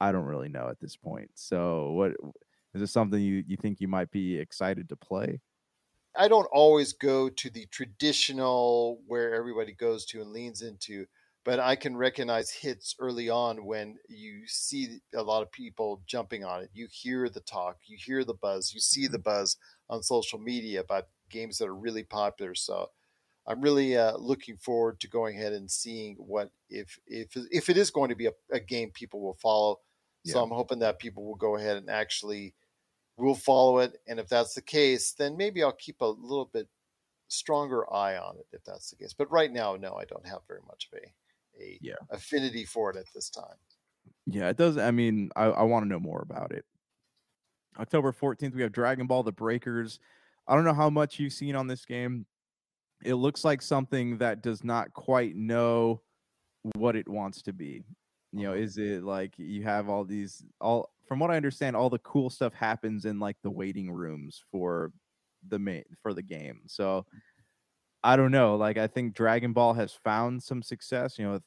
I 0.00 0.12
don't 0.12 0.26
really 0.26 0.48
know 0.50 0.68
at 0.68 0.80
this 0.80 0.96
point. 0.96 1.32
So, 1.34 1.92
what 1.92 2.12
is 2.74 2.80
this 2.82 2.92
something 2.92 3.20
you 3.22 3.44
you 3.46 3.56
think 3.56 3.80
you 3.80 3.88
might 3.88 4.10
be 4.10 4.38
excited 4.38 4.88
to 4.90 4.96
play? 4.96 5.40
I 6.14 6.28
don't 6.28 6.48
always 6.52 6.92
go 6.92 7.28
to 7.30 7.50
the 7.50 7.66
traditional 7.66 9.02
where 9.06 9.34
everybody 9.34 9.72
goes 9.72 10.04
to 10.06 10.20
and 10.20 10.30
leans 10.32 10.60
into 10.62 11.06
but 11.44 11.58
I 11.58 11.76
can 11.76 11.96
recognize 11.96 12.50
hits 12.50 12.94
early 12.98 13.28
on 13.28 13.64
when 13.64 13.98
you 14.08 14.42
see 14.46 15.00
a 15.14 15.22
lot 15.22 15.42
of 15.42 15.50
people 15.50 16.02
jumping 16.06 16.44
on 16.44 16.62
it. 16.62 16.70
You 16.72 16.86
hear 16.90 17.28
the 17.28 17.40
talk, 17.40 17.78
you 17.86 17.96
hear 17.98 18.24
the 18.24 18.34
buzz, 18.34 18.72
you 18.72 18.80
see 18.80 19.06
the 19.06 19.18
buzz 19.18 19.56
on 19.90 20.02
social 20.02 20.38
media 20.38 20.80
about 20.80 21.08
games 21.30 21.58
that 21.58 21.68
are 21.68 21.74
really 21.74 22.04
popular. 22.04 22.54
So 22.54 22.90
I'm 23.46 23.60
really 23.60 23.96
uh, 23.96 24.16
looking 24.16 24.56
forward 24.56 25.00
to 25.00 25.08
going 25.08 25.36
ahead 25.36 25.52
and 25.52 25.70
seeing 25.70 26.14
what 26.16 26.50
if 26.70 26.98
if 27.06 27.36
if 27.50 27.68
it 27.68 27.76
is 27.76 27.90
going 27.90 28.10
to 28.10 28.14
be 28.14 28.26
a, 28.26 28.32
a 28.52 28.60
game 28.60 28.90
people 28.90 29.20
will 29.20 29.34
follow. 29.34 29.80
So 30.24 30.40
I'm 30.40 30.50
hoping 30.50 30.78
that 30.78 31.00
people 31.00 31.24
will 31.24 31.34
go 31.34 31.56
ahead 31.56 31.76
and 31.76 31.90
actually 31.90 32.54
will 33.16 33.34
follow 33.34 33.78
it. 33.78 34.00
And 34.06 34.20
if 34.20 34.28
that's 34.28 34.54
the 34.54 34.62
case, 34.62 35.12
then 35.12 35.36
maybe 35.36 35.64
I'll 35.64 35.72
keep 35.72 36.00
a 36.00 36.06
little 36.06 36.48
bit 36.52 36.68
stronger 37.26 37.92
eye 37.92 38.16
on 38.16 38.36
it 38.36 38.46
if 38.52 38.62
that's 38.62 38.90
the 38.90 38.96
case. 38.96 39.12
But 39.12 39.32
right 39.32 39.50
now, 39.50 39.74
no, 39.74 39.94
I 39.96 40.04
don't 40.04 40.26
have 40.26 40.42
very 40.46 40.60
much 40.68 40.88
of 40.92 40.98
a, 41.00 41.12
a 41.60 41.78
Yeah. 41.80 41.94
affinity 42.10 42.64
for 42.64 42.90
it 42.90 42.96
at 42.96 43.06
this 43.14 43.30
time. 43.30 43.56
Yeah, 44.26 44.48
it 44.48 44.56
does. 44.56 44.78
I 44.78 44.90
mean, 44.90 45.30
I, 45.36 45.44
I 45.44 45.62
want 45.62 45.84
to 45.84 45.88
know 45.88 46.00
more 46.00 46.22
about 46.22 46.52
it. 46.52 46.64
October 47.78 48.12
14th, 48.12 48.54
we 48.54 48.62
have 48.62 48.72
Dragon 48.72 49.06
Ball 49.06 49.22
The 49.22 49.32
Breakers. 49.32 49.98
I 50.46 50.54
don't 50.54 50.64
know 50.64 50.74
how 50.74 50.90
much 50.90 51.18
you've 51.18 51.32
seen 51.32 51.56
on 51.56 51.66
this 51.66 51.84
game. 51.84 52.26
It 53.04 53.14
looks 53.14 53.44
like 53.44 53.62
something 53.62 54.18
that 54.18 54.42
does 54.42 54.62
not 54.62 54.92
quite 54.92 55.34
know 55.34 56.02
what 56.76 56.94
it 56.96 57.08
wants 57.08 57.42
to 57.42 57.52
be. 57.52 57.84
You 58.32 58.44
know, 58.44 58.52
uh-huh. 58.52 58.60
is 58.60 58.78
it 58.78 59.02
like 59.02 59.34
you 59.38 59.62
have 59.64 59.88
all 59.88 60.04
these 60.04 60.44
all 60.60 60.90
from 61.06 61.18
what 61.18 61.30
I 61.30 61.36
understand, 61.36 61.76
all 61.76 61.90
the 61.90 61.98
cool 61.98 62.30
stuff 62.30 62.54
happens 62.54 63.04
in 63.04 63.18
like 63.18 63.36
the 63.42 63.50
waiting 63.50 63.90
rooms 63.90 64.42
for 64.50 64.92
the 65.48 65.58
main 65.58 65.84
for 66.02 66.14
the 66.14 66.22
game. 66.22 66.62
So 66.66 67.04
I 68.04 68.16
don't 68.16 68.32
know. 68.32 68.56
Like 68.56 68.78
I 68.78 68.86
think 68.86 69.14
Dragon 69.14 69.52
Ball 69.52 69.74
has 69.74 69.92
found 69.92 70.42
some 70.42 70.62
success, 70.62 71.18
you 71.18 71.24
know, 71.24 71.32
with 71.32 71.42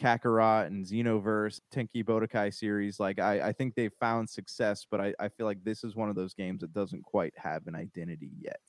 Kakarot 0.00 0.66
and 0.66 0.84
Xenoverse, 0.84 1.60
Tenki 1.72 2.04
Budokai 2.04 2.52
series. 2.52 3.00
Like 3.00 3.18
I, 3.18 3.48
I 3.48 3.52
think 3.52 3.74
they've 3.74 3.92
found 4.00 4.28
success, 4.28 4.86
but 4.90 5.00
I, 5.00 5.14
I 5.18 5.28
feel 5.28 5.46
like 5.46 5.62
this 5.64 5.84
is 5.84 5.94
one 5.94 6.08
of 6.08 6.16
those 6.16 6.34
games 6.34 6.60
that 6.60 6.72
doesn't 6.72 7.04
quite 7.04 7.32
have 7.36 7.66
an 7.66 7.74
identity 7.74 8.30
yet. 8.38 8.60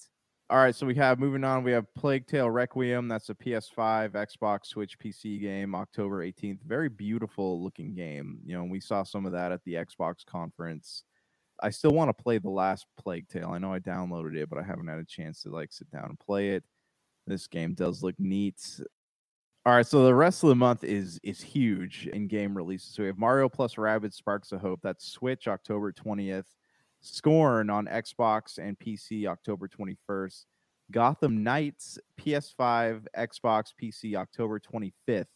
All 0.51 0.57
right, 0.59 0.75
so 0.75 0.85
we 0.85 0.93
have 0.95 1.17
moving 1.17 1.43
on, 1.43 1.63
we 1.63 1.71
have 1.71 1.91
Plague 1.95 2.27
Tale 2.27 2.51
Requiem. 2.51 3.07
That's 3.07 3.29
a 3.29 3.35
PS5, 3.35 4.11
Xbox, 4.11 4.67
Switch, 4.67 4.97
PC 4.99 5.41
game, 5.41 5.73
October 5.73 6.23
18th. 6.23 6.59
Very 6.67 6.87
beautiful 6.87 7.63
looking 7.63 7.95
game. 7.95 8.37
You 8.45 8.55
know, 8.55 8.63
we 8.63 8.79
saw 8.79 9.01
some 9.01 9.25
of 9.25 9.31
that 9.31 9.51
at 9.51 9.63
the 9.63 9.73
Xbox 9.73 10.23
conference. 10.23 11.03
I 11.63 11.71
still 11.71 11.91
want 11.91 12.15
to 12.15 12.23
play 12.23 12.37
the 12.37 12.51
last 12.51 12.85
Plague 12.99 13.27
Tale. 13.27 13.49
I 13.49 13.57
know 13.57 13.73
I 13.73 13.79
downloaded 13.79 14.35
it, 14.35 14.47
but 14.47 14.59
I 14.59 14.63
haven't 14.63 14.87
had 14.87 14.99
a 14.99 15.05
chance 15.05 15.41
to 15.43 15.49
like 15.49 15.73
sit 15.73 15.89
down 15.89 16.05
and 16.09 16.19
play 16.19 16.49
it. 16.51 16.63
This 17.27 17.47
game 17.47 17.73
does 17.73 18.03
look 18.03 18.15
neat. 18.19 18.79
All 19.65 19.73
right, 19.73 19.85
so 19.85 20.03
the 20.05 20.13
rest 20.13 20.43
of 20.43 20.49
the 20.49 20.55
month 20.55 20.83
is 20.83 21.19
is 21.23 21.41
huge 21.41 22.07
in 22.07 22.27
game 22.27 22.55
releases. 22.55 22.93
So 22.93 23.01
we 23.03 23.07
have 23.07 23.17
Mario 23.17 23.49
plus 23.49 23.75
Rabbids 23.75 24.13
Sparks 24.13 24.51
of 24.51 24.61
Hope. 24.61 24.79
That's 24.83 25.07
Switch 25.07 25.47
October 25.47 25.91
20th. 25.91 26.45
Scorn 27.01 27.69
on 27.69 27.85
Xbox 27.87 28.57
and 28.59 28.77
PC 28.79 29.25
October 29.27 29.67
21st. 29.67 30.45
Gotham 30.91 31.43
Knights 31.43 31.97
PS5, 32.19 33.07
Xbox, 33.17 33.73
PC 33.81 34.15
October 34.15 34.59
25th. 34.59 35.31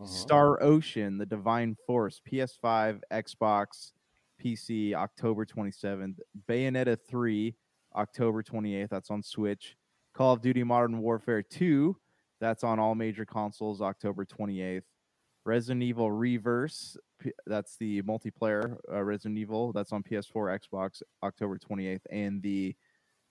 Mhm. 0.00 0.08
Star 0.08 0.62
Ocean, 0.62 1.18
The 1.18 1.26
Divine 1.26 1.74
Force, 1.86 2.20
PS5, 2.24 3.02
Xbox, 3.10 3.92
PC, 4.38 4.94
October 4.94 5.44
27th. 5.46 6.20
Bayonetta 6.48 6.98
3, 7.00 7.56
October 7.94 8.42
28th. 8.42 8.90
That's 8.90 9.10
on 9.10 9.22
Switch. 9.22 9.76
Call 10.16 10.32
of 10.32 10.40
Duty 10.40 10.64
Modern 10.64 11.02
Warfare 11.02 11.42
2, 11.42 11.94
that's 12.40 12.64
on 12.64 12.78
all 12.78 12.94
major 12.94 13.26
consoles, 13.26 13.82
October 13.82 14.24
28th. 14.24 14.84
Resident 15.44 15.82
Evil 15.82 16.10
Reverse, 16.10 16.96
that's 17.46 17.76
the 17.76 18.00
multiplayer 18.00 18.78
uh, 18.90 19.02
Resident 19.02 19.36
Evil, 19.36 19.74
that's 19.74 19.92
on 19.92 20.02
PS4, 20.02 20.58
Xbox, 20.58 21.02
October 21.22 21.58
28th. 21.58 22.00
And 22.10 22.42
the 22.42 22.74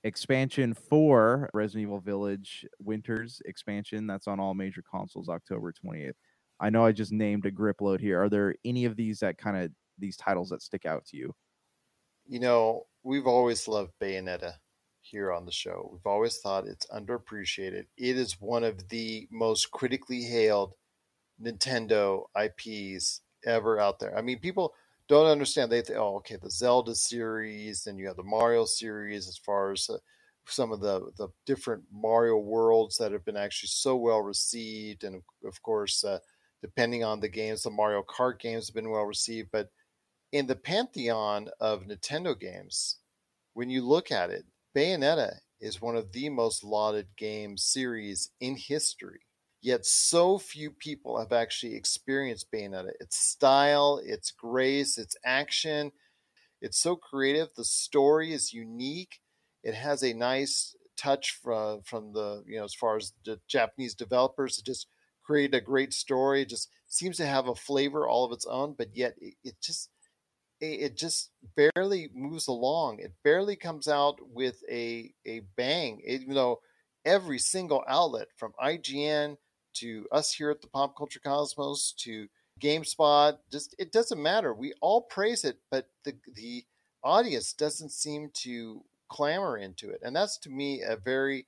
expansion 0.03 0.75
for 0.75 1.49
Resident 1.55 1.87
Evil 1.87 2.01
Village 2.01 2.67
Winters 2.79 3.41
expansion, 3.45 4.05
that's 4.05 4.27
on 4.27 4.39
all 4.39 4.53
major 4.53 4.83
consoles, 4.83 5.27
October 5.27 5.73
28th. 5.73 6.13
I 6.59 6.69
know 6.69 6.85
I 6.85 6.91
just 6.91 7.11
named 7.11 7.47
a 7.47 7.51
grip 7.51 7.81
load 7.81 7.99
here. 7.99 8.21
Are 8.21 8.29
there 8.29 8.53
any 8.63 8.85
of 8.85 8.95
these 8.95 9.21
that 9.21 9.39
kind 9.39 9.57
of 9.57 9.71
these 9.97 10.17
titles 10.17 10.49
that 10.49 10.61
stick 10.61 10.85
out 10.85 11.05
to 11.07 11.17
you? 11.17 11.33
You 12.27 12.41
know, 12.41 12.83
we've 13.01 13.25
always 13.25 13.67
loved 13.67 13.93
Bayonetta 13.99 14.53
here 15.05 15.31
on 15.31 15.45
the 15.45 15.51
show. 15.51 15.89
We've 15.91 16.05
always 16.05 16.37
thought 16.37 16.67
it's 16.67 16.87
underappreciated. 16.87 17.85
It 17.97 18.17
is 18.17 18.41
one 18.41 18.63
of 18.63 18.89
the 18.89 19.27
most 19.31 19.71
critically 19.71 20.23
hailed 20.23 20.73
Nintendo 21.41 22.23
IPs 22.35 23.21
ever 23.45 23.79
out 23.79 23.99
there. 23.99 24.17
I 24.17 24.21
mean, 24.21 24.39
people 24.39 24.73
don't 25.07 25.27
understand. 25.27 25.71
They 25.71 25.81
think, 25.81 25.99
oh, 25.99 26.15
okay, 26.17 26.37
the 26.41 26.49
Zelda 26.49 26.95
series, 26.95 27.87
and 27.87 27.99
you 27.99 28.07
have 28.07 28.15
the 28.15 28.23
Mario 28.23 28.65
series, 28.65 29.27
as 29.27 29.37
far 29.37 29.71
as 29.71 29.89
uh, 29.89 29.97
some 30.47 30.71
of 30.71 30.79
the 30.79 31.11
the 31.17 31.27
different 31.45 31.83
Mario 31.91 32.37
worlds 32.37 32.97
that 32.97 33.11
have 33.11 33.25
been 33.25 33.37
actually 33.37 33.67
so 33.67 33.95
well 33.95 34.21
received, 34.21 35.03
and 35.03 35.21
of, 35.45 35.61
course, 35.61 36.03
uh, 36.03 36.19
depending 36.61 37.03
on 37.03 37.19
the 37.19 37.29
games, 37.29 37.63
the 37.63 37.69
Mario 37.69 38.03
Kart 38.03 38.39
games 38.39 38.67
have 38.67 38.75
been 38.75 38.89
well 38.89 39.05
received. 39.05 39.49
But 39.51 39.69
in 40.31 40.47
the 40.47 40.55
pantheon 40.55 41.49
of 41.59 41.83
Nintendo 41.83 42.39
games, 42.39 42.97
when 43.53 43.69
you 43.69 43.85
look 43.85 44.11
at 44.11 44.31
it, 44.31 44.45
Bayonetta 44.75 45.37
is 45.61 45.81
one 45.81 45.95
of 45.95 46.11
the 46.11 46.29
most 46.29 46.63
lauded 46.63 47.07
game 47.17 47.57
series 47.57 48.31
in 48.39 48.57
history. 48.57 49.21
Yet 49.61 49.85
so 49.85 50.37
few 50.37 50.69
people 50.69 51.17
have 51.17 51.31
actually 51.31 51.75
experienced 51.75 52.51
Bayonetta. 52.51 52.91
Its 52.99 53.17
style, 53.17 54.01
its 54.03 54.31
grace, 54.31 54.97
its 54.97 55.15
action, 55.25 55.91
it's 56.61 56.77
so 56.77 56.95
creative. 56.95 57.49
The 57.55 57.65
story 57.65 58.33
is 58.33 58.53
unique. 58.53 59.19
It 59.63 59.75
has 59.75 60.03
a 60.03 60.13
nice 60.13 60.75
touch 60.97 61.37
from 61.43 61.81
from 61.83 62.13
the 62.13 62.43
you 62.47 62.57
know 62.57 62.63
as 62.63 62.73
far 62.73 62.97
as 62.97 63.13
the 63.25 63.39
Japanese 63.47 63.95
developers 63.95 64.57
to 64.57 64.63
just 64.63 64.87
create 65.23 65.53
a 65.53 65.61
great 65.61 65.93
story. 65.93 66.41
It 66.41 66.49
just 66.49 66.69
seems 66.87 67.17
to 67.17 67.25
have 67.25 67.47
a 67.47 67.55
flavor 67.55 68.07
all 68.07 68.25
of 68.25 68.31
its 68.31 68.45
own, 68.45 68.75
but 68.77 68.95
yet 68.95 69.15
it, 69.19 69.35
it 69.43 69.55
just 69.61 69.89
it 70.73 70.97
just 70.97 71.31
barely 71.55 72.09
moves 72.13 72.47
along. 72.47 72.99
It 72.99 73.13
barely 73.23 73.55
comes 73.55 73.87
out 73.87 74.19
with 74.21 74.63
a 74.69 75.13
a 75.25 75.41
bang, 75.55 76.01
even 76.05 76.33
though 76.33 76.61
every 77.05 77.39
single 77.39 77.83
outlet 77.87 78.27
from 78.35 78.53
IGN 78.61 79.37
to 79.75 80.07
us 80.11 80.33
here 80.33 80.49
at 80.49 80.61
the 80.61 80.67
Pop 80.67 80.97
Culture 80.97 81.19
Cosmos 81.19 81.93
to 81.99 82.27
GameSpot, 82.59 83.37
just 83.51 83.75
it 83.77 83.91
doesn't 83.91 84.21
matter. 84.21 84.53
We 84.53 84.73
all 84.81 85.01
praise 85.01 85.43
it, 85.43 85.57
but 85.69 85.89
the 86.03 86.15
the 86.33 86.65
audience 87.03 87.53
doesn't 87.53 87.91
seem 87.91 88.31
to 88.33 88.83
clamor 89.09 89.57
into 89.57 89.89
it, 89.89 90.01
and 90.03 90.15
that's 90.15 90.37
to 90.39 90.49
me 90.49 90.81
a 90.81 90.95
very 90.95 91.45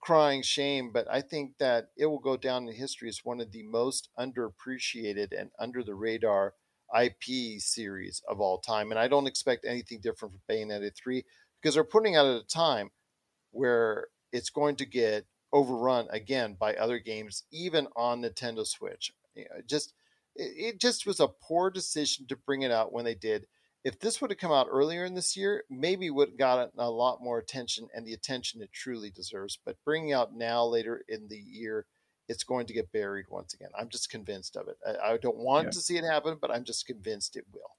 crying 0.00 0.42
shame. 0.42 0.90
But 0.92 1.06
I 1.10 1.20
think 1.20 1.58
that 1.58 1.90
it 1.96 2.06
will 2.06 2.18
go 2.18 2.36
down 2.36 2.68
in 2.68 2.74
history 2.74 3.08
as 3.08 3.24
one 3.24 3.40
of 3.40 3.52
the 3.52 3.62
most 3.62 4.08
underappreciated 4.18 5.38
and 5.38 5.50
under 5.58 5.82
the 5.82 5.94
radar 5.94 6.54
IP 6.98 7.60
series 7.60 8.22
of 8.28 8.40
all 8.40 8.58
time. 8.58 8.90
And 8.90 8.98
I 8.98 9.08
don't 9.08 9.26
expect 9.26 9.64
anything 9.64 10.00
different 10.00 10.34
from 10.34 10.40
Bayonetta 10.48 10.94
3 10.94 11.24
because 11.60 11.74
they're 11.74 11.84
putting 11.84 12.16
out 12.16 12.26
at 12.26 12.42
a 12.42 12.46
time 12.46 12.90
where 13.50 14.08
it's 14.32 14.50
going 14.50 14.76
to 14.76 14.86
get 14.86 15.26
overrun 15.52 16.06
again 16.10 16.56
by 16.58 16.74
other 16.74 16.98
games, 16.98 17.44
even 17.50 17.88
on 17.96 18.22
Nintendo 18.22 18.66
Switch. 18.66 19.12
You 19.34 19.44
know, 19.44 19.60
just 19.66 19.94
it, 20.36 20.74
it 20.74 20.80
just 20.80 21.06
was 21.06 21.20
a 21.20 21.28
poor 21.28 21.70
decision 21.70 22.26
to 22.28 22.36
bring 22.36 22.62
it 22.62 22.70
out 22.70 22.92
when 22.92 23.04
they 23.04 23.14
did. 23.14 23.46
If 23.84 24.00
this 24.00 24.20
would 24.20 24.30
have 24.30 24.38
come 24.38 24.52
out 24.52 24.66
earlier 24.70 25.04
in 25.04 25.14
this 25.14 25.36
year, 25.36 25.64
maybe 25.70 26.10
would 26.10 26.30
have 26.30 26.38
gotten 26.38 26.70
a 26.78 26.90
lot 26.90 27.22
more 27.22 27.38
attention 27.38 27.88
and 27.94 28.04
the 28.04 28.12
attention 28.12 28.60
it 28.60 28.72
truly 28.72 29.10
deserves. 29.10 29.58
But 29.64 29.76
bringing 29.84 30.12
out 30.12 30.34
now 30.34 30.64
later 30.64 31.02
in 31.08 31.28
the 31.28 31.38
year, 31.38 31.86
it's 32.28 32.44
going 32.44 32.66
to 32.66 32.74
get 32.74 32.92
buried 32.92 33.26
once 33.30 33.54
again. 33.54 33.70
I'm 33.78 33.88
just 33.88 34.10
convinced 34.10 34.56
of 34.56 34.68
it. 34.68 34.76
I, 34.86 35.12
I 35.14 35.16
don't 35.18 35.38
want 35.38 35.66
Yeah. 35.66 35.72
to 35.72 35.80
see 35.80 35.96
it 35.96 36.04
happen, 36.04 36.38
but 36.40 36.50
I'm 36.50 36.64
just 36.64 36.86
convinced 36.86 37.36
it 37.36 37.46
will. 37.52 37.70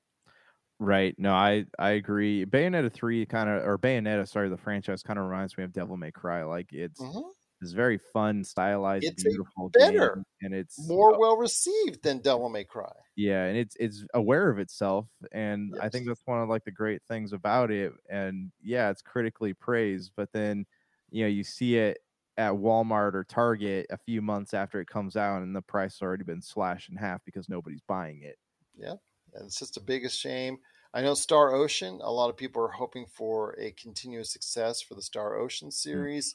Right. 0.81 1.13
No, 1.19 1.33
I 1.33 1.65
I 1.77 1.91
agree. 1.91 2.45
Bayonetta 2.45 2.91
three 2.91 3.25
kind 3.25 3.49
of 3.49 3.65
or 3.67 3.77
Bayonetta, 3.77 4.27
sorry, 4.27 4.47
the 4.49 4.57
franchise 4.57 5.03
kind 5.03 5.19
of 5.19 5.25
reminds 5.25 5.57
me 5.57 5.63
of 5.65 5.73
Devil 5.73 5.97
May 5.97 6.11
Cry. 6.11 6.43
Like 6.43 6.71
it's 6.71 7.03
Mhm. 7.03 7.33
it's 7.61 7.73
very 7.73 7.97
fun, 7.97 8.43
stylized, 8.45 9.13
It's 9.13 9.15
beautiful, 9.15 9.69
better, 9.73 10.17
game, 10.17 10.23
and 10.41 10.53
it's 10.55 10.93
More 10.93 11.17
well 11.19 11.37
received 11.37 12.03
than 12.03 12.19
Devil 12.21 12.49
May 12.49 12.65
Cry. 12.65 12.93
yeah, 13.15 13.45
and 13.45 13.57
it's 13.57 13.75
it's 13.79 14.05
aware 14.13 14.49
of 14.49 14.59
itself, 14.59 15.07
and 15.31 15.75
I 15.79 15.89
think 15.89 16.07
that's 16.07 16.21
one 16.25 16.41
of 16.41 16.47
like 16.49 16.63
the 16.63 16.71
great 16.71 17.03
things 17.03 17.33
about 17.33 17.69
it. 17.71 17.91
And 18.09 18.51
yeah, 18.61 18.89
it's 18.89 19.01
critically 19.01 19.53
praised, 19.53 20.13
but 20.15 20.31
then 20.31 20.65
you 21.11 21.23
know 21.23 21.27
you 21.29 21.43
see 21.43 21.75
it 21.77 21.97
at 22.39 22.53
Walmart 22.53 23.15
or 23.15 23.25
Target 23.25 23.85
a 23.89 23.97
few 23.97 24.21
months 24.21 24.53
after 24.53 24.79
it 24.79 24.87
comes 24.87 25.17
out, 25.17 25.41
and 25.41 25.53
the 25.53 25.61
price 25.61 25.95
has 25.95 26.01
already 26.01 26.23
been 26.23 26.41
slashed 26.41 26.89
in 26.89 26.95
half 26.95 27.19
because 27.25 27.49
nobody's 27.49 27.81
buying 27.85 28.21
it. 28.23 28.37
Yeah. 28.77 28.95
And 29.33 29.45
it's 29.45 29.59
just 29.59 29.73
the 29.73 29.81
biggest 29.81 30.17
shame. 30.17 30.57
I 30.93 31.01
know 31.01 31.13
Star 31.13 31.53
Ocean, 31.53 31.99
a 32.01 32.11
lot 32.11 32.29
of 32.29 32.37
people 32.37 32.63
are 32.63 32.69
hoping 32.69 33.05
for 33.05 33.55
a 33.59 33.71
continuous 33.71 34.31
success 34.31 34.81
for 34.81 34.95
the 34.95 35.01
Star 35.01 35.37
Ocean 35.37 35.69
series. 35.69 36.33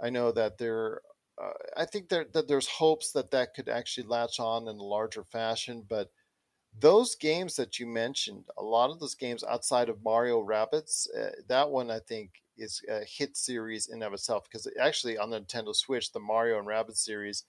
I 0.00 0.10
know 0.10 0.30
that 0.32 0.58
there 0.58 1.02
uh, 1.42 1.50
I 1.76 1.86
think 1.86 2.08
there, 2.08 2.26
that 2.32 2.46
there's 2.46 2.68
hopes 2.68 3.12
that 3.12 3.32
that 3.32 3.54
could 3.54 3.68
actually 3.68 4.06
latch 4.06 4.38
on 4.38 4.68
in 4.68 4.76
a 4.76 4.82
larger 4.82 5.24
fashion. 5.24 5.84
But 5.88 6.10
those 6.78 7.16
games 7.16 7.56
that 7.56 7.78
you 7.78 7.86
mentioned, 7.86 8.46
a 8.56 8.62
lot 8.62 8.90
of 8.90 9.00
those 9.00 9.14
games 9.14 9.42
outside 9.44 9.88
of 9.88 10.04
Mario 10.04 10.42
Rabbids, 10.42 11.08
uh, 11.18 11.30
that 11.48 11.70
one 11.70 11.90
I 11.90 11.98
think 11.98 12.30
is 12.56 12.82
a 12.88 13.04
hit 13.04 13.36
series 13.36 13.86
in 13.88 13.94
and 13.94 14.04
of 14.04 14.12
itself 14.14 14.44
because 14.44 14.68
actually 14.80 15.18
on 15.18 15.30
the 15.30 15.40
Nintendo 15.40 15.74
Switch, 15.74 16.12
the 16.12 16.20
Mario 16.20 16.58
and 16.58 16.66
Rabbids 16.66 16.98
series 16.98 17.44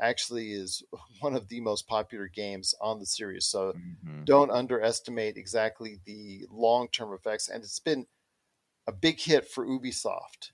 actually 0.00 0.52
is 0.52 0.82
one 1.20 1.34
of 1.36 1.48
the 1.48 1.60
most 1.60 1.88
popular 1.88 2.28
games 2.28 2.74
on 2.80 2.98
the 3.00 3.06
series. 3.06 3.46
So 3.46 3.74
Mhm. 3.74 4.24
don't 4.26 4.50
underestimate 4.50 5.36
exactly 5.38 6.00
the 6.04 6.46
long 6.50 6.88
term 6.88 7.12
effects. 7.14 7.48
And 7.48 7.64
it's 7.64 7.80
been 7.80 8.06
a 8.86 8.92
big 8.92 9.20
hit 9.20 9.48
for 9.48 9.66
Ubisoft. 9.66 10.50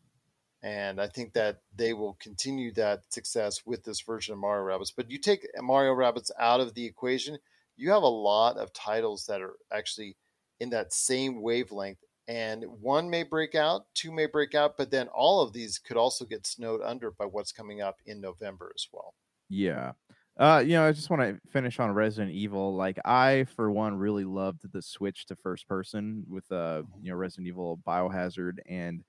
And 0.63 1.01
I 1.01 1.09
think 1.09 1.35
that 1.35 1.63
they 1.75 1.93
will 1.93 2.15
continue 2.15 2.73
that 2.75 3.13
success 3.13 3.67
with 3.67 3.85
this 3.85 4.01
version 4.01 4.35
of 4.35 4.41
Mario 4.41 4.67
Rabbids. 4.79 4.93
But 4.97 5.11
you 5.11 5.19
take 5.19 5.47
Mario 5.59 5.95
Rabbids 5.95 6.31
out 6.39 6.61
of 6.61 6.75
the 6.75 6.87
equation, 6.87 7.39
you 7.77 7.91
have 7.91 8.03
a 8.03 8.09
lot 8.09 8.57
of 8.59 8.73
titles 8.73 9.27
that 9.27 9.43
are 9.43 9.57
actually 9.73 10.17
in 10.61 10.71
that 10.71 10.93
same 10.93 11.43
wavelength. 11.43 12.05
And 12.27 12.64
one 12.81 13.11
may 13.11 13.22
break 13.22 13.55
out, 13.55 13.87
two 13.95 14.11
may 14.12 14.27
break 14.27 14.55
out, 14.55 14.77
but 14.79 14.91
then 14.91 15.09
all 15.09 15.43
of 15.43 15.53
these 15.53 15.79
could 15.79 15.97
also 15.99 16.25
get 16.25 16.47
snowed 16.47 16.81
under 16.83 17.11
by 17.11 17.27
what's 17.27 17.53
coming 17.53 17.83
up 17.83 18.01
in 18.07 18.20
November 18.20 18.72
as 18.75 18.87
well. 18.93 19.14
Yeah. 19.49 19.93
Uh, 20.37 20.62
you 20.66 20.72
know, 20.72 20.87
I 20.87 20.93
just 20.93 21.11
want 21.11 21.22
to 21.22 21.41
finish 21.51 21.79
on 21.79 21.93
Resident 21.93 22.33
Evil. 22.35 22.75
Like, 22.75 22.99
I, 23.05 23.45
for 23.45 23.70
one, 23.70 23.95
really 23.97 24.25
loved 24.25 24.70
the 24.72 24.83
switch 24.83 25.27
to 25.27 25.37
first 25.37 25.68
person 25.68 26.25
with, 26.29 26.51
uh, 26.51 26.83
you 27.01 27.11
know, 27.11 27.16
Resident 27.16 27.47
Evil 27.47 27.79
Biohazard. 27.87 28.59
And 28.66 29.05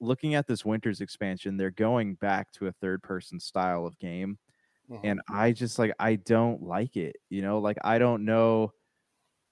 looking 0.00 0.34
at 0.34 0.46
this 0.46 0.64
winter's 0.64 1.00
expansion, 1.00 1.56
they're 1.56 1.70
going 1.70 2.16
back 2.16 2.52
to 2.52 2.68
a 2.68 2.72
third 2.72 3.02
person 3.02 3.40
style 3.40 3.86
of 3.86 3.98
game. 3.98 4.38
Mhm. 4.90 5.00
And 5.04 5.20
I 5.28 5.52
just 5.52 5.78
like, 5.78 5.92
I 5.98 6.16
don't 6.16 6.62
like 6.62 6.96
it. 6.96 7.16
You 7.30 7.42
know, 7.42 7.60
like, 7.60 7.78
I 7.84 7.98
don't 7.98 8.24
know 8.24 8.72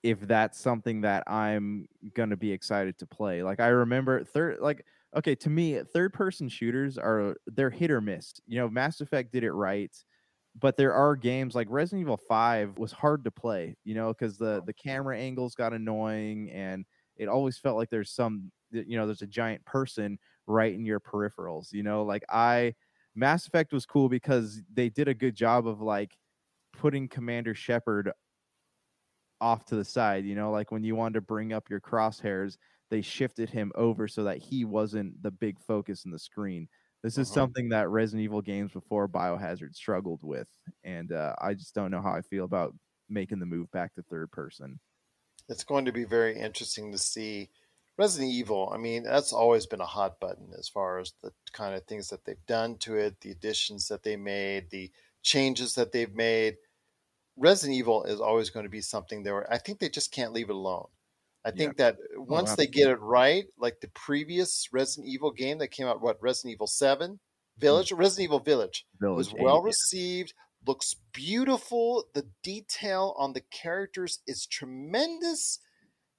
if 0.02 0.20
that's 0.20 0.58
something 0.58 1.00
that 1.02 1.24
I'm 1.26 1.88
to 2.30 2.36
be 2.36 2.52
excited 2.52 2.98
to 2.98 3.06
play. 3.06 3.42
Like, 3.42 3.60
I 3.60 3.68
remember 3.68 4.24
third, 4.24 4.60
like, 4.60 4.84
okay, 5.16 5.34
to 5.36 5.50
me, 5.50 5.80
third 5.92 6.12
person 6.12 6.48
shooters 6.48 6.98
are, 6.98 7.36
they're 7.46 7.70
hit 7.70 7.90
or 7.90 8.00
miss. 8.00 8.34
You 8.46 8.60
know, 8.60 8.68
Mass 8.68 9.00
Effect 9.00 9.32
did 9.32 9.44
it 9.44 9.52
right 9.52 9.92
but 10.60 10.76
there 10.76 10.92
are 10.92 11.16
games 11.16 11.54
like 11.54 11.68
Resident 11.70 12.02
Evil 12.02 12.16
5 12.16 12.78
was 12.78 12.92
hard 12.92 13.24
to 13.24 13.30
play, 13.30 13.76
you 13.84 13.94
know, 13.94 14.08
because 14.08 14.38
the 14.38 14.62
the 14.66 14.72
camera 14.72 15.16
angles 15.18 15.54
got 15.54 15.72
annoying 15.72 16.50
and 16.50 16.84
it 17.16 17.28
always 17.28 17.58
felt 17.58 17.76
like 17.76 17.90
there's 17.90 18.10
some 18.10 18.50
you 18.70 18.96
know, 18.98 19.06
there's 19.06 19.22
a 19.22 19.26
giant 19.26 19.64
person 19.64 20.18
right 20.46 20.74
in 20.74 20.84
your 20.84 21.00
peripherals, 21.00 21.72
you 21.72 21.82
know, 21.82 22.02
like 22.02 22.24
I 22.28 22.74
Mass 23.14 23.46
Effect 23.46 23.72
was 23.72 23.86
cool 23.86 24.08
because 24.08 24.62
they 24.72 24.88
did 24.88 25.08
a 25.08 25.14
good 25.14 25.34
job 25.34 25.66
of 25.66 25.80
like 25.80 26.16
putting 26.72 27.08
Commander 27.08 27.54
Shepard 27.54 28.12
off 29.40 29.64
to 29.66 29.76
the 29.76 29.84
side, 29.84 30.24
you 30.24 30.34
know, 30.34 30.50
like 30.50 30.70
when 30.70 30.84
you 30.84 30.96
wanted 30.96 31.14
to 31.14 31.20
bring 31.22 31.52
up 31.52 31.70
your 31.70 31.80
crosshairs, 31.80 32.56
they 32.90 33.02
shifted 33.02 33.50
him 33.50 33.72
over 33.74 34.08
so 34.08 34.24
that 34.24 34.38
he 34.38 34.64
wasn't 34.64 35.22
the 35.22 35.30
big 35.30 35.60
focus 35.60 36.04
in 36.04 36.10
the 36.10 36.18
screen. 36.18 36.68
This 37.02 37.18
is 37.18 37.30
Uh-huh. 37.30 37.48
something 37.48 37.68
that 37.68 37.88
Resident 37.90 38.24
Evil 38.24 38.42
games 38.42 38.72
before 38.72 39.08
Biohazard 39.08 39.74
struggled 39.74 40.22
with, 40.22 40.48
and 40.82 41.12
uh, 41.12 41.34
I 41.40 41.54
just 41.54 41.74
don't 41.74 41.90
know 41.90 42.02
how 42.02 42.12
I 42.12 42.22
feel 42.22 42.44
about 42.44 42.74
making 43.08 43.38
the 43.38 43.46
move 43.46 43.70
back 43.70 43.94
to 43.94 44.02
third 44.02 44.30
person. 44.32 44.80
it's 45.48 45.64
going 45.64 45.84
to 45.86 45.92
be 45.92 46.04
very 46.04 46.38
interesting 46.38 46.92
to 46.92 46.98
see 46.98 47.50
Resident 47.96 48.30
Evil. 48.32 48.70
I 48.72 48.76
mean, 48.76 49.02
that's 49.04 49.32
always 49.32 49.66
been 49.66 49.80
a 49.80 49.86
hot 49.86 50.20
button 50.20 50.52
as 50.56 50.68
far 50.68 50.98
as 50.98 51.14
the 51.22 51.32
kind 51.52 51.74
of 51.74 51.84
things 51.84 52.08
that 52.10 52.24
they've 52.24 52.44
done 52.46 52.78
to 52.78 52.96
it, 52.96 53.20
the 53.20 53.30
additions 53.30 53.88
that 53.88 54.02
they 54.02 54.16
made, 54.16 54.70
the 54.70 54.92
changes 55.22 55.74
that 55.74 55.92
they've 55.92 56.14
made. 56.14 56.58
Resident 57.38 57.76
Evil 57.78 58.04
is 58.04 58.20
always 58.20 58.50
going 58.50 58.64
to 58.64 58.70
be 58.70 58.80
something 58.80 59.22
there. 59.22 59.50
I 59.52 59.58
think 59.58 59.78
they 59.78 59.88
just 59.88 60.12
can't 60.12 60.32
leave 60.32 60.50
it 60.50 60.54
alone. 60.56 60.88
I 61.44 61.50
Yeah. 61.50 61.54
think 61.56 61.76
that 61.78 61.96
once 62.16 62.54
they 62.56 62.66
get 62.66 62.90
it 62.90 63.00
right, 63.00 63.46
like 63.56 63.80
the 63.80 63.88
previous 63.88 64.68
Resident 64.72 65.06
Evil 65.08 65.30
game 65.30 65.58
that 65.58 65.68
came 65.68 65.86
out, 65.86 66.00
what 66.00 66.20
Resident 66.22 66.52
Evil 66.52 66.66
Seven 66.66 67.20
Village, 67.56 67.92
Resident 67.92 68.24
Evil 68.24 68.40
Village, 68.40 68.86
was 69.00 69.32
Mm. 69.32 69.42
Well 69.42 69.56
eight, 69.58 69.60
yeah. 69.60 69.64
received 69.66 70.34
looks 70.66 70.94
beautiful 71.12 72.08
the 72.14 72.28
detail 72.42 73.14
on 73.16 73.32
the 73.32 73.40
characters 73.40 74.20
is 74.26 74.44
tremendous 74.46 75.60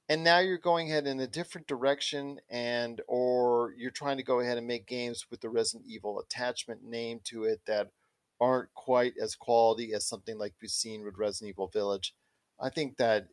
and 0.07 0.23
now 0.23 0.39
you're 0.39 0.57
going 0.57 0.89
ahead 0.89 1.05
in 1.05 1.19
a 1.19 1.27
different 1.27 1.67
direction 1.67 2.39
and 2.49 3.01
or 3.07 3.73
you're 3.77 3.91
trying 3.91 4.17
to 4.17 4.23
go 4.23 4.39
ahead 4.39 4.57
and 4.57 4.65
make 4.65 4.87
games 4.87 5.25
with 5.29 5.41
the 5.41 5.49
resident 5.49 5.87
evil 5.89 6.19
attachment 6.19 6.81
name 6.83 7.19
to 7.25 7.43
it 7.43 7.61
that 7.67 7.91
aren't 8.39 8.73
quite 8.73 9.13
as 9.21 9.35
quality 9.35 9.93
as 9.93 10.07
something 10.07 10.37
like 10.37 10.55
we've 10.61 10.71
seen 10.71 11.03
with 11.03 11.17
resident 11.17 11.49
evil 11.49 11.67
village 11.67 12.15
i 12.59 12.69
think 12.69 12.97
that 12.97 13.27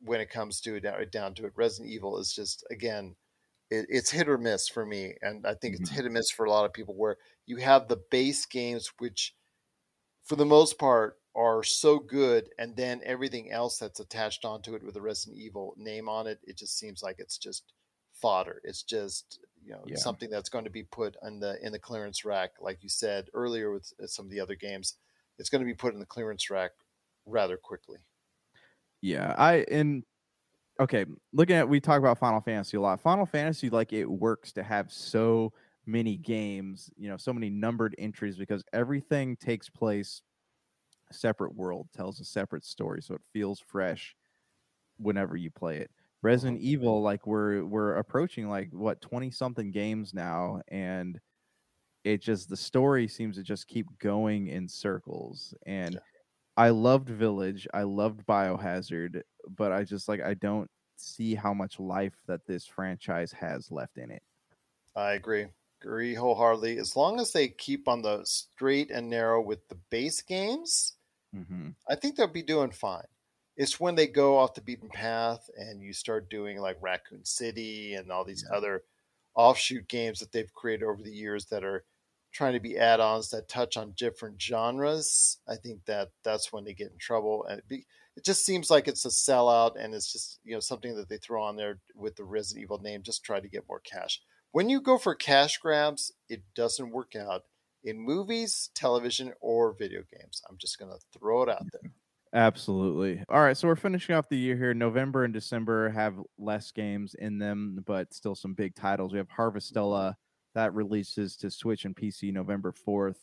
when 0.00 0.20
it 0.20 0.30
comes 0.30 0.60
to 0.60 0.76
it 0.76 1.10
down 1.12 1.34
to 1.34 1.46
it 1.46 1.52
resident 1.56 1.90
evil 1.90 2.18
is 2.18 2.32
just 2.32 2.64
again 2.70 3.16
it, 3.70 3.86
it's 3.88 4.10
hit 4.10 4.28
or 4.28 4.38
miss 4.38 4.68
for 4.68 4.86
me 4.86 5.16
and 5.22 5.46
i 5.46 5.54
think 5.54 5.76
it's 5.76 5.90
Mhm. 5.90 5.90
hit 5.90 6.06
or 6.06 6.10
miss 6.10 6.30
for 6.30 6.46
a 6.46 6.50
lot 6.50 6.66
of 6.66 6.72
people 6.74 6.96
where 6.96 7.18
you 7.46 7.58
have 7.58 7.88
the 7.88 8.02
base 8.10 8.46
games 8.46 8.92
which 8.98 9.34
for 10.24 10.36
the 10.36 10.46
most 10.46 10.78
part 10.78 11.20
are 11.34 11.62
so 11.62 11.98
good 11.98 12.50
and 12.58 12.76
then 12.76 13.00
everything 13.04 13.50
else 13.50 13.78
that's 13.78 14.00
attached 14.00 14.44
onto 14.44 14.74
it 14.74 14.82
with 14.82 14.94
the 14.94 15.00
resident 15.02 15.38
evil 15.38 15.74
name 15.76 16.08
on 16.08 16.26
it 16.26 16.40
it 16.44 16.56
just 16.58 16.78
seems 16.78 17.02
like 17.02 17.16
it's 17.18 17.38
just 17.38 17.72
fodder 18.12 18.60
it's 18.64 18.82
just 18.82 19.40
you 19.66 19.72
know 19.74 19.84
Yeah. 19.84 19.96
something 19.96 20.30
that's 20.30 20.48
going 20.48 20.64
to 20.64 20.70
be 20.70 20.82
put 20.84 21.16
in 21.22 21.40
the 21.40 21.64
in 21.64 21.72
the 21.72 21.78
clearance 21.78 22.24
rack 22.24 22.52
like 22.60 22.82
you 22.82 22.88
said 22.88 23.28
earlier 23.34 23.70
with 23.72 23.92
uh, 24.02 24.06
some 24.06 24.26
of 24.26 24.30
the 24.30 24.40
other 24.40 24.54
games 24.54 24.98
it's 25.38 25.50
going 25.50 25.60
to 25.60 25.66
be 25.66 25.74
put 25.74 25.94
in 25.94 26.00
the 26.00 26.06
clearance 26.06 26.50
rack 26.50 26.72
rather 27.26 27.56
quickly 27.56 27.98
Yeah, 29.02 29.34
I 29.36 29.64
and 29.70 30.04
okay, 30.80 31.06
looking 31.32 31.56
at 31.56 31.68
we 31.68 31.80
talk 31.80 31.98
about 32.00 32.18
Final 32.18 32.40
Fantasy 32.40 32.76
a 32.76 32.80
lot. 32.80 33.00
Final 33.00 33.26
Fantasy 33.26 33.70
like 33.70 33.92
it 33.92 34.06
works 34.10 34.52
to 34.54 34.64
have 34.64 34.92
so 34.92 35.52
many 35.86 36.16
games, 36.18 36.90
you 36.96 37.08
know, 37.08 37.16
so 37.18 37.32
many 37.32 37.50
numbered 37.50 37.94
entries 37.98 38.36
because 38.38 38.64
everything 38.72 39.36
takes 39.36 39.70
place 39.70 40.22
a 41.10 41.14
separate 41.14 41.54
world, 41.54 41.88
tells 41.94 42.20
a 42.20 42.24
separate 42.24 42.64
story, 42.64 43.02
so 43.02 43.14
it 43.14 43.22
feels 43.32 43.60
fresh 43.60 44.16
whenever 44.98 45.36
you 45.36 45.50
play 45.50 45.78
it. 45.78 45.90
Resident 46.26 46.60
Evil 46.60 47.02
like 47.02 47.26
we're 47.26 47.64
we're 47.64 47.96
approaching 47.96 48.48
like 48.48 48.72
what 48.72 49.00
20 49.00 49.30
something 49.30 49.70
games 49.70 50.14
now 50.14 50.60
and 50.68 51.20
it 52.04 52.22
just 52.22 52.48
the 52.48 52.56
story 52.56 53.08
seems 53.08 53.36
to 53.36 53.42
just 53.42 53.68
keep 53.68 53.86
going 53.98 54.48
in 54.48 54.68
circles 54.68 55.54
and 55.66 55.94
Yeah. 55.94 56.00
I 56.56 56.70
loved 56.70 57.08
Village, 57.10 57.68
I 57.74 57.82
loved 57.84 58.26
Biohazard, 58.26 59.22
but 59.48 59.72
I 59.72 59.84
just 59.84 60.08
like 60.08 60.20
I 60.22 60.34
don't 60.34 60.70
see 60.96 61.34
how 61.34 61.54
much 61.54 61.80
life 61.80 62.14
that 62.28 62.46
this 62.46 62.66
franchise 62.66 63.32
has 63.32 63.70
left 63.70 63.98
in 63.98 64.10
it. 64.10 64.22
i 64.96 65.12
agree 65.12 65.46
agree 65.80 66.14
wholeheartedly 66.14 66.78
as 66.78 66.96
long 66.96 67.20
as 67.20 67.32
they 67.32 67.48
keep 67.48 67.86
on 67.88 68.02
the 68.02 68.24
straight 68.24 68.90
and 68.90 69.08
narrow 69.08 69.40
with 69.40 69.68
the 69.68 69.74
base 69.74 70.22
games 70.22 70.94
hmm 71.32 71.68
I 71.88 71.96
think 71.96 72.16
they'll 72.16 72.28
be 72.28 72.42
doing 72.42 72.70
fine. 72.72 73.06
It's 73.56 73.80
when 73.80 73.94
they 73.94 74.06
go 74.06 74.36
off 74.38 74.54
the 74.54 74.60
beaten 74.60 74.88
path 74.88 75.48
and 75.56 75.82
you 75.82 75.92
start 75.92 76.28
doing 76.30 76.58
like 76.58 76.76
Raccoon 76.80 77.24
City 77.24 77.94
and 77.94 78.10
all 78.12 78.24
these 78.24 78.44
Yeah. 78.48 78.56
other 78.56 78.84
offshoot 79.34 79.88
games 79.88 80.20
that 80.20 80.32
they've 80.32 80.52
created 80.52 80.84
over 80.84 81.02
the 81.02 81.12
years 81.12 81.46
that 81.46 81.64
are 81.64 81.84
trying 82.32 82.52
to 82.52 82.60
be 82.60 82.76
add-ons 82.78 83.30
that 83.30 83.48
touch 83.48 83.76
on 83.78 83.92
different 83.92 84.40
genres. 84.40 85.38
I 85.48 85.56
think 85.56 85.86
that 85.86 86.10
that's 86.22 86.52
when 86.52 86.64
they 86.64 86.74
get 86.74 86.92
in 86.92 86.98
trouble, 86.98 87.44
and 87.46 87.58
it, 87.60 87.68
be, 87.68 87.86
it 88.14 88.24
just 88.24 88.44
seems 88.44 88.70
like 88.70 88.88
it's 88.88 89.06
a 89.06 89.08
sellout, 89.08 89.76
and 89.82 89.94
it's 89.94 90.12
just 90.12 90.38
you 90.44 90.52
know 90.52 90.60
something 90.60 90.94
that 90.96 91.08
they 91.08 91.16
throw 91.16 91.42
on 91.42 91.56
there 91.56 91.80
with 91.94 92.16
the 92.16 92.24
Resident 92.24 92.62
Evil 92.64 92.78
name, 92.78 93.02
just 93.02 93.24
try 93.24 93.40
to 93.40 93.48
get 93.48 93.66
more 93.68 93.80
cash. 93.80 94.20
When 94.52 94.68
you 94.68 94.80
go 94.82 94.98
for 94.98 95.14
cash 95.14 95.58
grabs, 95.58 96.12
it 96.28 96.42
doesn't 96.54 96.90
work 96.90 97.14
out 97.16 97.44
in 97.82 97.98
movies, 97.98 98.70
television, 98.74 99.32
or 99.40 99.72
video 99.72 100.02
games. 100.02 100.42
I'm 100.48 100.58
just 100.58 100.78
gonna 100.78 100.98
throw 101.12 101.42
it 101.42 101.48
out 101.48 101.66
there. 101.72 101.90
Absolutely. 102.36 103.24
All 103.30 103.40
right, 103.40 103.56
so 103.56 103.66
we're 103.66 103.76
finishing 103.76 104.14
off 104.14 104.28
the 104.28 104.36
year 104.36 104.56
here. 104.56 104.74
November 104.74 105.24
and 105.24 105.32
December 105.32 105.88
have 105.88 106.20
less 106.38 106.70
games 106.70 107.14
in 107.14 107.38
them, 107.38 107.82
but 107.86 108.12
still 108.12 108.34
some 108.34 108.52
big 108.52 108.74
titles. 108.74 109.12
We 109.12 109.18
have 109.18 109.28
Harvestella 109.28 110.16
that 110.54 110.74
releases 110.74 111.34
to 111.38 111.50
Switch 111.50 111.86
and 111.86 111.96
PC 111.96 112.34
November 112.34 112.74
4th. 112.86 113.16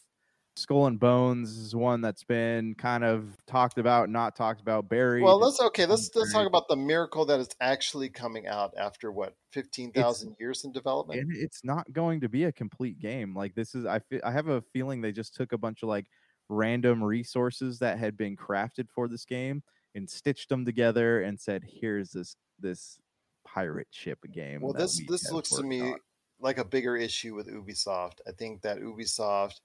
Skull 0.56 0.88
and 0.88 1.00
Bones 1.00 1.56
is 1.58 1.76
one 1.76 2.02
that's 2.02 2.24
been 2.24 2.74
kind 2.74 3.04
of 3.04 3.38
talked 3.46 3.78
about, 3.78 4.10
not 4.10 4.36
talked 4.36 4.62
about, 4.62 4.90
buried. 4.90 5.24
Well, 5.24 5.40
let's 5.40 5.60
okay. 5.60 5.86
Let's 5.88 6.12
let's 6.16 6.32
talk 6.32 6.48
about 6.48 6.68
the 6.68 6.76
miracle 6.76 7.26
that 7.26 7.40
is 7.40 7.50
actually 7.60 8.10
coming 8.10 8.48
out 8.48 8.74
after 8.78 9.12
what 9.12 9.36
fifteen 9.52 9.92
thousand 9.92 10.36
years 10.40 10.64
in 10.64 10.72
development. 10.72 11.22
and 11.22 11.36
it's 11.36 11.64
not 11.64 11.92
going 11.92 12.22
to 12.22 12.30
be 12.30 12.44
a 12.44 12.52
complete 12.52 13.00
game. 13.00 13.36
Like 13.36 13.56
this 13.56 13.74
is, 13.74 13.88
I 13.88 14.00
I 14.24 14.32
have 14.32 14.48
a 14.48 14.62
feeling 14.74 15.02
they 15.02 15.12
just 15.12 15.34
took 15.34 15.54
a 15.54 15.58
bunch 15.58 15.82
of 15.82 15.90
like 15.90 16.06
random 16.50 17.04
resources 17.04 17.80
that 17.80 17.98
had 17.98 18.18
been 18.18 18.36
crafted 18.36 18.88
for 18.94 19.08
this 19.08 19.26
game 19.26 19.64
and 19.96 20.10
stitched 20.10 20.50
them 20.50 20.66
together 20.66 21.22
and 21.22 21.40
said, 21.40 21.64
"Here's 21.66 22.12
this 22.12 22.36
this 22.60 23.00
pirate 23.46 23.88
ship 23.92 24.20
game." 24.32 24.62
Well, 24.62 24.74
this 24.74 25.00
we 25.00 25.06
this 25.08 25.32
looks 25.32 25.50
to 25.52 25.64
me 25.64 25.82
on." 25.82 26.00
like 26.40 26.58
a 26.58 26.66
bigger 26.66 26.98
issue 26.98 27.36
with 27.36 27.48
Ubisoft. 27.48 28.20
I 28.28 28.32
think 28.32 28.62
that 28.62 28.80
Ubisoft 28.80 29.60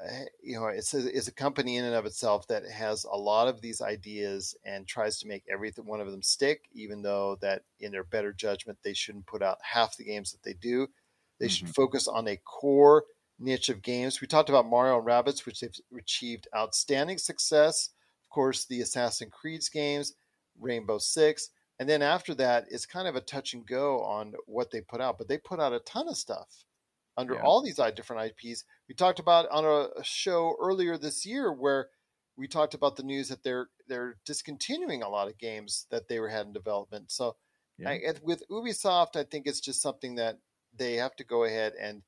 uh, 0.00 0.24
you 0.42 0.58
know, 0.58 0.66
it's 0.68 0.94
a, 0.94 1.16
it's 1.16 1.28
a 1.28 1.32
company 1.32 1.76
in 1.76 1.84
and 1.84 1.94
of 1.94 2.06
itself 2.06 2.46
that 2.46 2.64
has 2.68 3.04
a 3.04 3.16
lot 3.16 3.48
of 3.48 3.60
these 3.60 3.80
ideas 3.80 4.56
and 4.64 4.86
tries 4.86 5.18
to 5.18 5.26
make 5.26 5.42
every 5.50 5.72
one 5.84 6.00
of 6.00 6.10
them 6.10 6.22
stick, 6.22 6.66
even 6.72 7.02
though 7.02 7.36
that 7.40 7.62
in 7.80 7.90
their 7.90 8.04
better 8.04 8.32
judgment, 8.32 8.78
they 8.84 8.94
shouldn't 8.94 9.26
put 9.26 9.42
out 9.42 9.58
half 9.60 9.96
the 9.96 10.04
games 10.04 10.30
that 10.30 10.42
they 10.44 10.54
do. 10.54 10.86
They 11.40 11.46
mm-hmm. 11.46 11.66
should 11.66 11.74
focus 11.74 12.06
on 12.06 12.28
a 12.28 12.36
core 12.44 13.04
niche 13.38 13.68
of 13.68 13.82
games. 13.82 14.20
We 14.20 14.26
talked 14.26 14.48
about 14.48 14.66
Mario 14.66 14.98
and 14.98 15.06
Rabbids, 15.06 15.46
which 15.46 15.60
they've 15.60 15.74
achieved 15.96 16.48
outstanding 16.56 17.18
success. 17.18 17.90
Of 18.24 18.34
course, 18.34 18.64
the 18.64 18.80
Assassin's 18.80 19.32
Creed 19.32 19.62
games, 19.72 20.14
Rainbow 20.60 20.98
Six. 20.98 21.50
And 21.78 21.88
then 21.88 22.02
after 22.02 22.34
that, 22.34 22.66
it's 22.70 22.86
kind 22.86 23.06
of 23.06 23.14
a 23.14 23.20
touch 23.20 23.54
and 23.54 23.64
go 23.64 24.02
on 24.02 24.34
what 24.46 24.70
they 24.70 24.80
put 24.80 25.00
out, 25.00 25.16
but 25.16 25.28
they 25.28 25.38
put 25.38 25.60
out 25.60 25.72
a 25.72 25.78
ton 25.80 26.08
of 26.08 26.16
stuff 26.16 26.64
under 27.16 27.34
yeah. 27.34 27.42
all 27.42 27.62
these 27.62 27.80
different 27.94 28.32
IPs. 28.32 28.64
We 28.88 28.94
talked 28.94 29.18
about 29.18 29.48
on 29.50 29.64
a 29.64 30.02
show 30.02 30.56
earlier 30.60 30.98
this 30.98 31.24
year 31.24 31.52
where 31.52 31.88
we 32.36 32.46
talked 32.46 32.74
about 32.74 32.96
the 32.96 33.02
news 33.02 33.28
that 33.28 33.42
they're 33.42 33.68
they're 33.88 34.16
discontinuing 34.24 35.02
a 35.02 35.08
lot 35.08 35.28
of 35.28 35.38
games 35.38 35.86
that 35.90 36.08
they 36.08 36.20
were 36.20 36.28
had 36.28 36.46
in 36.46 36.52
development. 36.52 37.10
So 37.10 37.36
yeah. 37.78 37.90
I, 37.90 38.00
with 38.22 38.48
Ubisoft, 38.48 39.16
I 39.16 39.24
think 39.24 39.46
it's 39.46 39.60
just 39.60 39.82
something 39.82 40.14
that 40.16 40.38
they 40.76 40.94
have 40.94 41.16
to 41.16 41.24
go 41.24 41.44
ahead 41.44 41.72
and 41.80 42.02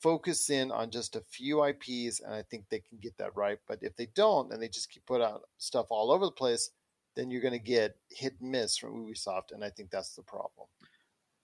focus 0.00 0.50
in 0.50 0.70
on 0.70 0.90
just 0.90 1.16
a 1.16 1.20
few 1.20 1.64
IPs, 1.64 2.20
and 2.20 2.34
I 2.34 2.42
think 2.42 2.64
they 2.68 2.80
can 2.80 2.98
get 3.00 3.16
that 3.18 3.36
right. 3.36 3.58
But 3.66 3.78
if 3.82 3.96
they 3.96 4.08
don't, 4.14 4.52
and 4.52 4.62
they 4.62 4.68
just 4.68 4.90
keep 4.90 5.06
put 5.06 5.20
out 5.20 5.42
stuff 5.58 5.86
all 5.90 6.10
over 6.10 6.26
the 6.26 6.32
place, 6.32 6.70
then 7.16 7.30
you're 7.30 7.42
going 7.42 7.52
to 7.52 7.58
get 7.58 7.96
hit 8.10 8.34
and 8.40 8.50
miss 8.50 8.76
from 8.76 9.06
Ubisoft, 9.06 9.52
and 9.52 9.64
I 9.64 9.70
think 9.70 9.90
that's 9.90 10.14
the 10.14 10.22
problem. 10.22 10.66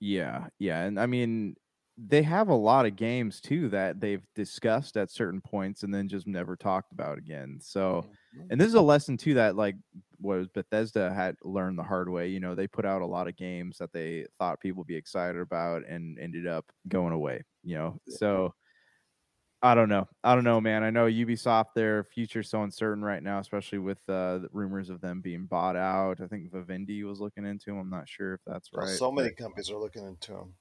Yeah, 0.01 0.47
yeah, 0.59 0.83
and 0.83 0.99
I 0.99 1.07
mean, 1.07 1.57
they 2.09 2.23
have 2.23 2.49
a 2.49 2.55
lot 2.55 2.87
of 2.87 2.97
games 2.97 3.41
too 3.41 3.69
that 3.69 4.01
they've 4.01 4.27
discussed 4.35 4.97
at 4.97 5.11
certain 5.11 5.41
points 5.41 5.83
and 5.83 5.93
then 5.93 6.09
just 6.09 6.27
never 6.27 6.57
talked 6.57 6.93
about 6.93 7.19
again. 7.19 7.59
So, 7.61 8.03
mm-hmm. 8.05 8.13
And 8.51 8.61
this 8.61 8.69
is 8.69 8.75
a 8.75 8.81
lesson 8.81 9.17
too 9.17 9.35
that 9.35 9.57
like 9.57 9.77
was 10.21 10.49
Bethesda 10.49 11.13
had 11.13 11.37
learned 11.43 11.79
the 11.79 11.83
hard 11.83 12.09
way. 12.09 12.29
You 12.29 12.41
know, 12.41 12.55
they 12.55 12.67
put 12.67 12.85
out 12.85 13.03
a 13.03 13.07
lot 13.07 13.29
of 13.29 13.37
games 13.37 13.79
that 13.79 13.93
they 13.93 14.27
thought 14.39 14.61
people 14.61 14.79
would 14.79 14.87
be 14.87 14.97
excited 14.97 15.41
about 15.41 15.83
and 15.89 16.19
ended 16.19 16.47
up 16.47 16.67
going 16.89 17.13
away. 17.13 17.43
You 17.63 17.77
know, 17.77 18.01
so 18.09 18.55
I 19.63 19.75
don't 19.75 19.89
know. 19.89 20.09
I 20.25 20.35
don't 20.35 20.45
know, 20.45 20.61
man. 20.61 20.83
I 20.83 20.91
know 20.91 21.07
Ubisoft, 21.07 21.75
their 21.75 22.05
future's 22.05 22.49
so 22.49 22.63
uncertain 22.63 23.05
right 23.05 23.23
now, 23.23 23.39
especially 23.41 23.79
with 23.79 23.99
uh, 24.09 24.39
the 24.39 24.49
rumors 24.53 24.89
of 24.89 25.01
them 25.01 25.21
being 25.21 25.45
bought 25.45 25.77
out. 25.77 26.21
I 26.21 26.27
think 26.27 26.51
Vivendi 26.51 27.05
was 27.05 27.21
looking 27.21 27.45
into 27.45 27.67
them. 27.67 27.79
I'm 27.79 27.91
not 27.91 28.09
sure 28.09 28.35
if 28.35 28.41
that's 28.47 28.71
right. 28.73 28.89
so 28.89 29.13
many 29.13 29.31
companies 29.31 29.71
are 29.71 29.79
looking 29.79 30.07
into 30.07 30.33
them. 30.33 30.55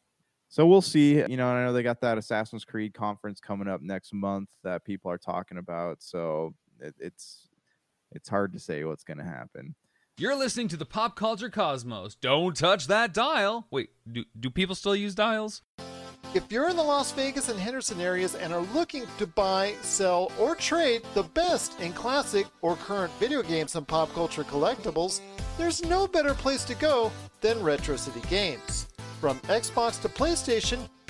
So 0.49 0.65
we'll 0.65 0.82
see. 0.82 1.17
You 1.17 1.38
know, 1.38 1.47
I 1.47 1.63
know 1.63 1.72
they 1.72 1.84
got 1.84 2.01
that 2.01 2.17
Assassin's 2.17 2.65
Creed 2.65 2.93
conference 2.93 3.39
coming 3.39 3.67
up 3.67 3.82
next 3.82 4.13
month 4.13 4.49
that 4.63 4.84
people 4.84 5.11
are 5.11 5.17
talking 5.17 5.59
about. 5.59 6.01
So 6.01 6.55
it, 6.80 6.95
it's 6.99 7.49
it's 8.12 8.30
hard 8.30 8.53
to 8.53 8.60
say 8.60 8.84
what's 8.84 9.03
going 9.03 9.18
to 9.18 9.24
happen. 9.24 9.76
You're 10.18 10.36
listening 10.36 10.68
to 10.70 10.78
the 10.78 10.86
Pop 10.86 11.16
Culture 11.16 11.49
Cosmos. 11.49 12.16
Don't 12.16 12.55
touch 12.55 12.88
that 12.88 13.14
dial. 13.14 13.68
Wait, 13.72 13.91
do 14.12 14.26
do 14.38 14.49
people 14.49 14.76
still 14.76 14.95
use 14.95 15.16
dials? 15.16 15.62
If 16.36 16.51
you're 16.51 16.70
in 16.70 16.76
the 16.76 16.84
Las 16.84 17.12
Vegas 17.14 17.49
and 17.49 17.60
Henderson 17.60 17.99
areas 17.99 18.36
and 18.36 18.53
are 18.53 18.62
looking 18.74 19.05
to 19.18 19.26
buy, 19.26 19.74
sell, 19.82 20.32
or 20.38 20.55
trade 20.55 21.01
the 21.16 21.24
best 21.24 21.80
in 21.80 21.91
classic 21.93 22.45
or 22.62 22.76
current 22.76 23.12
video 23.20 23.41
games 23.41 23.76
and 23.76 23.88
pop 23.88 24.14
culture 24.14 24.43
collectibles, 24.43 25.22
there's 25.57 25.84
no 25.86 26.05
better 26.05 26.36
place 26.36 26.64
to 26.66 26.76
go 26.76 27.12
than 27.41 27.64
Retro 27.64 27.95
City 27.95 28.22
Games. 28.30 28.88
From 29.20 29.39
Xbox 29.47 29.99
to 30.01 30.10
PlayStation, 30.10 30.88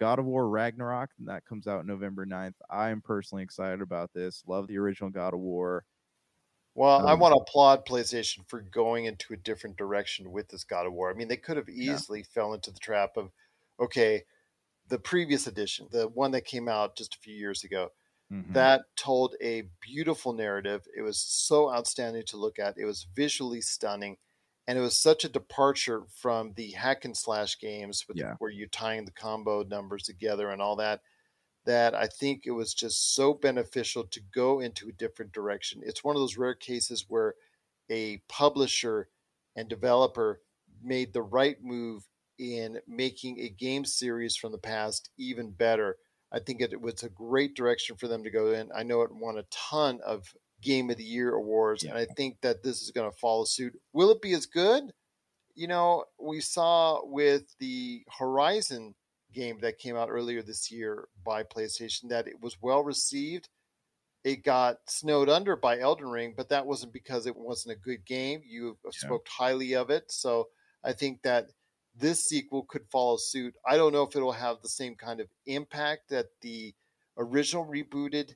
God 0.00 0.18
of 0.18 0.24
War 0.24 0.48
Ragnarok, 0.48 1.10
and 1.18 1.28
that 1.28 1.44
comes 1.44 1.66
out 1.66 1.84
November 1.84 2.24
9th. 2.24 2.54
I 2.70 2.88
am 2.88 3.02
personally 3.02 3.44
excited 3.44 3.82
about 3.82 4.10
this. 4.14 4.42
Love 4.46 4.66
the 4.66 4.78
original 4.78 5.10
God 5.10 5.34
of 5.34 5.40
War. 5.40 5.84
Well, 6.74 7.00
um, 7.00 7.06
I 7.06 7.12
want 7.12 7.34
to 7.34 7.40
applaud 7.42 7.84
PlayStation 7.84 8.48
for 8.48 8.62
going 8.62 9.04
into 9.04 9.34
a 9.34 9.36
different 9.36 9.76
direction 9.76 10.32
with 10.32 10.48
this 10.48 10.64
God 10.64 10.86
of 10.86 10.94
War. 10.94 11.10
I 11.10 11.14
mean, 11.14 11.28
they 11.28 11.36
could 11.36 11.58
have 11.58 11.68
easily 11.68 12.20
yeah. 12.20 12.24
fell 12.32 12.54
into 12.54 12.70
the 12.70 12.78
trap 12.78 13.18
of, 13.18 13.30
okay, 13.78 14.22
the 14.88 14.98
previous 14.98 15.46
edition, 15.46 15.86
the 15.90 16.08
one 16.08 16.30
that 16.30 16.46
came 16.46 16.66
out 16.66 16.96
just 16.96 17.14
a 17.14 17.18
few 17.18 17.34
years 17.34 17.62
ago, 17.62 17.90
mm-hmm. 18.32 18.54
that 18.54 18.82
told 18.96 19.34
a 19.42 19.64
beautiful 19.82 20.32
narrative. 20.32 20.86
It 20.96 21.02
was 21.02 21.18
so 21.18 21.70
outstanding 21.70 22.24
to 22.28 22.38
look 22.38 22.58
at. 22.58 22.78
It 22.78 22.86
was 22.86 23.06
visually 23.14 23.60
stunning 23.60 24.16
and 24.70 24.78
it 24.78 24.82
was 24.82 24.96
such 24.96 25.24
a 25.24 25.28
departure 25.28 26.04
from 26.14 26.52
the 26.54 26.70
hack 26.70 27.04
and 27.04 27.16
slash 27.16 27.58
games 27.58 28.04
with, 28.06 28.16
yeah. 28.16 28.34
where 28.38 28.52
you're 28.52 28.68
tying 28.68 29.04
the 29.04 29.10
combo 29.10 29.64
numbers 29.64 30.04
together 30.04 30.48
and 30.50 30.62
all 30.62 30.76
that 30.76 31.00
that 31.66 31.92
I 31.92 32.06
think 32.06 32.42
it 32.44 32.52
was 32.52 32.72
just 32.72 33.16
so 33.16 33.34
beneficial 33.34 34.04
to 34.04 34.20
go 34.32 34.60
into 34.60 34.88
a 34.88 34.92
different 34.92 35.32
direction. 35.32 35.80
It's 35.84 36.04
one 36.04 36.14
of 36.14 36.22
those 36.22 36.36
rare 36.36 36.54
cases 36.54 37.06
where 37.08 37.34
a 37.90 38.18
publisher 38.28 39.08
and 39.56 39.68
developer 39.68 40.40
made 40.80 41.14
the 41.14 41.22
right 41.22 41.56
move 41.60 42.04
in 42.38 42.78
making 42.86 43.40
a 43.40 43.48
game 43.48 43.84
series 43.84 44.36
from 44.36 44.52
the 44.52 44.58
past 44.58 45.10
even 45.18 45.50
better. 45.50 45.96
I 46.30 46.38
think 46.38 46.60
it, 46.60 46.72
it 46.72 46.80
was 46.80 47.02
a 47.02 47.08
great 47.08 47.56
direction 47.56 47.96
for 47.96 48.06
them 48.06 48.22
to 48.22 48.30
go 48.30 48.52
in. 48.52 48.70
I 48.72 48.84
know 48.84 49.02
it 49.02 49.12
won 49.12 49.36
a 49.36 49.44
ton 49.50 49.98
of 50.06 50.32
Game 50.60 50.90
of 50.90 50.96
the 50.96 51.04
Year 51.04 51.34
awards, 51.34 51.84
yeah. 51.84 51.90
and 51.90 51.98
I 51.98 52.06
think 52.16 52.40
that 52.42 52.62
this 52.62 52.82
is 52.82 52.90
going 52.90 53.10
to 53.10 53.16
follow 53.16 53.44
suit. 53.44 53.78
Will 53.92 54.10
it 54.10 54.22
be 54.22 54.32
as 54.32 54.46
good? 54.46 54.92
You 55.54 55.68
know, 55.68 56.04
we 56.18 56.40
saw 56.40 57.00
with 57.04 57.54
the 57.58 58.02
Horizon 58.18 58.94
game 59.32 59.58
that 59.60 59.78
came 59.78 59.96
out 59.96 60.08
earlier 60.10 60.42
this 60.42 60.70
year 60.70 61.08
by 61.24 61.42
PlayStation 61.42 62.08
that 62.08 62.26
it 62.26 62.40
was 62.40 62.56
well 62.60 62.82
received. 62.82 63.48
It 64.22 64.44
got 64.44 64.76
snowed 64.86 65.28
under 65.28 65.56
by 65.56 65.78
Elden 65.78 66.08
Ring, 66.08 66.34
but 66.36 66.50
that 66.50 66.66
wasn't 66.66 66.92
because 66.92 67.26
it 67.26 67.36
wasn't 67.36 67.76
a 67.76 67.80
good 67.80 68.04
game. 68.04 68.42
You 68.46 68.76
yeah. 68.84 68.90
spoke 68.92 69.26
highly 69.28 69.74
of 69.74 69.88
it, 69.90 70.10
so 70.12 70.48
I 70.84 70.92
think 70.92 71.22
that 71.22 71.46
this 71.94 72.28
sequel 72.28 72.64
could 72.68 72.86
follow 72.90 73.16
suit. 73.16 73.54
I 73.66 73.76
don't 73.76 73.92
know 73.92 74.02
if 74.02 74.14
it'll 74.14 74.32
have 74.32 74.58
the 74.62 74.68
same 74.68 74.94
kind 74.94 75.20
of 75.20 75.28
impact 75.46 76.10
that 76.10 76.26
the 76.42 76.74
original 77.16 77.66
rebooted 77.66 78.34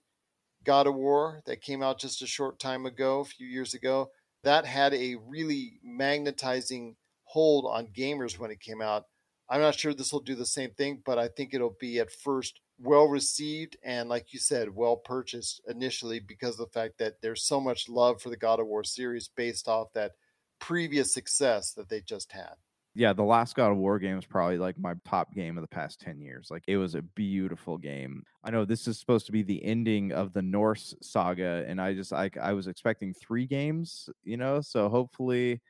God 0.64 0.86
of 0.86 0.94
War 0.94 1.42
that 1.46 1.60
came 1.60 1.82
out 1.82 2.00
just 2.00 2.22
a 2.22 2.26
short 2.26 2.58
time 2.58 2.86
ago, 2.86 3.20
a 3.20 3.24
few 3.24 3.46
years 3.46 3.74
ago, 3.74 4.10
that 4.42 4.66
had 4.66 4.94
a 4.94 5.16
really 5.26 5.78
magnetizing 5.82 6.96
hold 7.24 7.66
on 7.66 7.86
gamers 7.88 8.38
when 8.38 8.50
it 8.50 8.60
came 8.60 8.80
out. 8.80 9.04
I'm 9.48 9.60
not 9.60 9.74
sure 9.74 9.92
this 9.92 10.12
will 10.12 10.20
do 10.20 10.34
the 10.34 10.46
same 10.46 10.70
thing, 10.70 11.02
but 11.04 11.18
I 11.18 11.28
think 11.28 11.52
it'll 11.52 11.76
be 11.78 11.98
at 11.98 12.10
first 12.10 12.60
well 12.78 13.06
received 13.06 13.76
and, 13.84 14.08
like 14.08 14.32
you 14.32 14.38
said, 14.38 14.74
well 14.74 14.96
purchased 14.96 15.60
initially 15.68 16.18
because 16.18 16.58
of 16.58 16.66
the 16.66 16.72
fact 16.72 16.98
that 16.98 17.20
there's 17.22 17.46
so 17.46 17.60
much 17.60 17.88
love 17.88 18.20
for 18.20 18.30
the 18.30 18.36
God 18.36 18.60
of 18.60 18.66
War 18.66 18.84
series 18.84 19.28
based 19.28 19.68
off 19.68 19.92
that 19.94 20.12
previous 20.58 21.12
success 21.12 21.72
that 21.72 21.88
they 21.88 22.00
just 22.00 22.32
had 22.32 22.54
yeah, 22.96 23.12
the 23.12 23.24
last 23.24 23.56
God 23.56 23.72
of 23.72 23.76
War 23.78 23.98
game 23.98 24.16
was 24.16 24.24
probably 24.24 24.56
like 24.56 24.78
my 24.78 24.94
top 25.04 25.34
game 25.34 25.58
of 25.58 25.62
the 25.62 25.68
past 25.68 26.00
10 26.00 26.20
years. 26.20 26.48
Like 26.50 26.62
it 26.68 26.76
was 26.76 26.94
a 26.94 27.02
beautiful 27.02 27.76
game. 27.76 28.22
I 28.44 28.50
know 28.50 28.64
this 28.64 28.86
is 28.86 28.98
supposed 28.98 29.26
to 29.26 29.32
be 29.32 29.42
the 29.42 29.62
ending 29.64 30.12
of 30.12 30.32
the 30.32 30.42
Norse 30.42 30.94
saga 31.02 31.64
and 31.66 31.80
I 31.80 31.94
just 31.94 32.12
like 32.12 32.36
I 32.36 32.52
was 32.52 32.68
expecting 32.68 33.12
3 33.12 33.46
games, 33.46 34.08
you 34.22 34.36
know, 34.36 34.60
so 34.60 34.88
hopefully 34.88 35.60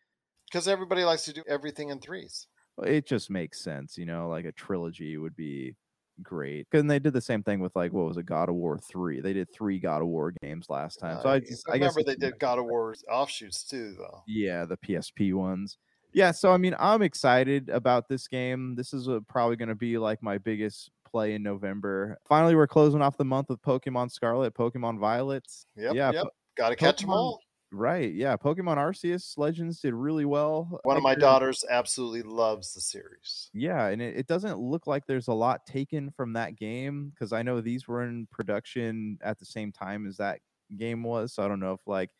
cuz 0.53 0.69
everybody 0.69 1.05
likes 1.05 1.25
to 1.25 1.33
do 1.33 1.43
everything 1.49 1.89
in 1.89 1.99
threes. 1.99 2.47
It 2.83 3.07
just 3.07 3.31
makes 3.31 3.61
sense, 3.61 3.97
you 3.97 4.05
know, 4.05 4.29
like 4.29 4.45
a 4.45 4.53
trilogy 4.53 5.17
would 5.17 5.37
be 5.37 5.75
great. 6.23 6.67
And 6.73 6.91
they 6.91 6.99
did 6.99 7.15
the 7.15 7.21
same 7.23 7.43
thing 7.43 7.61
with 7.61 7.75
like 7.75 7.95
what 7.95 8.07
was 8.07 8.19
it, 8.19 8.27
God 8.27 8.51
of 8.51 8.57
War 8.57 8.79
three? 8.79 9.23
They 9.23 9.33
did 9.33 9.51
three 9.51 9.79
God 9.79 10.03
of 10.03 10.09
War 10.09 10.35
games 10.43 10.69
last 10.69 10.97
time. 10.97 11.23
So 11.23 11.31
I, 11.31 11.41
just, 11.41 11.67
I, 11.71 11.73
I 11.73 11.75
remember 11.77 12.03
they 12.03 12.17
did 12.17 12.39
God 12.39 12.59
of 12.59 12.67
War 12.67 12.95
offshoots 13.11 13.65
too, 13.65 13.95
though. 13.97 14.23
Yeah, 14.27 14.67
the 14.67 14.77
PSP 14.77 15.33
ones 15.33 15.79
yeah, 16.15 16.31
so 16.31 16.53
I 16.53 16.57
mean, 16.57 16.75
I'm 16.79 17.03
excited 17.03 17.69
about 17.69 18.09
this 18.09 18.29
game. 18.29 18.75
This 18.77 18.95
is 18.95 19.09
a, 19.09 19.21
probably 19.21 19.57
going 19.57 19.69
to 19.69 19.75
be 19.75 19.99
like 19.99 20.23
my 20.23 20.39
biggest 20.39 20.91
play 21.05 21.35
in 21.35 21.43
November. 21.43 22.17
Finally, 22.29 22.55
we're 22.55 22.69
closing 22.69 23.03
off 23.03 23.17
the 23.17 23.25
month 23.25 23.49
with 23.49 23.61
Pokemon 23.63 24.11
Scarlet, 24.11 24.55
Pokemon 24.55 24.99
Violets. 24.99 25.67
Yep, 25.77 25.95
yeah, 25.95 26.13
yep. 26.13 26.27
got 26.57 26.71
to 26.71 26.77
catch 26.77 27.01
them 27.01 27.11
all. 27.11 27.41
Right, 27.73 28.15
yeah. 28.15 28.37
Pokemon 28.37 28.77
Arceus 28.77 29.37
Legends 29.37 29.81
did 29.81 29.95
really 29.95 30.25
well. 30.25 30.79
One 30.85 30.97
of 30.97 31.03
my 31.03 31.17
daughters 31.17 31.65
absolutely 31.69 32.23
loves 32.23 32.73
the 32.73 32.81
series. 32.81 33.51
Yeah, 33.53 33.89
and 33.89 34.01
it, 34.01 34.17
it 34.17 34.27
doesn't 34.29 34.61
look 34.61 34.87
like 34.87 35.07
there's 35.07 35.27
a 35.27 35.33
lot 35.33 35.67
taken 35.67 36.13
from 36.13 36.35
that 36.35 36.57
game 36.57 37.11
because 37.11 37.33
I 37.33 37.43
know 37.43 37.61
these 37.61 37.89
were 37.89 38.05
in 38.05 38.29
production 38.31 39.19
at 39.23 39.41
the 39.41 39.45
same 39.45 39.73
time 39.73 40.07
as 40.07 40.19
that 40.19 40.39
game 40.77 41.03
was. 41.03 41.33
So 41.33 41.45
I 41.45 41.49
don't 41.49 41.59
know 41.59 41.73
if 41.73 41.81
like 41.89 42.11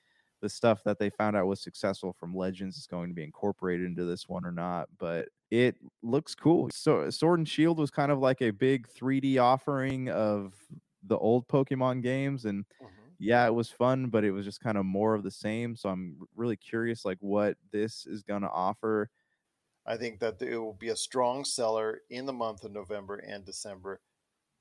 the 0.45 0.51
stuff 0.51 0.85
that 0.85 1.01
they 1.01 1.11
found 1.11 1.37
out 1.37 1.49
was 1.49 1.63
successful 1.63 2.13
from 2.13 2.37
Legends 2.37 2.79
is 2.79 2.87
going 2.87 3.09
to 3.11 3.15
be 3.17 3.25
incorporated 3.25 3.87
into 3.87 4.05
this 4.05 4.29
one 4.29 4.47
or 4.47 4.53
not. 4.53 4.91
But 4.99 5.31
it 5.51 5.79
looks 6.03 6.37
cool. 6.37 6.71
So 6.71 7.11
Sword 7.11 7.41
and 7.41 7.49
Shield 7.49 7.81
was 7.81 7.91
kind 7.91 8.13
of 8.13 8.21
like 8.21 8.43
a 8.43 8.53
big 8.53 8.89
3D 8.89 9.39
offering 9.39 10.11
of 10.11 10.55
the 11.03 11.19
old 11.19 11.49
Pokemon 11.49 12.03
games, 12.03 12.45
and 12.45 12.67
Mhm. 12.81 13.15
yeah, 13.19 13.47
it 13.47 13.55
was 13.55 13.71
fun, 13.71 14.11
but 14.11 14.25
it 14.25 14.33
was 14.33 14.45
just 14.45 14.61
kind 14.61 14.79
of 14.79 14.85
more 14.87 15.15
of 15.15 15.23
the 15.25 15.31
same. 15.31 15.77
So 15.77 15.89
I'm 15.89 16.21
really 16.37 16.57
curious, 16.59 17.05
like 17.05 17.19
what 17.21 17.59
this 17.73 18.07
is 18.07 18.23
going 18.23 18.43
to 18.43 18.51
offer. 18.51 19.11
I 19.87 19.97
think 19.97 20.21
that 20.21 20.41
it 20.43 20.59
will 20.59 20.73
be 20.75 20.89
a 20.89 20.97
strong 20.97 21.45
seller 21.45 22.03
in 22.11 22.27
the 22.27 22.33
month 22.33 22.65
of 22.65 22.73
November 22.73 23.17
and 23.17 23.45
December. 23.45 24.01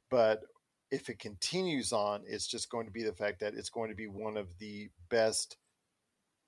But 0.09 0.45
if 0.91 1.09
it 1.09 1.19
continues 1.19 1.93
on, 1.93 2.25
it's 2.27 2.47
just 2.47 2.69
going 2.69 2.85
to 2.87 2.93
be 2.93 3.03
the 3.03 3.13
fact 3.13 3.39
that 3.41 3.55
it's 3.55 3.69
going 3.69 3.89
to 3.89 3.95
be 3.95 4.07
one 4.07 4.37
of 4.37 4.57
the 4.59 4.91
best 5.09 5.57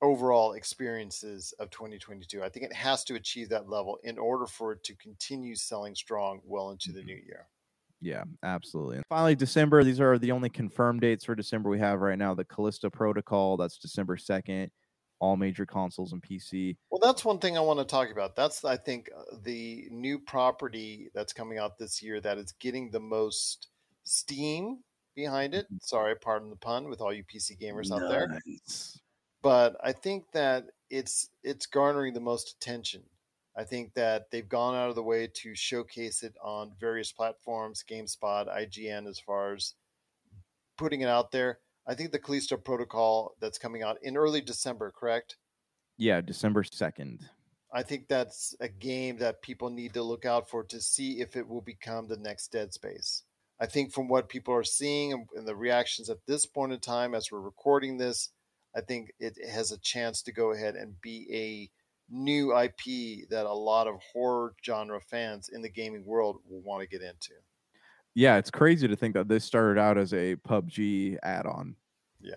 overall 0.01 0.53
experiences 0.53 1.53
of 1.59 1.69
2022. 1.69 2.43
I 2.43 2.49
think 2.49 2.65
it 2.65 2.73
has 2.73 3.03
to 3.05 3.15
achieve 3.15 3.49
that 3.49 3.69
level 3.69 3.97
in 4.03 4.17
order 4.17 4.47
for 4.47 4.73
it 4.73 4.83
to 4.85 4.95
continue 4.95 5.55
selling 5.55 5.95
strong 5.95 6.41
well 6.43 6.71
into 6.71 6.91
the 6.91 7.01
Mhm. 7.01 7.05
new 7.05 7.15
year. 7.15 7.49
Yeah, 8.01 8.23
absolutely. 8.43 8.97
And 8.97 9.05
finally, 9.07 9.35
December. 9.35 9.83
These 9.83 9.99
are 10.01 10.17
the 10.19 10.31
only 10.31 10.49
confirmed 10.49 11.01
dates 11.01 11.25
for 11.25 11.35
December 11.35 11.69
we 11.69 11.79
have 11.79 12.01
right 12.01 12.17
now. 12.17 12.33
The 12.35 12.45
Callisto 12.45 12.89
Protocol, 12.89 13.57
that's 13.57 13.77
December 13.77 14.17
2nd, 14.17 14.71
all 15.19 15.37
major 15.37 15.65
consoles 15.65 16.13
and 16.13 16.21
PC. 16.21 16.77
Well, 16.91 16.99
that's 17.01 17.25
one 17.25 17.39
thing 17.39 17.57
I 17.57 17.61
want 17.61 17.79
to 17.79 17.85
talk 17.85 18.09
about. 18.11 18.35
That's, 18.35 18.63
I 18.63 18.77
think, 18.77 19.09
uh, 19.15 19.23
the 19.41 19.87
new 19.91 20.19
property 20.19 21.09
that's 21.13 21.33
coming 21.33 21.57
out 21.57 21.77
this 21.77 22.01
year 22.01 22.21
that 22.21 22.37
is 22.37 22.51
getting 22.53 22.91
the 22.91 22.99
most 22.99 23.69
steam 24.03 24.83
behind 25.15 25.55
it. 25.55 25.67
Sorry, 25.79 26.15
pardon 26.15 26.49
the 26.49 26.55
pun, 26.55 26.87
with 26.89 27.01
all 27.01 27.11
you 27.13 27.23
PC 27.23 27.55
gamers 27.55 27.91
out 27.91 28.07
there. 28.07 28.27
But 29.45 29.77
I 29.83 29.91
think 29.91 30.31
that 30.31 30.71
it's 30.89 31.29
it's 31.43 31.67
garnering 31.67 32.15
the 32.15 32.19
most 32.19 32.55
attention. 32.55 33.03
I 33.55 33.63
think 33.63 33.93
that 33.93 34.31
they've 34.31 34.49
gone 34.49 34.73
out 34.73 34.89
of 34.89 34.95
the 34.95 35.03
way 35.03 35.29
to 35.31 35.53
showcase 35.53 36.23
it 36.23 36.33
on 36.43 36.71
various 36.79 37.11
platforms, 37.11 37.85
GameSpot, 37.87 38.47
IGN, 38.49 39.07
as 39.07 39.19
far 39.19 39.53
as 39.53 39.75
putting 40.79 41.01
it 41.01 41.09
out 41.09 41.31
there. 41.31 41.59
I 41.85 41.93
think 41.93 42.11
the 42.11 42.17
Callisto 42.17 42.57
Protocol 42.57 43.35
that's 43.39 43.59
coming 43.59 43.83
out 43.83 43.99
in 44.01 44.17
early 44.17 44.41
December, 44.41 44.91
correct? 44.91 45.37
Yeah, 45.95 46.21
December 46.21 46.63
2nd. 46.63 47.19
I 47.71 47.83
think 47.83 48.07
that's 48.07 48.55
a 48.59 48.67
game 48.67 49.17
that 49.17 49.43
people 49.43 49.69
need 49.69 49.93
to 49.93 50.01
look 50.01 50.25
out 50.25 50.49
for 50.49 50.63
to 50.63 50.81
see 50.81 51.21
if 51.21 51.35
it 51.35 51.47
will 51.47 51.61
become 51.61 52.07
the 52.07 52.17
next 52.17 52.51
Dead 52.51 52.73
Space. 52.73 53.21
I 53.59 53.67
think 53.67 53.93
from 53.93 54.07
what 54.07 54.27
people 54.27 54.55
are 54.55 54.63
seeing 54.63 55.27
and 55.35 55.47
the 55.47 55.55
reactions 55.55 56.09
at 56.09 56.25
this 56.25 56.47
point 56.47 56.73
in 56.73 56.79
time, 56.79 57.13
as 57.13 57.31
we're 57.31 57.39
recording 57.41 57.97
this, 57.97 58.31
I 58.75 58.81
think 58.81 59.13
it 59.19 59.37
has 59.49 59.71
a 59.71 59.77
chance 59.77 60.21
to 60.23 60.31
go 60.31 60.51
ahead 60.51 60.75
and 60.75 60.99
be 61.01 61.27
a 61.31 61.69
new 62.13 62.55
IP 62.57 63.29
that 63.29 63.45
a 63.45 63.53
lot 63.53 63.87
of 63.87 63.95
horror 64.13 64.53
genre 64.63 64.99
fans 64.99 65.49
in 65.49 65.61
the 65.61 65.69
gaming 65.69 66.05
world 66.05 66.39
will 66.47 66.61
want 66.61 66.81
to 66.81 66.87
get 66.87 67.01
into. 67.01 67.33
Yeah, 68.13 68.37
it's 68.37 68.51
crazy 68.51 68.87
to 68.87 68.95
think 68.95 69.13
that 69.15 69.27
this 69.27 69.43
started 69.43 69.79
out 69.79 69.97
as 69.97 70.13
a 70.13 70.35
PUBG 70.35 71.17
add 71.23 71.45
on. 71.45 71.75
Yeah. 72.21 72.35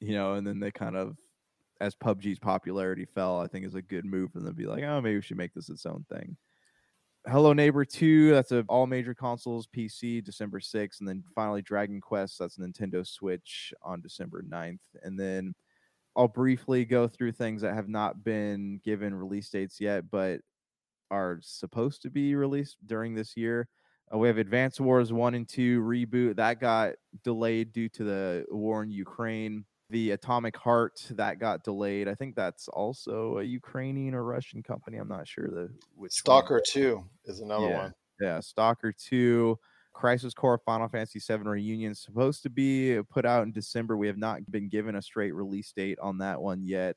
You 0.00 0.14
know, 0.14 0.34
and 0.34 0.46
then 0.46 0.60
they 0.60 0.70
kind 0.70 0.96
of, 0.96 1.16
as 1.80 1.94
PUBG's 1.94 2.38
popularity 2.38 3.04
fell, 3.04 3.40
I 3.40 3.46
think 3.46 3.66
is 3.66 3.74
a 3.74 3.82
good 3.82 4.04
move 4.04 4.32
for 4.32 4.38
them 4.38 4.48
to 4.48 4.54
be 4.54 4.66
like, 4.66 4.84
oh, 4.84 5.00
maybe 5.00 5.16
we 5.16 5.22
should 5.22 5.36
make 5.36 5.52
this 5.52 5.68
its 5.68 5.84
own 5.84 6.04
thing. 6.12 6.36
Hello 7.28 7.52
Neighbor 7.52 7.84
2, 7.84 8.32
that's 8.32 8.50
a 8.50 8.64
all 8.68 8.84
major 8.84 9.14
consoles, 9.14 9.68
PC, 9.68 10.24
December 10.24 10.58
6th. 10.58 10.98
And 10.98 11.08
then 11.08 11.22
finally 11.36 11.62
Dragon 11.62 12.00
Quest, 12.00 12.36
that's 12.36 12.58
Nintendo 12.58 13.06
Switch 13.06 13.72
on 13.80 14.00
December 14.00 14.42
9th. 14.42 14.80
And 15.04 15.18
then 15.18 15.54
I'll 16.16 16.26
briefly 16.26 16.84
go 16.84 17.06
through 17.06 17.32
things 17.32 17.62
that 17.62 17.74
have 17.74 17.88
not 17.88 18.24
been 18.24 18.80
given 18.84 19.14
release 19.14 19.48
dates 19.50 19.80
yet, 19.80 20.10
but 20.10 20.40
are 21.12 21.38
supposed 21.42 22.02
to 22.02 22.10
be 22.10 22.34
released 22.34 22.78
during 22.86 23.14
this 23.14 23.36
year. 23.36 23.68
Uh, 24.12 24.18
we 24.18 24.26
have 24.26 24.38
Advance 24.38 24.80
Wars 24.80 25.12
1 25.12 25.34
and 25.36 25.48
2 25.48 25.80
reboot 25.80 26.36
that 26.36 26.60
got 26.60 26.94
delayed 27.22 27.72
due 27.72 27.88
to 27.90 28.02
the 28.02 28.44
war 28.50 28.82
in 28.82 28.90
Ukraine. 28.90 29.64
The 29.92 30.12
Atomic 30.12 30.56
Heart 30.56 31.06
that 31.10 31.38
got 31.38 31.64
delayed. 31.64 32.08
I 32.08 32.14
think 32.14 32.34
that's 32.34 32.66
also 32.68 33.38
a 33.40 33.42
Ukrainian 33.42 34.14
or 34.14 34.24
Russian 34.24 34.62
company. 34.62 34.96
I'm 34.96 35.06
not 35.06 35.28
sure 35.28 35.48
the 35.48 35.68
which 35.94 35.98
one. 35.98 36.10
Stalker 36.10 36.62
2 36.66 37.04
is 37.26 37.40
another 37.40 37.68
Yeah. 37.68 37.82
one. 37.82 37.94
Yeah, 38.18 38.40
Stalker 38.40 38.90
2, 38.90 39.58
Crisis 39.92 40.32
Core 40.32 40.56
Final 40.64 40.88
Fantasy 40.88 41.18
7 41.18 41.46
reunion 41.46 41.94
supposed 41.94 42.42
to 42.44 42.48
be 42.48 43.02
put 43.10 43.26
out 43.26 43.42
in 43.42 43.52
December. 43.52 43.98
We 43.98 44.06
have 44.06 44.16
not 44.16 44.50
been 44.50 44.70
given 44.70 44.94
a 44.96 45.02
straight 45.02 45.32
release 45.32 45.70
date 45.72 45.98
on 45.98 46.16
that 46.18 46.40
one 46.40 46.62
yet. 46.64 46.96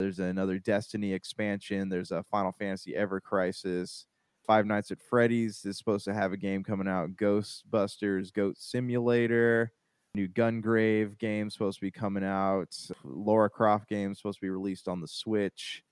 There's 0.00 0.18
another 0.18 0.58
Destiny 0.58 1.12
expansion. 1.12 1.88
There's 1.88 2.10
a 2.10 2.24
Final 2.24 2.50
Fantasy 2.50 2.96
Ever 2.96 3.20
Crisis. 3.20 4.06
Five 4.44 4.66
Nights 4.66 4.90
at 4.90 5.00
Freddy's 5.00 5.64
is 5.64 5.78
supposed 5.78 6.04
to 6.06 6.14
have 6.14 6.32
a 6.32 6.36
game 6.36 6.64
coming 6.64 6.88
out. 6.88 7.10
Ghostbusters, 7.14 8.32
Goat 8.32 8.58
Simulator, 8.58 9.72
new 10.14 10.28
Gungrave 10.28 11.18
game 11.18 11.50
supposed 11.50 11.78
to 11.78 11.84
be 11.84 11.90
coming 11.90 12.24
out. 12.24 12.76
Lara 13.04 13.50
Croft 13.50 13.88
game 13.88 14.14
supposed 14.14 14.38
to 14.38 14.46
be 14.46 14.50
released 14.50 14.88
on 14.88 15.00
the 15.00 15.08
Switch. 15.08 15.82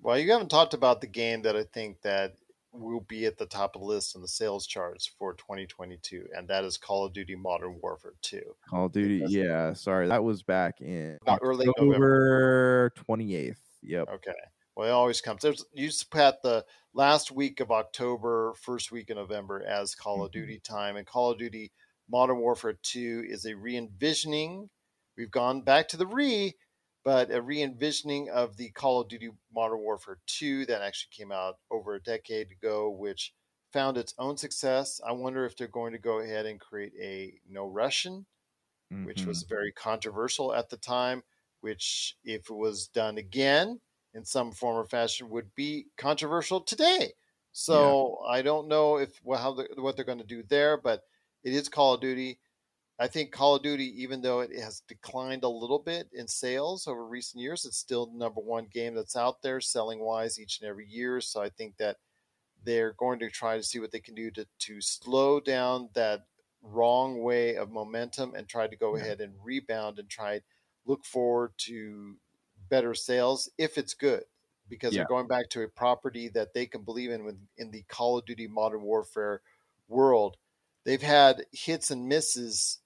Well, 0.00 0.18
you 0.18 0.30
haven't 0.32 0.50
talked 0.50 0.74
about 0.74 1.00
the 1.00 1.06
game 1.06 1.42
that 1.42 1.56
I 1.56 1.64
think 1.64 2.00
that 2.02 2.34
will 2.72 3.00
be 3.00 3.26
at 3.26 3.36
the 3.36 3.46
top 3.46 3.74
of 3.76 3.82
the 3.82 3.86
list 3.86 4.16
in 4.16 4.22
the 4.22 4.28
sales 4.28 4.66
charts 4.66 5.06
for 5.18 5.34
2022, 5.34 6.26
and 6.34 6.48
that 6.48 6.64
is 6.64 6.76
Call 6.78 7.04
of 7.04 7.12
Duty 7.12 7.34
Modern 7.36 7.78
Warfare 7.82 8.14
2. 8.22 8.40
Call 8.68 8.86
of 8.86 8.92
Duty, 8.92 9.18
That's- 9.18 9.32
yeah. 9.34 9.72
Sorry, 9.74 10.08
that 10.08 10.24
was 10.24 10.42
back 10.42 10.80
in 10.80 11.18
Not 11.26 11.40
early 11.42 11.66
November. 11.76 12.90
Twenty 12.96 13.34
eighth. 13.34 13.60
Yep. 13.82 14.08
Okay. 14.14 14.32
Well, 14.74 14.88
it 14.88 14.92
always 14.92 15.20
comes. 15.20 15.42
There's 15.42 15.64
you 15.74 15.88
just 15.88 16.12
had 16.14 16.36
the 16.42 16.64
last 16.94 17.30
week 17.30 17.60
of 17.60 17.70
October, 17.70 18.54
first 18.54 18.90
week 18.90 19.10
of 19.10 19.16
November 19.18 19.62
as 19.66 19.94
Call 19.94 20.24
of 20.24 20.30
Mhm. 20.30 20.34
Duty 20.34 20.58
time, 20.60 20.96
and 20.96 21.06
Call 21.06 21.32
of 21.32 21.38
Duty 21.38 21.70
Modern 22.12 22.38
Warfare 22.40 22.74
2 22.74 23.24
is 23.28 23.44
a 23.46 23.56
re-envisioning. 23.56 24.70
We've 25.16 25.30
gone 25.32 25.62
back 25.62 25.88
to 25.88 25.96
the 25.96 26.06
re, 26.06 26.54
but 27.04 27.30
a 27.32 27.42
re-envisioning 27.42 28.30
of 28.30 28.56
the 28.58 28.70
Call 28.72 29.00
of 29.00 29.08
Duty 29.08 29.30
Modern 29.52 29.80
Warfare 29.80 30.20
2 30.26 30.66
that 30.66 30.82
actually 30.82 31.10
came 31.12 31.32
out 31.32 31.58
over 31.70 31.94
a 31.94 32.02
decade 32.02 32.52
ago, 32.52 32.90
which 32.90 33.34
found 33.72 33.96
its 33.98 34.14
own 34.18 34.36
success. 34.36 35.00
I 35.04 35.12
wonder 35.12 35.44
if 35.46 35.56
they're 35.56 35.68
going 35.68 35.92
to 35.92 35.98
go 35.98 36.20
ahead 36.20 36.46
and 36.46 36.60
create 36.60 36.92
a 37.00 37.40
no 37.48 37.66
Russian 37.66 38.26
which 39.02 39.26
Mhm. 39.26 39.26
was 39.26 39.44
very 39.44 39.72
controversial 39.72 40.52
at 40.54 40.68
the 40.70 40.76
time, 40.76 41.22
which, 41.60 42.16
if 42.24 42.50
it 42.50 42.54
was 42.54 42.88
done 42.88 43.18
again 43.18 43.80
in 44.14 44.24
some 44.24 44.52
form 44.52 44.76
or 44.76 44.84
fashion, 44.84 45.28
would 45.30 45.54
be 45.54 45.88
controversial 45.96 46.60
today. 46.60 47.14
So 47.52 48.18
I 48.26 48.42
don't 48.42 48.68
know 48.68 48.98
if 48.98 49.20
well, 49.22 49.40
how 49.40 49.54
the, 49.54 49.68
what 49.76 49.96
they're 49.96 50.04
going 50.04 50.18
to 50.18 50.24
do 50.24 50.42
there, 50.42 50.76
but 50.76 51.02
it 51.44 51.52
is 51.54 51.68
Call 51.68 51.94
of 51.94 52.00
Duty. 52.00 52.40
I 52.98 53.08
think 53.08 53.32
Call 53.32 53.56
of 53.56 53.62
Duty, 53.62 54.02
even 54.02 54.22
though 54.22 54.40
it 54.40 54.52
has 54.58 54.80
declined 54.80 55.44
a 55.44 55.48
little 55.48 55.78
bit 55.80 56.08
in 56.12 56.28
sales 56.28 56.86
over 56.86 57.06
recent 57.06 57.42
years, 57.42 57.64
it's 57.64 57.78
still 57.78 58.06
the 58.06 58.16
number 58.18 58.40
one 58.40 58.66
game 58.66 58.94
that's 58.94 59.16
out 59.16 59.42
there 59.42 59.60
selling 59.60 60.00
wise 60.00 60.38
each 60.38 60.60
and 60.60 60.68
every 60.68 60.86
year. 60.86 61.20
So 61.20 61.42
I 61.42 61.48
think 61.50 61.76
that 61.78 61.98
they're 62.64 62.92
going 62.92 63.18
to 63.20 63.30
try 63.30 63.56
to 63.56 63.62
see 63.62 63.80
what 63.80 63.90
they 63.92 64.00
can 64.00 64.14
do 64.14 64.30
to, 64.32 64.46
to 64.60 64.80
slow 64.80 65.40
down 65.40 65.90
that 65.94 66.26
wrong 66.62 67.22
way 67.22 67.56
of 67.56 67.70
momentum 67.70 68.34
and 68.34 68.48
try 68.48 68.68
to 68.68 68.76
go 68.76 68.94
Yeah. 68.94 69.02
ahead 69.02 69.20
and 69.20 69.34
rebound 69.42 69.98
and 69.98 70.08
try 70.08 70.42
look 70.84 71.04
forward 71.04 71.52
to 71.58 72.18
better 72.68 72.94
sales 72.94 73.50
if 73.58 73.78
it's 73.78 73.94
good 73.94 74.24
because 74.68 74.94
Yeah. 74.94 74.96
they're 74.96 75.04
going 75.06 75.26
back 75.26 75.48
to 75.50 75.62
a 75.62 75.68
property 75.68 76.28
that 76.28 76.54
they 76.54 76.66
can 76.66 76.82
believe 76.84 77.10
in 77.10 77.24
with, 77.24 77.38
in 77.56 77.70
the 77.72 77.82
Call 77.84 78.18
of 78.18 78.26
Duty 78.26 78.46
Modern 78.46 78.82
Warfare 78.82 79.42
world. 79.88 80.36
They've 80.84 81.02
had 81.02 81.44
hits 81.52 81.90
and 81.90 82.08
misses 82.08 82.80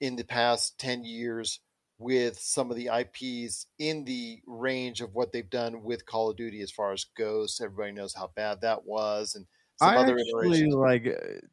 in 0.00 0.16
the 0.16 0.24
past 0.24 0.78
10 0.78 1.04
years 1.04 1.60
with 1.98 2.38
some 2.38 2.70
of 2.70 2.76
the 2.76 2.88
IPs 2.88 3.66
in 3.78 4.04
the 4.04 4.40
range 4.46 5.00
of 5.00 5.14
what 5.14 5.32
they've 5.32 5.48
done 5.48 5.82
with 5.82 6.06
Call 6.06 6.30
of 6.30 6.36
Duty 6.36 6.60
as 6.60 6.70
far 6.70 6.92
as 6.92 7.06
Ghost. 7.16 7.60
Everybody 7.60 7.92
knows 7.92 8.14
how 8.14 8.30
bad 8.34 8.60
that 8.62 8.84
was 8.84 9.34
and 9.34 9.46
some 9.76 9.90
I 9.90 9.96
other 9.96 10.18
actually 10.18 10.48
iterations. 10.48 10.74
like. 10.74 11.06
uh, 11.06 11.46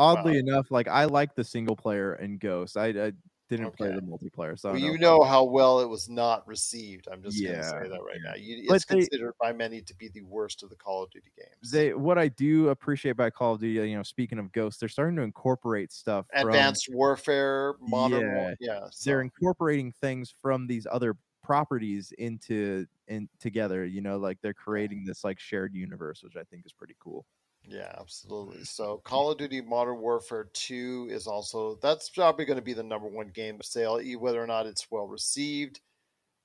Oddly 0.00 0.38
enough, 0.38 0.70
like 0.70 0.86
I 0.86 1.06
like 1.06 1.34
the 1.34 1.42
single 1.42 1.74
player 1.74 2.14
in 2.14 2.38
Ghost. 2.38 2.76
I, 2.76 2.86
I 2.88 3.12
didn't 3.48 3.76
play 3.76 3.88
the 3.88 4.00
multiplayer, 4.00 4.58
so 4.58 4.72
Well, 4.72 4.80
you 4.80 4.98
know 4.98 5.22
how 5.22 5.44
well 5.44 5.80
it 5.80 5.88
was 5.88 6.08
not 6.08 6.46
received. 6.46 7.08
I'm 7.10 7.22
just 7.22 7.42
going 7.42 7.56
to 7.56 7.62
say 7.62 7.88
that 7.88 8.02
right 8.02 8.18
now. 8.22 8.34
You, 8.36 8.64
it's 8.68 8.84
they- 8.84 8.96
considered 8.96 9.34
by 9.40 9.52
many 9.52 9.80
to 9.82 9.94
be 9.96 10.08
the 10.08 10.22
worst 10.22 10.62
of 10.62 10.70
the 10.70 10.76
Call 10.76 11.02
of 11.02 11.10
Duty 11.10 11.30
games. 11.36 11.70
They 11.70 11.94
what 11.94 12.18
I 12.18 12.28
do 12.28 12.68
appreciate 12.68 13.16
by 13.16 13.30
Call 13.30 13.54
of 13.54 13.60
Duty, 13.60 13.88
you 13.90 13.96
know, 13.96 14.02
speaking 14.02 14.38
of 14.38 14.52
ghosts, 14.52 14.80
they're 14.80 14.88
starting 14.88 15.16
to 15.16 15.22
incorporate 15.22 15.92
stuff. 15.92 16.26
From, 16.38 16.48
Advanced 16.48 16.88
Warfare, 16.92 17.74
Modern 17.80 18.20
Yeah, 18.20 18.34
War, 18.34 18.54
yeah. 18.60 18.80
they're 19.04 19.22
incorporating 19.22 19.92
things 19.92 20.34
from 20.40 20.66
these 20.66 20.86
other 20.90 21.16
properties 21.42 22.12
into 22.18 22.86
in 23.06 23.28
together. 23.40 23.84
You 23.86 24.02
know, 24.02 24.18
like 24.18 24.38
they're 24.42 24.52
creating 24.52 25.04
this 25.06 25.24
like 25.24 25.40
shared 25.40 25.74
universe, 25.74 26.22
which 26.22 26.36
I 26.36 26.42
think 26.44 26.66
is 26.66 26.72
pretty 26.72 26.96
cool. 26.98 27.24
Yeah, 27.68 27.94
absolutely. 27.98 28.64
So 28.64 29.02
Call 29.04 29.30
of 29.30 29.38
Duty 29.38 29.60
Modern 29.60 29.98
Warfare 29.98 30.48
2 30.54 31.08
is 31.10 31.26
also 31.26 31.78
that's 31.82 32.08
probably 32.08 32.46
going 32.46 32.56
to 32.58 32.62
be 32.64 32.72
the 32.72 32.82
number 32.82 33.08
one 33.08 33.28
game 33.28 33.56
of 33.60 33.66
sale, 33.66 34.00
e- 34.02 34.16
whether 34.16 34.42
or 34.42 34.46
not 34.46 34.66
it's 34.66 34.90
well 34.90 35.06
received. 35.06 35.80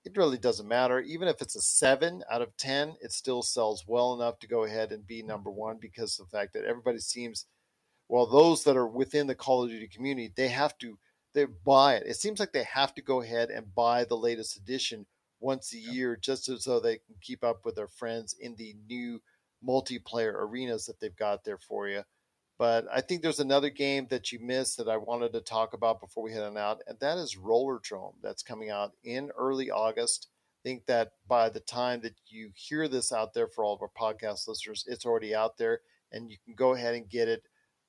It 0.05 0.17
really 0.17 0.37
doesn't 0.37 0.67
matter. 0.67 0.99
Even 1.01 1.27
if 1.29 1.41
it's 1.41 1.55
a 1.55 1.61
seven 1.61 2.23
out 2.31 2.41
of 2.41 2.55
ten, 2.57 2.95
it 3.01 3.11
still 3.13 3.43
sells 3.43 3.85
well 3.87 4.13
enough 4.15 4.39
to 4.39 4.47
go 4.47 4.63
ahead 4.65 4.91
and 4.91 5.07
be 5.07 5.23
number 5.23 5.51
one 5.51 5.77
because 5.79 6.19
of 6.19 6.29
the 6.29 6.37
fact 6.37 6.53
that 6.53 6.65
everybody 6.65 6.99
seems 6.99 7.47
well, 8.09 8.25
those 8.27 8.63
that 8.63 8.77
are 8.77 8.87
within 8.87 9.27
the 9.27 9.35
Call 9.35 9.63
of 9.63 9.69
Duty 9.69 9.87
community, 9.87 10.31
they 10.35 10.49
have 10.49 10.77
to 10.79 10.97
they 11.33 11.45
buy 11.45 11.95
it. 11.95 12.03
It 12.05 12.15
seems 12.15 12.39
like 12.39 12.53
they 12.53 12.63
have 12.65 12.93
to 12.95 13.01
go 13.01 13.21
ahead 13.21 13.49
and 13.49 13.73
buy 13.73 14.05
the 14.05 14.17
latest 14.17 14.55
edition 14.57 15.07
once 15.39 15.73
a 15.73 15.79
year 15.79 16.15
just 16.15 16.45
so 16.61 16.79
they 16.79 16.97
can 16.97 17.15
keep 17.21 17.43
up 17.43 17.65
with 17.65 17.75
their 17.75 17.87
friends 17.87 18.35
in 18.39 18.55
the 18.55 18.75
new 18.87 19.19
multiplayer 19.67 20.33
arenas 20.33 20.85
that 20.85 20.99
they've 20.99 21.15
got 21.15 21.43
there 21.43 21.57
for 21.57 21.87
you. 21.87 22.03
But 22.59 22.85
I 22.93 23.01
think 23.01 23.21
there's 23.21 23.39
another 23.39 23.69
game 23.69 24.07
that 24.09 24.31
you 24.31 24.39
missed 24.39 24.77
that 24.77 24.87
I 24.87 24.97
wanted 24.97 25.33
to 25.33 25.41
talk 25.41 25.73
about 25.73 25.99
before 25.99 26.23
we 26.23 26.33
head 26.33 26.43
on 26.43 26.57
out, 26.57 26.81
and 26.87 26.99
that 26.99 27.17
is 27.17 27.35
Roller 27.35 27.79
Rollerdrome. 27.79 28.13
That's 28.21 28.43
coming 28.43 28.69
out 28.69 28.91
in 29.03 29.31
early 29.37 29.71
August. 29.71 30.27
I 30.63 30.69
think 30.69 30.85
that 30.85 31.13
by 31.27 31.49
the 31.49 31.59
time 31.59 32.01
that 32.01 32.13
you 32.27 32.51
hear 32.55 32.87
this 32.87 33.11
out 33.11 33.33
there 33.33 33.47
for 33.47 33.65
all 33.65 33.73
of 33.73 33.81
our 33.81 33.89
podcast 33.89 34.47
listeners, 34.47 34.85
it's 34.87 35.05
already 35.05 35.33
out 35.33 35.57
there, 35.57 35.81
and 36.11 36.29
you 36.29 36.37
can 36.45 36.53
go 36.53 36.73
ahead 36.73 36.93
and 36.93 37.09
get 37.09 37.27
it 37.27 37.41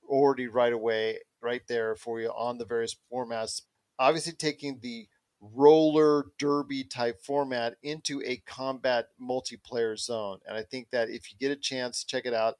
already 0.09 0.49
right 0.49 0.73
away, 0.73 1.19
right 1.43 1.63
there 1.69 1.95
for 1.95 2.21
you 2.21 2.29
on 2.31 2.59
the 2.59 2.65
various 2.65 2.97
formats. 3.13 3.63
Obviously, 3.99 4.33
taking 4.33 4.81
the 4.81 5.07
roller 5.53 6.27
derby 6.39 6.85
type 6.85 7.21
format 7.21 7.77
into 7.83 8.23
a 8.25 8.37
combat 8.47 9.09
multiplayer 9.21 9.99
zone. 9.99 10.39
And 10.47 10.57
I 10.57 10.63
think 10.63 10.91
that 10.91 11.11
if 11.11 11.31
you 11.31 11.39
get 11.39 11.51
a 11.51 11.61
chance, 11.61 12.05
check 12.05 12.27
it 12.27 12.35
out. 12.35 12.55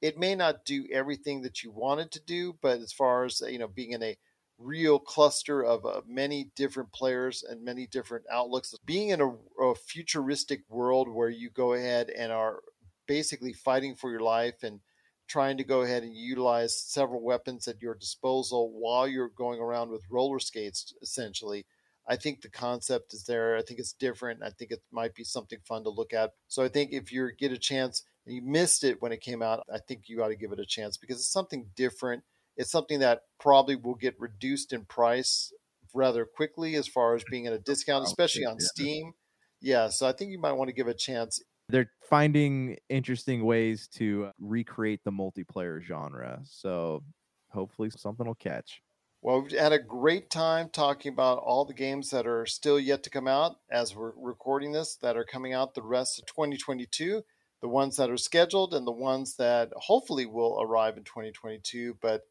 It 0.00 0.18
may 0.18 0.34
not 0.34 0.64
do 0.64 0.86
everything 0.92 1.42
that 1.42 1.64
you 1.64 1.72
wanted 1.72 2.12
to 2.12 2.20
do, 2.20 2.56
but 2.62 2.80
as 2.80 2.92
far 2.92 3.24
as 3.24 3.42
you 3.48 3.58
know, 3.58 3.66
being 3.66 3.92
in 3.92 4.02
a 4.02 4.16
real 4.58 4.98
cluster 4.98 5.64
of 5.64 5.84
uh, 5.86 6.00
many 6.06 6.50
different 6.56 6.92
players 6.92 7.42
and 7.42 7.64
many 7.64 7.86
different 7.86 8.24
outlooks, 8.30 8.74
being 8.84 9.10
in 9.10 9.20
a, 9.20 9.62
a 9.62 9.74
futuristic 9.74 10.62
world 10.68 11.08
where 11.08 11.28
you 11.28 11.50
go 11.50 11.72
ahead 11.72 12.10
and 12.10 12.30
are 12.32 12.60
basically 13.06 13.52
fighting 13.52 13.94
for 13.94 14.10
your 14.10 14.20
life 14.20 14.62
and 14.62 14.80
trying 15.26 15.56
to 15.58 15.64
go 15.64 15.82
ahead 15.82 16.02
and 16.02 16.14
utilize 16.14 16.80
several 16.80 17.22
weapons 17.22 17.68
at 17.68 17.82
your 17.82 17.94
disposal 17.94 18.72
while 18.72 19.06
you're 19.06 19.28
going 19.30 19.60
around 19.60 19.90
with 19.90 20.02
roller 20.10 20.38
skates, 20.38 20.94
essentially 21.02 21.66
I 22.08 22.16
think 22.16 22.40
the 22.40 22.48
concept 22.48 23.12
is 23.12 23.24
there. 23.24 23.56
I 23.56 23.62
think 23.62 23.78
it's 23.78 23.92
different. 23.92 24.42
I 24.42 24.50
think 24.50 24.70
it 24.70 24.82
might 24.90 25.14
be 25.14 25.24
something 25.24 25.58
fun 25.66 25.84
to 25.84 25.90
look 25.90 26.14
at. 26.14 26.32
So 26.48 26.64
I 26.64 26.68
think 26.68 26.92
if 26.92 27.12
you 27.12 27.28
get 27.38 27.52
a 27.52 27.58
chance 27.58 28.02
and 28.26 28.34
you 28.34 28.42
missed 28.42 28.82
it 28.82 29.02
when 29.02 29.12
it 29.12 29.20
came 29.20 29.42
out, 29.42 29.62
I 29.72 29.78
think 29.78 30.04
you 30.06 30.22
ought 30.22 30.28
to 30.28 30.36
give 30.36 30.52
it 30.52 30.58
a 30.58 30.66
chance 30.66 30.96
because 30.96 31.16
it's 31.16 31.32
something 31.32 31.66
different. 31.76 32.22
It's 32.56 32.72
something 32.72 33.00
that 33.00 33.22
probably 33.38 33.76
will 33.76 33.94
get 33.94 34.14
reduced 34.18 34.72
in 34.72 34.86
price 34.86 35.52
rather 35.94 36.24
quickly 36.24 36.76
as 36.76 36.88
far 36.88 37.14
as 37.14 37.22
being 37.30 37.46
at 37.46 37.52
a 37.52 37.58
discount, 37.58 38.04
especially 38.04 38.46
on 38.46 38.58
Steam. 38.58 39.12
Yeah, 39.60 39.88
so 39.88 40.06
I 40.06 40.12
think 40.12 40.30
you 40.30 40.40
might 40.40 40.52
want 40.52 40.68
to 40.68 40.74
give 40.74 40.88
it 40.88 40.92
a 40.92 40.94
chance. 40.94 41.42
They're 41.68 41.90
finding 42.08 42.78
interesting 42.88 43.44
ways 43.44 43.88
to 43.96 44.26
uh, 44.26 44.32
recreate 44.40 45.00
the 45.04 45.12
multiplayer 45.12 45.82
genre. 45.82 46.40
So 46.44 47.02
hopefully 47.50 47.90
something 47.90 48.26
will 48.26 48.34
catch. 48.34 48.80
Well, 49.28 49.42
we've 49.42 49.52
had 49.52 49.74
a 49.74 49.78
great 49.78 50.30
time 50.30 50.70
talking 50.70 51.12
about 51.12 51.36
all 51.36 51.66
the 51.66 51.74
games 51.74 52.08
that 52.12 52.26
are 52.26 52.46
still 52.46 52.80
yet 52.80 53.02
to 53.02 53.10
come 53.10 53.28
out 53.28 53.56
as 53.70 53.94
we're 53.94 54.14
recording 54.16 54.72
this, 54.72 54.96
that 55.02 55.18
are 55.18 55.24
coming 55.24 55.52
out 55.52 55.74
the 55.74 55.82
rest 55.82 56.18
of 56.18 56.24
2022, 56.24 57.22
the 57.60 57.68
ones 57.68 57.96
that 57.96 58.08
are 58.08 58.16
scheduled, 58.16 58.72
and 58.72 58.86
the 58.86 58.90
ones 58.90 59.36
that 59.36 59.70
hopefully 59.76 60.24
will 60.24 60.58
arrive 60.62 60.96
in 60.96 61.04
2022. 61.04 61.98
But 62.00 62.22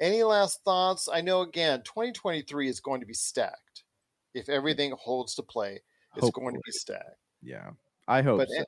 any 0.00 0.24
last 0.24 0.64
thoughts? 0.64 1.08
I 1.08 1.20
know, 1.20 1.42
again, 1.42 1.82
2023 1.84 2.68
is 2.68 2.80
going 2.80 2.98
to 3.02 3.06
be 3.06 3.14
stacked. 3.14 3.84
If 4.34 4.48
everything 4.48 4.96
holds 4.98 5.36
to 5.36 5.44
play, 5.44 5.74
it's 6.16 6.24
hopefully. 6.24 6.42
going 6.42 6.54
to 6.56 6.62
be 6.66 6.72
stacked. 6.72 7.20
Yeah, 7.40 7.70
I 8.08 8.22
hope 8.22 8.38
but, 8.38 8.48
so. 8.48 8.64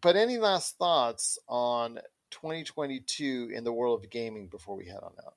But 0.00 0.16
any 0.16 0.38
last 0.38 0.78
thoughts 0.78 1.38
on 1.50 1.98
2022 2.30 3.50
in 3.54 3.62
the 3.62 3.74
world 3.74 4.02
of 4.02 4.08
gaming 4.08 4.48
before 4.48 4.74
we 4.74 4.86
head 4.86 5.00
on 5.02 5.12
out? 5.22 5.34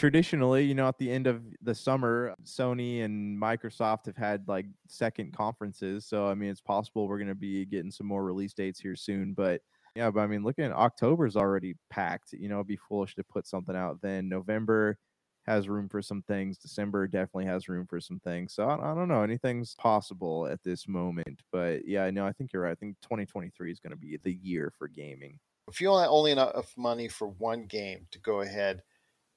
Traditionally, 0.00 0.64
you 0.64 0.74
know, 0.74 0.88
at 0.88 0.96
the 0.96 1.10
end 1.10 1.26
of 1.26 1.42
the 1.60 1.74
summer, 1.74 2.34
Sony 2.42 3.04
and 3.04 3.38
Microsoft 3.38 4.06
have 4.06 4.16
had 4.16 4.48
like 4.48 4.64
second 4.88 5.34
conferences. 5.34 6.06
So, 6.06 6.26
I 6.26 6.32
mean, 6.32 6.48
it's 6.48 6.62
possible 6.62 7.06
we're 7.06 7.18
going 7.18 7.28
to 7.28 7.34
be 7.34 7.66
getting 7.66 7.90
some 7.90 8.06
more 8.06 8.24
release 8.24 8.54
dates 8.54 8.80
here 8.80 8.96
soon. 8.96 9.34
But 9.34 9.60
yeah, 9.94 10.10
but 10.10 10.20
I 10.20 10.26
mean, 10.26 10.42
looking 10.42 10.64
at 10.64 10.72
October's 10.72 11.36
already 11.36 11.74
packed. 11.90 12.32
You 12.32 12.48
know, 12.48 12.56
it'd 12.56 12.66
be 12.66 12.78
foolish 12.88 13.14
to 13.16 13.24
put 13.24 13.46
something 13.46 13.76
out 13.76 14.00
then. 14.00 14.26
November 14.26 14.96
has 15.44 15.68
room 15.68 15.86
for 15.86 16.00
some 16.00 16.22
things. 16.22 16.56
December 16.56 17.06
definitely 17.06 17.44
has 17.44 17.68
room 17.68 17.86
for 17.86 18.00
some 18.00 18.20
things. 18.20 18.54
So, 18.54 18.64
I, 18.64 18.92
I 18.92 18.94
don't 18.94 19.08
know. 19.08 19.22
Anything's 19.22 19.74
possible 19.74 20.46
at 20.46 20.62
this 20.64 20.88
moment. 20.88 21.42
But 21.52 21.86
yeah, 21.86 22.08
no, 22.08 22.24
I 22.24 22.32
think 22.32 22.54
you're 22.54 22.62
right. 22.62 22.72
I 22.72 22.74
think 22.74 22.96
2023 23.02 23.70
is 23.70 23.80
going 23.80 23.90
to 23.90 23.98
be 23.98 24.18
the 24.24 24.38
year 24.42 24.72
for 24.78 24.88
gaming. 24.88 25.38
If 25.68 25.78
you 25.78 25.90
only 25.90 26.30
have 26.30 26.38
enough 26.38 26.72
money 26.78 27.06
for 27.06 27.28
one 27.28 27.66
game 27.66 28.06
to 28.12 28.18
go 28.18 28.40
ahead 28.40 28.80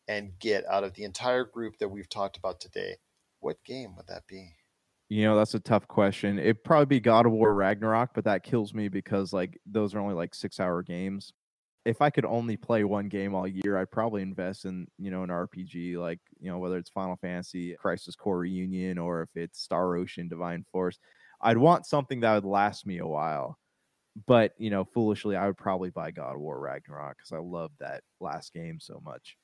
and 0.07 0.37
get 0.39 0.65
out 0.65 0.83
of 0.83 0.93
the 0.93 1.03
entire 1.03 1.45
group 1.45 1.77
that 1.79 1.89
we've 1.89 2.09
talked 2.09 2.37
about 2.37 2.59
today, 2.59 2.97
what 3.39 3.63
game 3.65 3.95
would 3.95 4.07
that 4.07 4.23
be? 4.27 4.55
You 5.09 5.23
know, 5.25 5.37
that's 5.37 5.53
a 5.53 5.59
tough 5.59 5.87
question. 5.87 6.39
It'd 6.39 6.63
probably 6.63 6.87
be 6.87 6.99
God 6.99 7.25
of 7.25 7.33
War 7.33 7.53
Ragnarok, 7.53 8.11
but 8.15 8.23
that 8.25 8.43
kills 8.43 8.73
me 8.73 8.87
because 8.87 9.33
like 9.33 9.59
those 9.65 9.93
are 9.93 9.99
only 9.99 10.15
like 10.15 10.33
six 10.33 10.59
hour 10.59 10.81
games. 10.81 11.33
If 11.85 12.01
I 12.01 12.09
could 12.09 12.25
only 12.25 12.55
play 12.55 12.85
one 12.85 13.09
game 13.09 13.35
all 13.35 13.47
year, 13.47 13.77
I'd 13.77 13.91
probably 13.91 14.21
invest 14.21 14.65
in, 14.65 14.87
you 14.97 15.11
know, 15.11 15.23
an 15.23 15.29
RPG 15.29 15.97
like, 15.97 16.19
you 16.39 16.49
know, 16.49 16.57
whether 16.57 16.77
it's 16.77 16.89
Final 16.89 17.17
Fantasy, 17.17 17.75
Crisis 17.75 18.15
Core 18.15 18.39
Reunion, 18.39 18.97
or 18.97 19.21
if 19.23 19.29
it's 19.35 19.59
Star 19.59 19.95
Ocean, 19.97 20.29
Divine 20.29 20.65
Force. 20.71 20.97
I'd 21.41 21.57
want 21.57 21.85
something 21.85 22.21
that 22.21 22.35
would 22.35 22.45
last 22.45 22.85
me 22.87 22.99
a 22.99 23.05
while. 23.05 23.59
But, 24.27 24.53
you 24.57 24.69
know, 24.69 24.85
foolishly, 24.85 25.35
I 25.35 25.47
would 25.47 25.57
probably 25.57 25.89
buy 25.89 26.11
God 26.11 26.35
of 26.35 26.41
War 26.41 26.59
Ragnarok 26.59 27.17
because 27.17 27.33
I 27.33 27.39
love 27.39 27.71
that 27.79 28.03
last 28.21 28.53
game 28.53 28.79
so 28.79 29.01
much. 29.03 29.35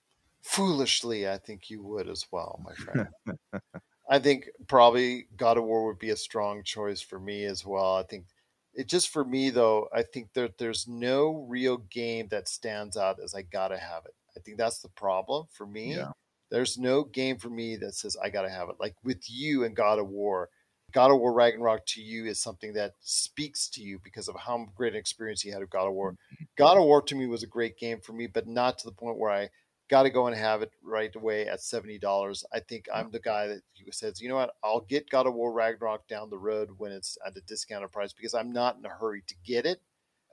Foolishly, 0.42 1.28
I 1.28 1.38
think 1.38 1.70
you 1.70 1.84
would 1.84 2.08
as 2.08 2.26
well, 2.32 2.62
my 2.64 2.74
friend. 2.74 3.08
I 4.10 4.18
think 4.20 4.50
probably 4.68 5.28
God 5.38 5.58
of 5.58 5.66
War 5.66 5.86
would 5.86 6.00
be 6.00 6.10
a 6.10 6.16
strong 6.16 6.64
choice 6.64 7.02
for 7.02 7.20
me 7.20 7.46
as 7.46 7.66
well. 7.66 7.96
I 7.96 8.04
think 8.04 8.26
it 8.74 8.88
just 8.88 9.10
for 9.10 9.24
me 9.24 9.50
though, 9.50 9.88
I 9.94 10.04
think 10.04 10.34
that 10.34 10.58
there's 10.58 10.88
no 10.88 11.46
real 11.48 11.78
game 11.78 12.28
that 12.32 12.48
stands 12.48 12.98
out 12.98 13.20
as 13.24 13.36
I 13.36 13.44
gotta 13.44 13.78
have 13.78 14.06
it. 14.06 14.14
I 14.36 14.40
think 14.40 14.58
that's 14.58 14.80
the 14.80 14.90
problem 14.90 15.48
for 15.52 15.68
me. 15.68 15.96
Yeah. 15.96 16.12
There's 16.50 16.78
no 16.78 17.04
game 17.04 17.38
for 17.38 17.50
me 17.50 17.76
that 17.78 17.94
says 17.94 18.18
I 18.18 18.30
gotta 18.30 18.50
have 18.50 18.70
it. 18.70 18.76
Like 18.80 18.96
with 19.04 19.30
you 19.30 19.64
and 19.64 19.76
God 19.76 20.00
of 20.00 20.08
War, 20.08 20.50
God 20.92 21.12
of 21.12 21.20
War 21.20 21.34
Ragnarok 21.34 21.86
to 21.88 22.02
you 22.02 22.26
is 22.26 22.42
something 22.42 22.74
that 22.74 22.94
speaks 23.02 23.70
to 23.70 23.82
you 23.84 24.00
because 24.04 24.28
of 24.28 24.36
how 24.36 24.66
great 24.76 24.94
an 24.94 25.00
experience 25.00 25.46
you 25.46 25.52
had 25.52 25.62
with 25.62 25.70
God 25.70 25.88
of 25.88 25.94
War. 25.94 26.14
Mm-hmm. 26.14 26.44
God 26.58 26.78
of 26.78 26.84
War 26.84 27.02
to 27.04 27.16
me 27.16 27.28
was 27.28 27.44
a 27.44 27.48
great 27.48 27.78
game 27.78 28.00
for 28.00 28.14
me, 28.14 28.26
but 28.26 28.48
not 28.48 28.80
to 28.80 28.88
the 28.88 28.96
point 28.96 29.20
where 29.20 29.32
I 29.32 29.50
got 29.90 30.04
to 30.04 30.10
go 30.10 30.28
and 30.28 30.36
have 30.36 30.62
it 30.62 30.72
right 30.84 31.14
away 31.16 31.48
at 31.48 31.60
$70. 31.60 32.44
I 32.54 32.60
think 32.60 32.88
I'm 32.94 33.10
the 33.12 33.20
guy 33.20 33.48
that 33.48 33.62
says, 33.92 34.22
you 34.22 34.30
know 34.30 34.36
what, 34.36 34.56
I'll 34.64 34.82
get 34.82 35.10
God 35.10 35.28
of 35.28 35.34
War 35.34 35.52
Ragnarok 35.52 36.08
down 36.08 36.30
the 36.30 36.38
road 36.38 36.70
when 36.78 36.92
it's 36.92 37.18
at 37.26 37.36
a 37.36 37.42
discounted 37.42 37.92
price 37.92 38.14
because 38.14 38.34
I'm 38.34 38.52
not 38.52 38.78
in 38.78 38.86
a 38.86 38.90
hurry 38.90 39.24
to 39.28 39.36
get 39.44 39.66
it. 39.66 39.82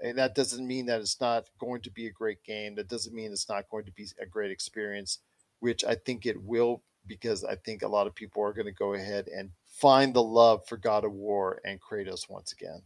And 0.02 0.18
that 0.18 0.34
doesn't 0.34 0.66
mean 0.66 0.86
that 0.86 1.00
it's 1.00 1.20
not 1.20 1.48
going 1.58 1.80
to 1.82 1.90
be 1.90 2.06
a 2.06 2.12
great 2.12 2.44
game. 2.44 2.74
That 2.74 2.88
doesn't 2.88 3.14
mean 3.14 3.32
it's 3.32 3.48
not 3.48 3.68
going 3.70 3.86
to 3.86 3.92
be 3.92 4.06
a 4.20 4.26
great 4.26 4.50
experience, 4.50 5.20
which 5.60 5.84
I 5.84 5.94
think 5.94 6.26
it 6.26 6.42
will 6.42 6.82
because 7.06 7.44
I 7.44 7.56
think 7.56 7.82
a 7.82 7.88
lot 7.88 8.06
of 8.06 8.14
people 8.14 8.42
are 8.42 8.52
going 8.52 8.66
to 8.66 8.72
go 8.72 8.92
ahead 8.92 9.28
and 9.28 9.50
find 9.66 10.12
the 10.12 10.22
love 10.22 10.66
for 10.66 10.76
God 10.76 11.04
of 11.04 11.12
War 11.12 11.60
and 11.64 11.80
Kratos 11.80 12.28
once 12.28 12.52
again. 12.52 12.82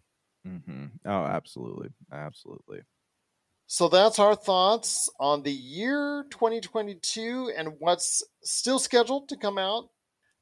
Mm-hmm. 0.46 0.86
Oh, 1.04 1.24
absolutely. 1.24 1.88
Absolutely. 2.12 2.82
So 3.72 3.88
that's 3.88 4.18
our 4.18 4.34
thoughts 4.34 5.08
on 5.20 5.44
the 5.44 5.52
year 5.52 6.26
2022 6.30 7.52
and 7.56 7.76
what's 7.78 8.20
still 8.42 8.80
scheduled 8.80 9.28
to 9.28 9.36
come 9.36 9.58
out. 9.58 9.90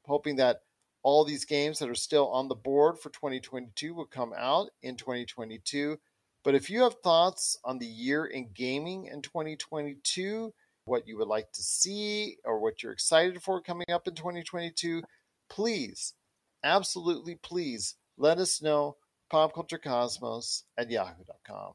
Hoping 0.07 0.37
that 0.37 0.61
all 1.03 1.23
these 1.23 1.45
games 1.45 1.77
that 1.77 1.91
are 1.91 1.95
still 1.95 2.27
on 2.31 2.47
the 2.47 2.55
board 2.55 2.97
for 2.97 3.11
2022 3.11 3.93
will 3.93 4.07
come 4.07 4.33
out 4.35 4.71
in 4.81 4.95
2022. 4.95 5.99
But 6.43 6.55
if 6.55 6.71
you 6.71 6.81
have 6.81 6.95
thoughts 7.03 7.59
on 7.63 7.77
the 7.77 7.85
year 7.85 8.25
in 8.25 8.49
gaming 8.51 9.05
in 9.05 9.21
2022, 9.21 10.51
what 10.85 11.07
you 11.07 11.15
would 11.19 11.27
like 11.27 11.51
to 11.51 11.61
see 11.61 12.37
or 12.43 12.59
what 12.59 12.81
you're 12.81 12.93
excited 12.93 13.43
for 13.43 13.61
coming 13.61 13.85
up 13.93 14.07
in 14.07 14.15
2022, 14.15 15.03
please, 15.51 16.15
absolutely 16.63 17.35
please 17.35 17.93
let 18.17 18.39
us 18.39 18.59
know 18.59 18.97
popculturecosmos 19.31 20.63
at 20.79 20.89
yahoo.com. 20.89 21.73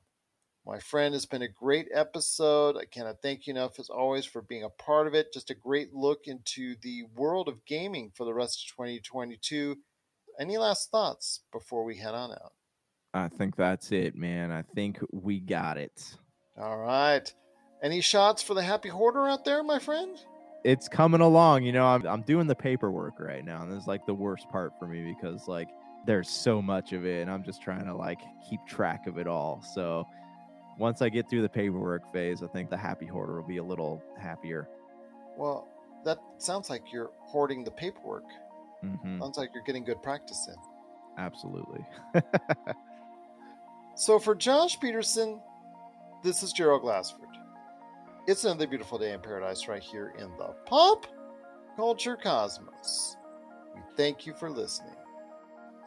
My 0.66 0.78
friend, 0.78 1.14
it's 1.14 1.26
been 1.26 1.42
a 1.42 1.48
great 1.48 1.88
episode. 1.92 2.78
I 2.78 2.86
cannot 2.86 3.20
thank 3.20 3.46
you 3.46 3.52
enough, 3.52 3.78
as 3.78 3.90
always, 3.90 4.24
for 4.24 4.40
being 4.40 4.64
a 4.64 4.70
part 4.70 5.06
of 5.06 5.12
it. 5.12 5.32
Just 5.32 5.50
a 5.50 5.54
great 5.54 5.92
look 5.92 6.20
into 6.26 6.74
the 6.80 7.02
world 7.16 7.48
of 7.48 7.66
gaming 7.66 8.12
for 8.14 8.24
the 8.24 8.32
rest 8.32 8.64
of 8.64 8.76
2022. 8.76 9.76
Any 10.40 10.56
last 10.56 10.90
thoughts 10.90 11.40
before 11.52 11.84
we 11.84 11.98
head 11.98 12.14
on 12.14 12.32
out? 12.32 12.52
I 13.12 13.28
think 13.28 13.56
that's 13.56 13.92
it, 13.92 14.16
man. 14.16 14.50
I 14.50 14.62
think 14.74 15.00
we 15.12 15.38
got 15.38 15.76
it. 15.76 16.16
All 16.58 16.78
right. 16.78 17.32
Any 17.82 18.00
shots 18.00 18.42
for 18.42 18.54
the 18.54 18.62
happy 18.62 18.88
hoarder 18.88 19.28
out 19.28 19.44
there, 19.44 19.62
my 19.62 19.78
friend? 19.78 20.16
It's 20.64 20.88
coming 20.88 21.20
along. 21.20 21.64
You 21.64 21.72
know, 21.72 21.84
I'm 21.84 22.06
I'm 22.06 22.22
doing 22.22 22.46
the 22.46 22.54
paperwork 22.54 23.20
right 23.20 23.44
now, 23.44 23.62
and 23.62 23.70
this 23.70 23.82
is 23.82 23.86
like 23.86 24.06
the 24.06 24.14
worst 24.14 24.48
part 24.48 24.72
for 24.78 24.88
me 24.88 25.14
because 25.14 25.46
like 25.46 25.68
there's 26.06 26.30
so 26.30 26.62
much 26.62 26.94
of 26.94 27.04
it, 27.04 27.20
and 27.20 27.30
I'm 27.30 27.44
just 27.44 27.60
trying 27.60 27.84
to 27.84 27.94
like 27.94 28.20
keep 28.48 28.60
track 28.66 29.06
of 29.06 29.18
it 29.18 29.26
all. 29.26 29.62
So 29.74 30.06
once 30.78 31.02
I 31.02 31.08
get 31.08 31.28
through 31.28 31.42
the 31.42 31.48
paperwork 31.48 32.12
phase, 32.12 32.42
I 32.42 32.46
think 32.48 32.70
the 32.70 32.76
happy 32.76 33.06
hoarder 33.06 33.36
will 33.36 33.48
be 33.48 33.58
a 33.58 33.64
little 33.64 34.02
happier. 34.20 34.68
Well, 35.36 35.68
that 36.04 36.18
sounds 36.38 36.70
like 36.70 36.92
you're 36.92 37.10
hoarding 37.20 37.64
the 37.64 37.70
paperwork. 37.70 38.24
hmm 38.80 39.20
Sounds 39.20 39.38
like 39.38 39.50
you're 39.54 39.64
getting 39.64 39.84
good 39.84 40.02
practice 40.02 40.48
in. 40.48 40.56
Absolutely. 41.22 41.84
So 43.96 44.18
for 44.18 44.34
Josh 44.34 44.78
Peterson, 44.80 45.40
this 46.24 46.42
is 46.42 46.52
Gerald 46.52 46.82
Glassford. 46.82 47.28
It's 48.26 48.44
another 48.44 48.66
beautiful 48.66 48.98
day 48.98 49.12
in 49.12 49.20
paradise 49.20 49.68
right 49.68 49.82
here 49.82 50.12
in 50.18 50.30
the 50.36 50.48
pop 50.66 51.06
culture 51.76 52.16
cosmos. 52.16 53.16
We 53.74 53.82
thank 53.96 54.26
you 54.26 54.34
for 54.34 54.50
listening. 54.50 54.96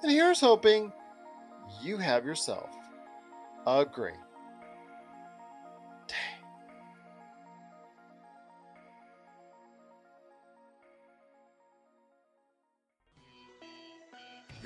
And 0.03 0.11
here's 0.11 0.39
hoping 0.39 0.93
you 1.81 1.97
have 1.97 2.25
yourself 2.25 2.69
a 3.65 3.83
great 3.83 4.15